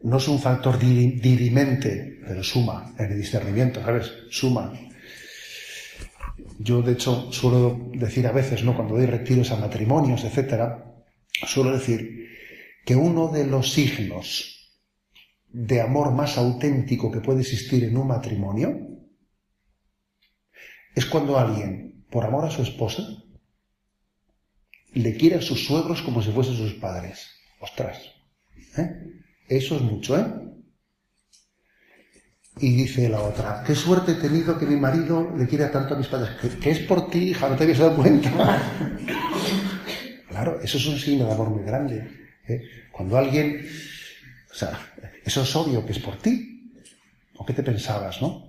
No 0.00 0.16
es 0.16 0.28
un 0.28 0.40
factor 0.40 0.78
dirimente, 0.78 2.20
pero 2.26 2.42
suma 2.42 2.94
en 2.98 3.12
el 3.12 3.18
discernimiento, 3.18 3.82
¿sabes? 3.82 4.10
Suma. 4.30 4.72
Yo, 6.58 6.82
de 6.82 6.92
hecho, 6.92 7.30
suelo 7.32 7.90
decir 7.94 8.26
a 8.26 8.32
veces, 8.32 8.64
¿no? 8.64 8.74
Cuando 8.74 8.96
doy 8.96 9.06
retiros 9.06 9.52
a 9.52 9.56
matrimonios, 9.56 10.24
etcétera, 10.24 10.92
suelo 11.46 11.70
decir 11.70 12.28
que 12.84 12.96
uno 12.96 13.28
de 13.28 13.46
los 13.46 13.72
signos 13.72 14.58
de 15.50 15.80
amor 15.80 16.12
más 16.12 16.36
auténtico 16.36 17.12
que 17.12 17.20
puede 17.20 17.40
existir 17.40 17.84
en 17.84 17.96
un 17.96 18.08
matrimonio 18.08 18.76
es 20.94 21.06
cuando 21.06 21.38
alguien, 21.38 22.04
por 22.10 22.24
amor 22.24 22.44
a 22.44 22.50
su 22.50 22.62
esposa, 22.62 23.04
le 24.94 25.16
quiere 25.16 25.36
a 25.36 25.42
sus 25.42 25.64
suegros 25.64 26.02
como 26.02 26.22
si 26.22 26.32
fuesen 26.32 26.56
sus 26.56 26.74
padres. 26.74 27.28
Ostras, 27.60 27.98
¿eh? 28.76 28.90
eso 29.48 29.76
es 29.76 29.82
mucho, 29.82 30.18
¿eh? 30.18 30.26
Y 32.60 32.74
dice 32.74 33.08
la 33.08 33.20
otra, 33.20 33.62
qué 33.64 33.74
suerte 33.74 34.12
he 34.12 34.14
tenido 34.16 34.58
que 34.58 34.66
mi 34.66 34.76
marido 34.76 35.32
le 35.36 35.46
quiera 35.46 35.70
tanto 35.70 35.94
a 35.94 35.98
mis 35.98 36.08
padres. 36.08 36.30
Que, 36.60 36.70
es 36.70 36.80
por 36.80 37.08
ti, 37.10 37.30
hija, 37.30 37.48
no 37.48 37.56
te 37.56 37.64
habías 37.64 37.78
dado 37.78 37.96
cuenta. 37.96 38.30
claro, 40.28 40.60
eso 40.60 40.78
es 40.78 40.86
un 40.86 40.98
signo 40.98 41.26
de 41.26 41.32
amor 41.32 41.50
muy 41.50 41.64
grande. 41.64 42.08
¿eh? 42.48 42.62
Cuando 42.90 43.16
alguien, 43.16 43.66
o 44.50 44.54
sea, 44.54 44.78
eso 45.24 45.42
es 45.42 45.56
obvio 45.56 45.84
que 45.86 45.92
es 45.92 45.98
por 45.98 46.16
ti. 46.16 46.72
¿O 47.36 47.46
qué 47.46 47.52
te 47.52 47.62
pensabas, 47.62 48.20
no? 48.20 48.48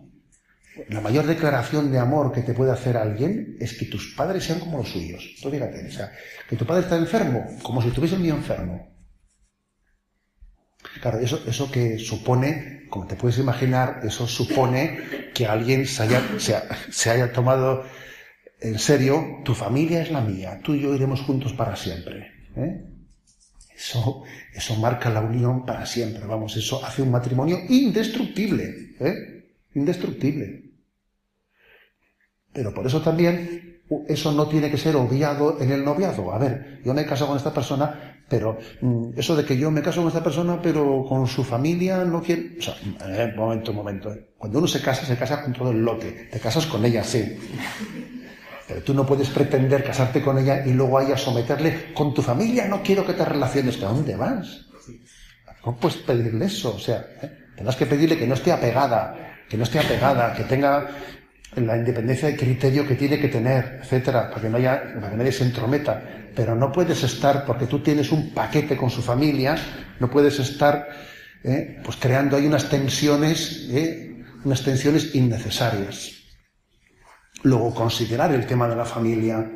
La 0.87 1.01
mayor 1.01 1.25
declaración 1.25 1.91
de 1.91 1.99
amor 1.99 2.31
que 2.31 2.41
te 2.41 2.53
puede 2.53 2.71
hacer 2.71 2.97
alguien 2.97 3.57
es 3.59 3.77
que 3.77 3.85
tus 3.85 4.13
padres 4.15 4.43
sean 4.43 4.59
como 4.59 4.77
los 4.77 4.89
suyos. 4.89 5.35
Tú 5.41 5.51
fíjate, 5.51 5.87
o 5.87 5.91
sea, 5.91 6.11
que 6.47 6.55
tu 6.55 6.65
padre 6.65 6.83
está 6.83 6.95
enfermo, 6.95 7.45
como 7.61 7.81
si 7.81 7.89
estuviese 7.89 8.15
el 8.15 8.21
mío 8.21 8.35
enfermo. 8.35 8.89
Claro, 11.01 11.19
eso, 11.19 11.41
eso 11.45 11.69
que 11.69 11.99
supone, 11.99 12.78
como 12.89 13.05
te 13.05 13.15
puedes 13.15 13.37
imaginar, 13.37 14.01
eso 14.03 14.27
supone 14.27 15.31
que 15.33 15.45
alguien 15.45 15.85
se 15.85 16.03
haya, 17.09 17.31
tomado 17.31 17.83
en 18.59 18.79
serio, 18.79 19.39
tu 19.45 19.53
familia 19.53 20.01
es 20.01 20.11
la 20.11 20.21
mía, 20.21 20.59
tú 20.63 20.73
y 20.73 20.81
yo 20.81 20.93
iremos 20.93 21.21
juntos 21.21 21.53
para 21.53 21.75
siempre. 21.75 22.31
¿eh? 22.55 22.85
Eso, 23.75 24.23
eso 24.53 24.75
marca 24.75 25.09
la 25.09 25.21
unión 25.21 25.65
para 25.65 25.85
siempre, 25.85 26.25
vamos, 26.25 26.57
eso 26.57 26.83
hace 26.83 27.01
un 27.01 27.11
matrimonio 27.11 27.59
indestructible, 27.69 28.95
¿eh? 28.99 29.45
Indestructible. 29.75 30.63
Pero 32.51 32.73
por 32.73 32.85
eso 32.85 33.01
también 33.01 33.79
eso 34.07 34.31
no 34.31 34.47
tiene 34.47 34.69
que 34.69 34.77
ser 34.77 34.95
obviado 34.95 35.61
en 35.61 35.71
el 35.71 35.83
noviazgo. 35.83 36.31
A 36.33 36.37
ver, 36.37 36.81
yo 36.83 36.93
me 36.93 37.01
he 37.01 37.05
casado 37.05 37.29
con 37.29 37.37
esta 37.37 37.53
persona, 37.53 38.08
pero 38.29 38.57
mm, 38.81 39.11
eso 39.17 39.35
de 39.35 39.43
que 39.43 39.57
yo 39.57 39.71
me 39.71 39.81
caso 39.81 40.01
con 40.01 40.07
esta 40.07 40.23
persona, 40.23 40.61
pero 40.61 41.03
con 41.07 41.27
su 41.27 41.43
familia 41.43 42.05
no 42.05 42.21
quiere... 42.21 42.57
O 42.59 42.61
sea, 42.61 42.75
eh, 43.07 43.33
momento, 43.35 43.73
momento. 43.73 44.13
Eh. 44.13 44.29
Cuando 44.37 44.59
uno 44.59 44.67
se 44.67 44.81
casa, 44.81 45.05
se 45.05 45.17
casa 45.17 45.43
con 45.43 45.53
todo 45.53 45.71
el 45.71 45.83
lote. 45.83 46.29
Te 46.31 46.39
casas 46.39 46.67
con 46.67 46.85
ella, 46.85 47.03
sí. 47.03 47.37
Pero 48.67 48.83
tú 48.83 48.93
no 48.93 49.05
puedes 49.05 49.29
pretender 49.29 49.83
casarte 49.83 50.21
con 50.21 50.37
ella 50.37 50.63
y 50.65 50.73
luego 50.73 50.99
a 50.99 51.17
someterle 51.17 51.91
con 51.93 52.13
tu 52.13 52.21
familia, 52.21 52.67
no 52.67 52.83
quiero 52.83 53.03
que 53.03 53.13
te 53.13 53.25
relaciones. 53.25 53.81
¿A 53.81 53.87
dónde 53.87 54.15
vas? 54.15 54.67
¿Cómo 55.61 55.77
puedes 55.77 55.97
pedirle 55.97 56.45
eso? 56.45 56.75
O 56.75 56.79
sea, 56.79 57.05
¿eh? 57.21 57.31
tendrás 57.55 57.75
que 57.75 57.87
pedirle 57.87 58.17
que 58.17 58.27
no 58.27 58.35
esté 58.35 58.51
apegada, 58.51 59.15
que 59.49 59.57
no 59.57 59.63
esté 59.63 59.79
apegada, 59.79 60.33
que 60.35 60.43
tenga 60.43 60.87
la 61.55 61.77
independencia 61.77 62.29
de 62.29 62.35
criterio 62.35 62.87
que 62.87 62.95
tiene 62.95 63.19
que 63.19 63.27
tener, 63.27 63.79
etcétera, 63.81 64.29
para 64.29 64.41
que 64.41 64.49
no 64.49 64.57
haya, 64.57 64.93
para 64.95 65.09
que 65.11 65.17
nadie 65.17 65.31
se 65.31 65.43
entrometa. 65.43 66.01
Pero 66.35 66.55
no 66.55 66.71
puedes 66.71 67.03
estar, 67.03 67.45
porque 67.45 67.65
tú 67.65 67.79
tienes 67.79 68.11
un 68.11 68.33
paquete 68.33 68.77
con 68.77 68.89
su 68.89 69.01
familia, 69.01 69.57
no 69.99 70.09
puedes 70.09 70.39
estar 70.39 70.87
¿eh? 71.43 71.79
pues 71.83 71.97
creando 71.97 72.37
ahí 72.37 72.45
unas 72.45 72.69
tensiones, 72.69 73.67
¿eh? 73.71 74.23
unas 74.43 74.63
tensiones 74.63 75.15
innecesarias. 75.15 76.13
Luego, 77.43 77.73
considerar 77.73 78.33
el 78.33 78.45
tema 78.45 78.67
de 78.67 78.75
la 78.75 78.85
familia. 78.85 79.49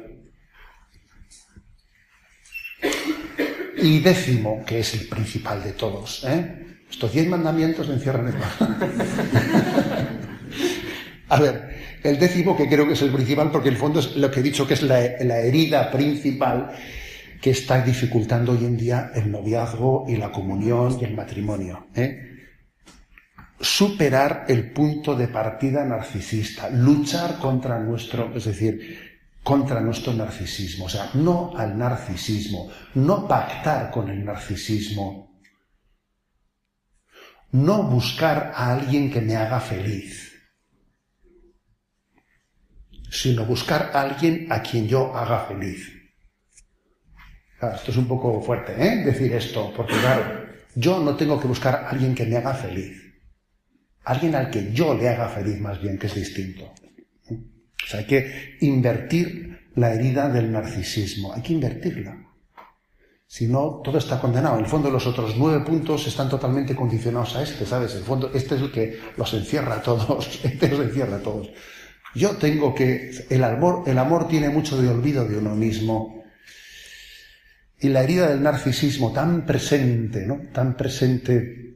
Y 3.78 4.00
décimo, 4.00 4.64
que 4.66 4.80
es 4.80 4.94
el 4.94 5.08
principal 5.08 5.62
de 5.64 5.74
todos. 5.74 6.24
¿eh? 6.26 6.80
Estos 6.90 7.12
diez 7.12 7.28
mandamientos 7.28 7.90
encierran 7.90 8.28
el 8.28 8.36
A 11.30 11.40
ver, 11.40 11.73
el 12.04 12.20
décimo, 12.20 12.56
que 12.56 12.68
creo 12.68 12.86
que 12.86 12.94
es 12.94 13.02
el 13.02 13.12
principal, 13.12 13.52
porque 13.52 13.70
en 13.70 13.76
el 13.76 13.80
fondo 13.80 14.00
es 14.00 14.16
lo 14.16 14.30
que 14.30 14.42
he 14.42 14.44
dicho 14.44 14.68
que 14.68 14.74
es 14.74 14.84
la, 14.84 15.00
herida 15.02 15.90
principal 15.90 16.72
que 17.42 17.52
está 17.52 17.82
dificultando 17.82 18.54
hoy 18.54 18.66
en 18.66 18.78
día 18.78 19.12
el 19.16 19.32
noviazgo 19.32 20.06
y 20.08 20.18
la 20.18 20.32
comunión 20.32 20.98
y 21.00 21.06
el 21.06 21.16
matrimonio. 21.16 21.88
¿eh? 21.96 22.30
superar 23.64 24.46
el 24.50 24.72
punto 24.74 25.16
de 25.16 25.30
partida 25.30 25.86
narcisista, 25.86 26.70
luchar 26.70 27.38
contra 27.38 27.80
nuestro, 27.80 28.36
es 28.36 28.44
decir, 28.44 29.14
contra 29.42 29.80
nuestro 29.80 30.14
narcisismo, 30.14 30.86
o 30.86 30.90
sea, 30.90 31.10
no 31.14 31.54
al 31.56 31.78
narcisismo, 31.78 32.70
no 32.96 33.26
pactar 33.26 33.90
con 33.90 34.10
el 34.10 34.24
narcisismo, 34.24 35.40
no 37.52 37.84
buscar 37.84 38.52
a 38.54 38.74
alguien 38.74 39.10
que 39.10 39.22
me 39.22 39.36
haga 39.36 39.62
feliz, 39.62 40.33
sino 43.14 43.46
buscar 43.46 43.92
a 43.94 44.02
alguien 44.02 44.48
a 44.50 44.64
quien 44.64 44.88
yo 44.88 45.16
haga 45.16 45.46
feliz. 45.46 45.88
esto 47.76 47.92
es 47.92 47.98
un 47.98 48.08
poco 48.08 48.42
fuerte, 48.42 48.74
¿eh? 48.76 49.04
Decir 49.06 49.32
esto, 49.34 49.72
porque 49.76 49.94
claro, 49.94 50.48
yo 50.74 51.00
no 51.00 51.16
tengo 51.16 51.40
que 51.40 51.48
buscar 51.48 51.76
a 51.76 51.90
alguien 51.90 52.16
que 52.16 52.26
me 52.26 52.38
haga 52.38 52.56
feliz. 52.56 53.00
Alguien 54.06 54.34
al 54.34 54.50
que 54.50 54.74
yo 54.74 54.96
le 54.96 55.08
haga 55.08 55.30
feliz 55.30 55.60
más 55.62 55.80
bien, 55.80 55.98
que 56.00 56.08
es 56.08 56.16
distinto. 56.16 56.74
O 57.30 57.88
sea, 57.88 58.00
hay 58.00 58.08
que 58.08 58.58
invertir 58.62 59.70
la 59.76 59.94
herida 59.94 60.28
del 60.28 60.52
narcisismo, 60.52 61.34
hay 61.34 61.44
que 61.44 61.54
invertirla. 61.54 62.18
Si 63.28 63.48
no, 63.48 63.82
todo 63.84 64.00
está 64.00 64.20
condenado. 64.20 64.58
En 64.58 64.66
el 64.66 64.70
fondo, 64.70 64.90
los 64.90 65.06
otros 65.06 65.36
nueve 65.38 65.64
puntos 65.64 66.08
están 66.08 66.30
totalmente 66.30 66.76
condicionados 66.76 67.36
a 67.36 67.44
este, 67.44 67.66
¿sabes? 67.66 67.94
El 67.96 68.04
fondo, 68.04 68.32
este 68.34 68.56
es 68.56 68.62
el 68.62 68.72
que 68.72 69.00
los 69.18 69.32
encierra 69.36 69.76
a 69.76 69.82
todos. 69.82 70.40
Este 70.44 70.68
los 70.68 70.80
encierra 70.80 71.18
a 71.18 71.22
todos. 71.22 71.50
Yo 72.16 72.32
tengo 72.38 72.76
que. 72.76 73.12
El 73.30 73.44
amor, 73.44 73.84
el 73.88 73.98
amor 73.98 74.28
tiene 74.28 74.50
mucho 74.50 74.82
de 74.82 74.90
olvido 74.90 75.26
de 75.26 75.38
uno 75.38 75.56
mismo. 75.56 76.24
Y 77.80 77.90
la 77.90 78.04
herida 78.04 78.30
del 78.30 78.42
narcisismo 78.42 79.12
tan 79.12 79.46
presente, 79.46 80.26
¿no? 80.26 80.42
Tan 80.54 80.78
presente 80.78 81.76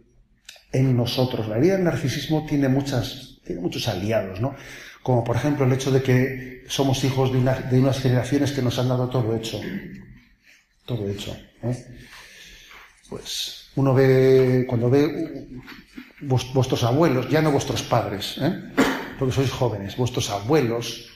en 0.71 0.95
nosotros. 0.95 1.47
La 1.47 1.57
herida 1.57 1.73
del 1.73 1.83
narcisismo 1.83 2.45
tiene, 2.45 2.69
muchas, 2.69 3.39
tiene 3.43 3.61
muchos 3.61 3.87
aliados, 3.87 4.39
¿no? 4.39 4.55
Como 5.03 5.23
por 5.23 5.35
ejemplo 5.35 5.65
el 5.65 5.73
hecho 5.73 5.91
de 5.91 6.01
que 6.01 6.63
somos 6.67 7.03
hijos 7.03 7.31
de, 7.31 7.39
unas 7.79 7.99
generaciones 7.99 8.51
que 8.51 8.61
nos 8.61 8.77
han 8.79 8.89
dado 8.89 9.09
todo 9.09 9.35
hecho. 9.35 9.59
Todo 10.85 11.09
hecho. 11.09 11.35
Pues 13.09 13.69
uno 13.75 13.93
ve, 13.93 14.65
cuando 14.67 14.89
ve 14.89 15.47
vuestros 16.21 16.83
abuelos, 16.83 17.29
ya 17.29 17.41
no 17.41 17.51
vuestros 17.51 17.83
padres, 17.83 18.37
¿eh? 18.41 18.53
Porque 19.17 19.33
sois 19.33 19.51
jóvenes, 19.51 19.97
vuestros 19.97 20.29
abuelos 20.29 21.09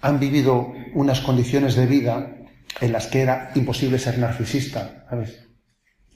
han 0.00 0.18
vivido 0.18 0.72
unas 0.94 1.20
condiciones 1.20 1.76
de 1.76 1.86
vida 1.86 2.36
en 2.80 2.92
las 2.92 3.06
que 3.06 3.20
era 3.20 3.52
imposible 3.54 3.98
ser 3.98 4.18
narcisista, 4.18 5.06
¿sabes? 5.08 5.42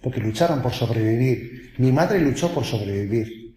porque 0.07 0.20
lucharon 0.20 0.62
por 0.62 0.72
sobrevivir. 0.72 1.74
Mi 1.78 1.91
madre 1.91 2.20
luchó 2.20 2.53
por 2.55 2.64
sobrevivir. 2.64 3.57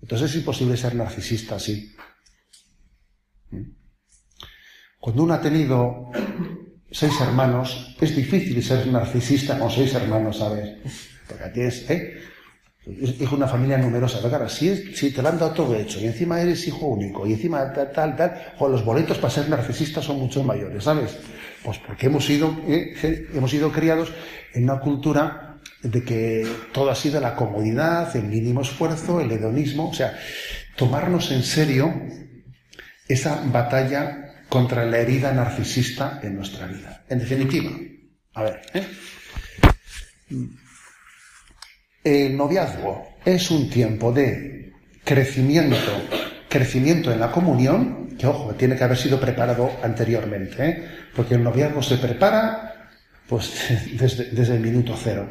Entonces 0.00 0.30
es 0.30 0.36
imposible 0.36 0.74
ser 0.76 0.94
narcisista 0.94 1.56
así. 1.56 1.94
Cuando 4.98 5.22
uno 5.22 5.34
ha 5.34 5.40
tenido 5.42 6.10
seis 6.90 7.12
hermanos, 7.20 7.94
es 8.00 8.16
difícil 8.16 8.62
ser 8.62 8.86
narcisista 8.86 9.58
con 9.58 9.70
seis 9.70 9.92
hermanos, 9.94 10.38
¿sabes? 10.38 10.78
Porque 11.28 11.48
tienes, 11.50 11.90
¿eh? 11.90 12.14
Hijo 12.86 13.30
de 13.30 13.36
una 13.36 13.48
familia 13.48 13.78
numerosa, 13.78 14.18
pero 14.18 14.30
claro, 14.30 14.48
si, 14.48 15.10
te 15.10 15.22
lo 15.22 15.28
han 15.28 15.38
dado 15.38 15.52
todo 15.52 15.74
hecho 15.74 16.00
y 16.00 16.06
encima 16.06 16.40
eres 16.40 16.66
hijo 16.68 16.86
único 16.86 17.26
y 17.26 17.32
encima 17.32 17.72
tal, 17.72 17.90
tal, 17.90 18.16
tal, 18.16 18.52
o 18.58 18.68
los 18.68 18.84
boletos 18.84 19.18
para 19.18 19.32
ser 19.32 19.48
narcisista 19.48 20.00
son 20.00 20.18
mucho 20.18 20.44
mayores, 20.44 20.84
¿sabes? 20.84 21.18
Pues 21.64 21.78
porque 21.78 22.06
hemos 22.06 22.24
sido, 22.24 22.56
eh, 22.68 23.26
hemos 23.34 23.50
sido 23.50 23.72
criados 23.72 24.12
en 24.54 24.64
una 24.64 24.78
cultura 24.78 25.58
de 25.82 26.02
que 26.04 26.46
todo 26.72 26.90
ha 26.90 26.94
sido 26.94 27.20
la 27.20 27.34
comodidad, 27.34 28.14
el 28.16 28.24
mínimo 28.24 28.62
esfuerzo, 28.62 29.20
el 29.20 29.32
hedonismo, 29.32 29.90
o 29.90 29.94
sea, 29.94 30.16
tomarnos 30.76 31.30
en 31.32 31.42
serio 31.42 31.92
esa 33.08 33.42
batalla 33.46 34.44
contra 34.48 34.84
la 34.84 34.98
herida 34.98 35.32
narcisista 35.32 36.20
en 36.22 36.36
nuestra 36.36 36.66
vida. 36.66 37.04
En 37.08 37.18
definitiva, 37.18 37.70
a 38.34 38.42
ver, 38.42 38.62
¿eh? 38.74 38.86
El 42.06 42.36
noviazgo 42.36 43.16
es 43.24 43.50
un 43.50 43.68
tiempo 43.68 44.12
de 44.12 44.72
crecimiento, 45.02 45.76
crecimiento 46.48 47.10
en 47.10 47.18
la 47.18 47.32
comunión, 47.32 48.14
que 48.16 48.28
ojo, 48.28 48.54
tiene 48.54 48.76
que 48.76 48.84
haber 48.84 48.96
sido 48.96 49.18
preparado 49.18 49.72
anteriormente, 49.82 50.68
¿eh? 50.68 50.88
porque 51.16 51.34
el 51.34 51.42
noviazgo 51.42 51.82
se 51.82 51.96
prepara 51.96 52.92
pues 53.28 53.50
desde, 53.98 54.26
desde 54.26 54.54
el 54.54 54.60
minuto 54.60 54.96
cero. 54.96 55.28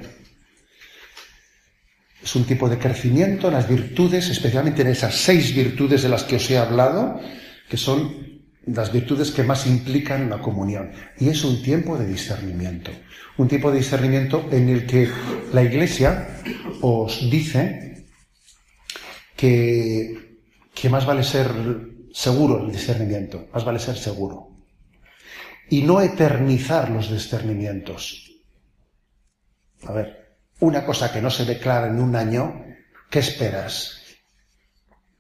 Es 2.22 2.36
un 2.36 2.44
tipo 2.44 2.68
de 2.68 2.78
crecimiento 2.78 3.48
en 3.48 3.54
las 3.54 3.70
virtudes, 3.70 4.28
especialmente 4.28 4.82
en 4.82 4.90
esas 4.90 5.16
seis 5.16 5.56
virtudes 5.56 6.04
de 6.04 6.10
las 6.10 6.24
que 6.24 6.36
os 6.36 6.52
he 6.52 6.58
hablado, 6.58 7.22
que 7.70 7.78
son 7.78 8.35
las 8.68 8.92
virtudes 8.92 9.32
que 9.32 9.44
más 9.44 9.68
implican 9.68 10.30
la 10.30 10.40
comunión. 10.40 10.92
Y 11.20 11.30
es 11.30 11.44
un 11.44 11.62
tiempo 11.62 11.98
de 11.98 12.08
discernimiento. 12.08 12.92
Un 13.38 13.48
tiempo 13.48 13.72
de 13.72 13.78
discernimiento 13.78 14.48
en 14.52 14.70
el 14.70 14.86
que 14.86 15.10
la 15.54 15.64
Iglesia 15.64 16.42
os 16.82 17.30
dice 17.30 18.06
que, 19.36 20.40
más 20.90 21.06
vale 21.06 21.24
ser 21.24 21.50
seguro 22.14 22.64
el 22.64 22.72
discernimiento, 22.72 23.48
más 23.54 23.66
vale 23.66 23.80
ser 23.80 23.98
seguro. 23.98 24.52
Y 25.70 25.82
no 25.82 26.00
eternizar 26.00 26.90
los 26.90 27.12
discernimientos. 27.12 28.32
A 29.84 29.92
ver, 29.92 30.38
una 30.60 30.86
cosa 30.86 31.12
que 31.12 31.22
no 31.22 31.30
se 31.30 31.46
declara 31.46 31.88
en 31.88 32.00
un 32.00 32.16
año, 32.16 32.64
¿qué 33.10 33.20
esperas? 33.20 34.05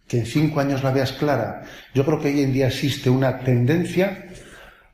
Que 0.07 0.19
en 0.19 0.25
cinco 0.25 0.59
años 0.59 0.83
la 0.83 0.91
veas 0.91 1.13
clara. 1.13 1.63
Yo 1.93 2.05
creo 2.05 2.19
que 2.19 2.27
hoy 2.27 2.41
en 2.41 2.53
día 2.53 2.67
existe 2.67 3.09
una 3.09 3.39
tendencia 3.39 4.27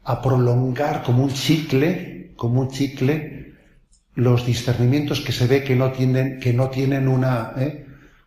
a 0.03 0.21
prolongar 0.21 1.03
como 1.03 1.23
un 1.23 1.33
chicle, 1.33 2.33
como 2.35 2.61
un 2.61 2.69
chicle, 2.69 3.53
los 4.15 4.45
discernimientos 4.45 5.21
que 5.21 5.31
se 5.31 5.47
ve 5.47 5.63
que 5.63 5.75
no 5.75 5.91
tienen, 5.91 6.39
que 6.39 6.53
no 6.53 6.69
tienen 6.69 7.07
una, 7.07 7.53
¿eh? 7.57 7.85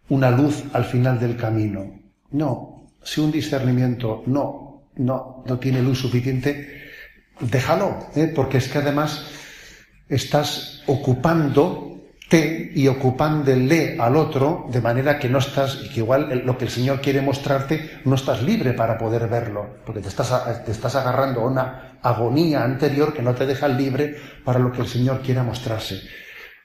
una 0.09 0.31
luz 0.31 0.65
al 0.73 0.85
final 0.85 1.19
del 1.19 1.37
camino. 1.37 2.01
No, 2.31 2.91
si 3.03 3.21
un 3.21 3.31
discernimiento 3.31 4.23
no, 4.27 4.89
no, 4.97 5.45
no 5.47 5.59
tiene 5.59 5.83
luz 5.83 6.01
suficiente, 6.01 6.83
déjalo, 7.41 8.09
¿eh? 8.15 8.33
porque 8.35 8.59
es 8.59 8.69
que 8.69 8.79
además 8.79 9.27
estás 10.09 10.83
ocupando 10.87 11.94
y 12.31 12.89
ocupándole 12.89 13.97
al 14.01 14.17
otro 14.17 14.67
de 14.69 14.81
manera 14.81 15.19
que 15.19 15.29
no 15.29 15.39
estás, 15.39 15.79
y 15.85 15.89
que 15.89 16.01
igual 16.01 16.43
lo 16.45 16.59
que 16.59 16.65
el 16.65 16.71
Señor 16.71 17.01
quiere 17.01 17.21
mostrarte, 17.21 18.01
no 18.05 18.17
estás 18.17 18.43
libre 18.43 18.73
para 18.73 18.99
poder 18.99 19.29
verlo, 19.29 19.77
porque 19.87 20.01
te 20.01 20.09
estás, 20.09 20.65
te 20.65 20.73
estás 20.73 20.97
agarrando 20.97 21.43
a 21.43 21.47
una 21.47 21.99
agonía 22.03 22.65
anterior 22.65 23.15
que 23.15 23.23
no 23.23 23.35
te 23.35 23.47
deja 23.47 23.69
libre 23.69 24.17
para 24.45 24.59
lo 24.59 24.73
que 24.73 24.81
el 24.81 24.89
Señor 24.89 25.23
quiere 25.23 25.43
mostrarse. 25.43 26.03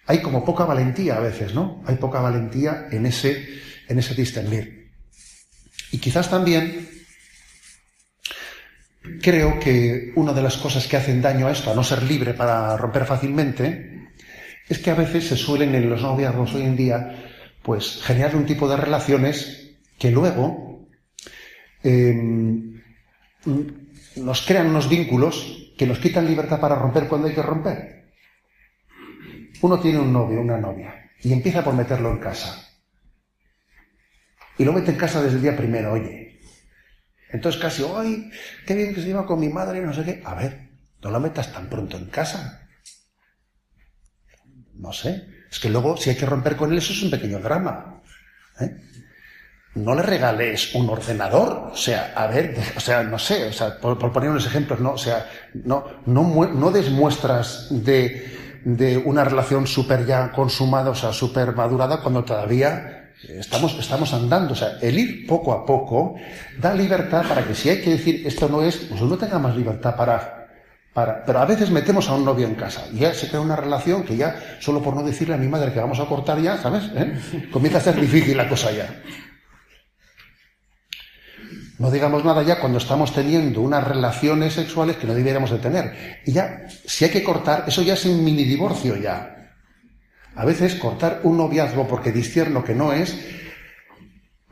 Hay 0.07 0.23
como 0.23 0.43
poca 0.43 0.65
valentía 0.65 1.17
a 1.17 1.19
veces, 1.19 1.53
¿no? 1.53 1.83
Hay 1.85 1.97
poca 1.97 2.19
valentía 2.19 2.87
en 2.89 3.05
ese, 3.05 3.61
en 3.87 3.99
ese 3.99 4.15
discernir. 4.15 4.89
Y 5.91 5.99
quizás 5.99 6.29
también 6.29 6.89
creo 9.21 9.59
que 9.59 10.13
una 10.15 10.33
de 10.33 10.41
las 10.41 10.57
cosas 10.57 10.87
que 10.87 10.97
hacen 10.97 11.21
daño 11.21 11.47
a 11.47 11.51
esto, 11.51 11.71
a 11.71 11.75
no 11.75 11.83
ser 11.83 12.01
libre 12.01 12.33
para 12.33 12.75
romper 12.75 13.05
fácilmente, 13.05 13.98
es 14.69 14.77
que 14.79 14.91
a 14.91 14.95
veces 14.95 15.27
se 15.27 15.35
suelen 15.35 15.73
en 15.73 15.89
los 15.89 16.01
noviazgos 16.01 16.53
hoy 16.53 16.61
en 16.61 16.75
día, 16.75 17.25
pues 17.63 18.01
generar 18.03 18.35
un 18.35 18.45
tipo 18.45 18.69
de 18.69 18.77
relaciones 18.77 19.75
que 19.97 20.11
luego 20.11 20.87
em, 21.83 22.79
nos 24.15 24.41
crean 24.43 24.67
unos 24.67 24.87
vínculos 24.87 25.73
que 25.75 25.87
nos 25.87 25.97
quitan 25.97 26.27
libertad 26.27 26.59
para 26.59 26.75
romper 26.75 27.07
cuando 27.07 27.27
hay 27.27 27.33
que 27.33 27.41
romper. 27.41 28.11
Uno 29.61 29.79
tiene 29.79 29.99
un 29.99 30.13
novio, 30.13 30.39
una 30.39 30.57
novia, 30.57 31.11
y 31.21 31.33
empieza 31.33 31.63
por 31.63 31.73
meterlo 31.73 32.11
en 32.11 32.19
casa. 32.19 32.69
Y 34.57 34.65
lo 34.65 34.73
mete 34.73 34.91
en 34.91 34.97
casa 34.97 35.21
desde 35.21 35.37
el 35.37 35.41
día 35.41 35.57
primero, 35.57 35.93
oye. 35.93 36.41
Entonces 37.31 37.59
casi, 37.61 37.83
¡ay! 37.95 38.29
¡Qué 38.67 38.75
bien 38.75 38.93
que 38.93 39.01
se 39.01 39.07
lleva 39.07 39.25
con 39.25 39.39
mi 39.39 39.49
madre! 39.49 39.81
No 39.81 39.93
sé 39.93 40.03
qué. 40.03 40.21
A 40.25 40.35
ver, 40.35 40.69
no 41.01 41.11
lo 41.11 41.19
metas 41.19 41.51
tan 41.51 41.69
pronto 41.69 41.97
en 41.97 42.05
casa. 42.05 42.68
No 44.79 44.93
sé. 44.93 45.25
Es 45.51 45.59
que 45.59 45.69
luego, 45.69 45.97
si 45.97 46.09
hay 46.09 46.15
que 46.15 46.25
romper 46.25 46.55
con 46.55 46.71
él, 46.71 46.77
eso 46.77 46.93
es 46.93 47.03
un 47.03 47.11
pequeño 47.11 47.39
drama. 47.39 48.01
¿eh? 48.59 48.75
No 49.75 49.93
le 49.93 50.01
regales 50.01 50.73
un 50.73 50.89
ordenador. 50.89 51.71
O 51.71 51.75
sea, 51.75 52.13
a 52.15 52.27
ver, 52.27 52.57
o 52.75 52.79
sea, 52.79 53.03
no 53.03 53.19
sé, 53.19 53.47
o 53.47 53.53
sea, 53.53 53.77
por, 53.79 53.97
poner 54.11 54.29
unos 54.29 54.45
ejemplos, 54.45 54.79
no, 54.79 54.93
o 54.93 54.97
sea, 54.97 55.29
no, 55.53 55.85
no, 56.05 56.23
no 56.47 56.71
des 56.71 56.89
muestras 56.89 57.67
de, 57.69 58.61
de 58.63 58.97
una 58.97 59.23
relación 59.23 59.67
súper 59.67 60.05
ya 60.05 60.31
consumada, 60.31 60.91
o 60.91 60.95
sea, 60.95 61.11
súper 61.13 61.53
madurada, 61.53 62.01
cuando 62.01 62.23
todavía 62.23 63.11
estamos, 63.27 63.77
estamos 63.77 64.13
andando. 64.13 64.53
O 64.53 64.55
sea, 64.55 64.77
el 64.81 64.97
ir 64.97 65.27
poco 65.27 65.51
a 65.51 65.65
poco 65.65 66.15
da 66.57 66.73
libertad 66.73 67.27
para 67.27 67.45
que 67.45 67.53
si 67.53 67.69
hay 67.69 67.81
que 67.81 67.91
decir 67.91 68.25
esto 68.25 68.47
no 68.47 68.63
es, 68.63 68.77
pues 68.77 69.01
uno 69.01 69.17
tenga 69.17 69.39
más 69.39 69.55
libertad 69.55 69.95
para 69.95 70.38
pero 71.25 71.39
a 71.39 71.45
veces 71.45 71.69
metemos 71.69 72.09
a 72.09 72.15
un 72.15 72.25
novio 72.25 72.47
en 72.47 72.55
casa 72.55 72.85
y 72.91 72.99
ya 72.99 73.13
se 73.13 73.27
crea 73.27 73.41
una 73.41 73.55
relación 73.55 74.03
que 74.03 74.17
ya, 74.17 74.57
solo 74.59 74.81
por 74.81 74.95
no 74.95 75.03
decirle 75.03 75.35
a 75.35 75.37
mi 75.37 75.47
madre 75.47 75.71
que 75.71 75.79
vamos 75.79 75.99
a 75.99 76.05
cortar 76.05 76.41
ya, 76.41 76.57
¿sabes? 76.57 76.83
¿Eh? 76.95 77.47
Comienza 77.51 77.79
a 77.79 77.81
ser 77.81 77.99
difícil 77.99 78.37
la 78.37 78.47
cosa 78.47 78.71
ya. 78.71 78.89
No 81.77 81.89
digamos 81.89 82.25
nada 82.25 82.43
ya 82.43 82.59
cuando 82.59 82.77
estamos 82.77 83.13
teniendo 83.13 83.61
unas 83.61 83.87
relaciones 83.87 84.53
sexuales 84.53 84.97
que 84.97 85.07
no 85.07 85.13
debiéramos 85.13 85.49
de 85.49 85.59
tener. 85.59 86.19
Y 86.25 86.33
ya, 86.33 86.67
si 86.85 87.05
hay 87.05 87.11
que 87.11 87.23
cortar, 87.23 87.63
eso 87.67 87.81
ya 87.81 87.93
es 87.93 88.05
un 88.05 88.23
mini 88.23 88.43
divorcio 88.43 88.97
ya. 88.97 89.53
A 90.35 90.45
veces 90.45 90.75
cortar 90.75 91.21
un 91.23 91.37
noviazgo 91.37 91.87
porque 91.87 92.11
discierno 92.11 92.63
que 92.63 92.75
no 92.75 92.91
es, 92.91 93.17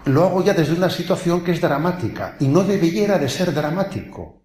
lo 0.05 0.23
hago 0.23 0.43
ya 0.43 0.53
desde 0.53 0.73
una 0.73 0.89
situación 0.89 1.43
que 1.43 1.51
es 1.51 1.59
dramática 1.59 2.35
y 2.39 2.47
no 2.47 2.63
debiera 2.63 3.19
de 3.19 3.27
ser 3.27 3.53
dramático. 3.53 4.43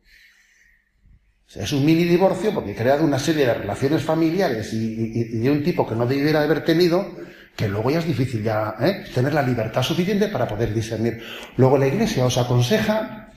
Es 1.54 1.72
un 1.72 1.84
mini 1.84 2.04
divorcio 2.04 2.54
porque 2.54 2.72
he 2.72 2.74
creado 2.74 3.04
una 3.04 3.18
serie 3.18 3.46
de 3.46 3.54
relaciones 3.54 4.02
familiares 4.02 4.72
y, 4.72 5.38
de 5.38 5.50
un 5.50 5.62
tipo 5.62 5.86
que 5.86 5.94
no 5.94 6.06
debiera 6.06 6.42
haber 6.42 6.64
tenido, 6.64 7.14
que 7.54 7.68
luego 7.68 7.90
ya 7.90 7.98
es 7.98 8.06
difícil 8.06 8.46
¿eh? 8.46 9.04
tener 9.14 9.34
la 9.34 9.42
libertad 9.42 9.82
suficiente 9.82 10.28
para 10.28 10.48
poder 10.48 10.72
discernir. 10.72 11.22
Luego 11.56 11.76
la 11.76 11.86
Iglesia 11.86 12.24
os 12.24 12.38
aconseja 12.38 13.30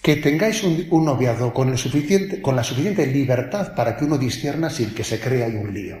que 0.00 0.16
tengáis 0.16 0.62
un, 0.62 0.86
un 0.90 1.04
noviazgo 1.04 1.52
con, 1.52 1.70
la 1.70 1.76
suficiente 1.76 3.06
libertad 3.06 3.74
para 3.74 3.96
que 3.96 4.04
uno 4.04 4.16
discierna 4.16 4.70
sin 4.70 4.94
que 4.94 5.02
se 5.02 5.18
crea 5.18 5.48
un 5.48 5.74
lío. 5.74 5.98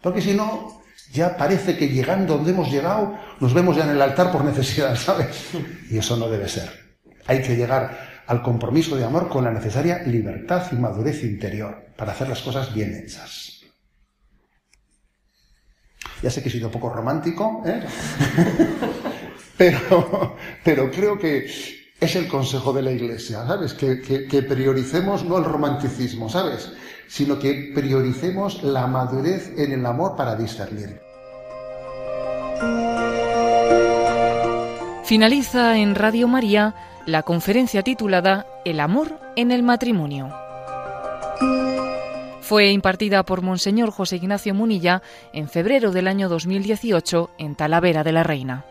Porque 0.00 0.22
si 0.22 0.32
no, 0.32 0.82
ya 1.12 1.36
parece 1.36 1.76
que 1.76 1.88
llegando 1.88 2.36
donde 2.36 2.52
hemos 2.52 2.72
llegado, 2.72 3.18
nos 3.38 3.52
vemos 3.52 3.76
ya 3.76 3.84
en 3.84 3.90
el 3.90 4.02
altar 4.02 4.32
por 4.32 4.44
necesidad, 4.44 4.96
¿sabes? 4.96 5.50
Y 5.90 5.98
eso 5.98 6.16
no 6.16 6.28
debe 6.30 6.48
ser. 6.48 6.70
Hay 7.26 7.42
que 7.42 7.54
llegar 7.54 8.07
al 8.28 8.42
compromiso 8.42 8.94
de 8.94 9.04
amor 9.04 9.28
con 9.28 9.44
la 9.44 9.50
necesaria 9.50 10.02
libertad 10.02 10.66
y 10.70 10.76
madurez 10.76 11.24
interior 11.24 11.86
para 11.96 12.12
hacer 12.12 12.28
las 12.28 12.42
cosas 12.42 12.72
bien 12.74 12.94
hechas. 12.94 13.62
Ya 16.22 16.30
sé 16.30 16.42
que 16.42 16.50
he 16.50 16.52
sido 16.52 16.70
poco 16.70 16.90
romántico, 16.90 17.62
¿eh? 17.64 17.80
pero, 19.56 20.36
pero 20.62 20.90
creo 20.90 21.18
que 21.18 21.46
es 21.98 22.16
el 22.16 22.28
consejo 22.28 22.72
de 22.74 22.82
la 22.82 22.92
Iglesia, 22.92 23.46
¿sabes? 23.46 23.72
Que, 23.72 24.02
que, 24.02 24.42
prioricemos 24.42 25.24
no 25.24 25.38
el 25.38 25.44
romanticismo, 25.44 26.28
¿sabes? 26.28 26.70
Sino 27.08 27.38
que 27.38 27.72
prioricemos 27.74 28.62
la 28.62 28.86
madurez 28.86 29.54
en 29.56 29.72
el 29.72 29.86
amor 29.86 30.16
para 30.16 30.36
discernir. 30.36 31.00
Finaliza 35.04 35.78
en 35.78 35.94
Radio 35.94 36.28
María 36.28 36.74
la 37.08 37.22
conferencia 37.22 37.82
titulada 37.82 38.46
El 38.66 38.80
amor 38.80 39.18
en 39.34 39.50
el 39.50 39.62
matrimonio. 39.62 40.28
Fue 42.42 42.70
impartida 42.70 43.22
por 43.22 43.40
Monseñor 43.40 43.90
José 43.90 44.16
Ignacio 44.16 44.52
Munilla 44.52 45.00
en 45.32 45.48
febrero 45.48 45.90
del 45.90 46.06
año 46.06 46.28
2018 46.28 47.30
en 47.38 47.54
Talavera 47.56 48.04
de 48.04 48.12
la 48.12 48.24
Reina. 48.24 48.66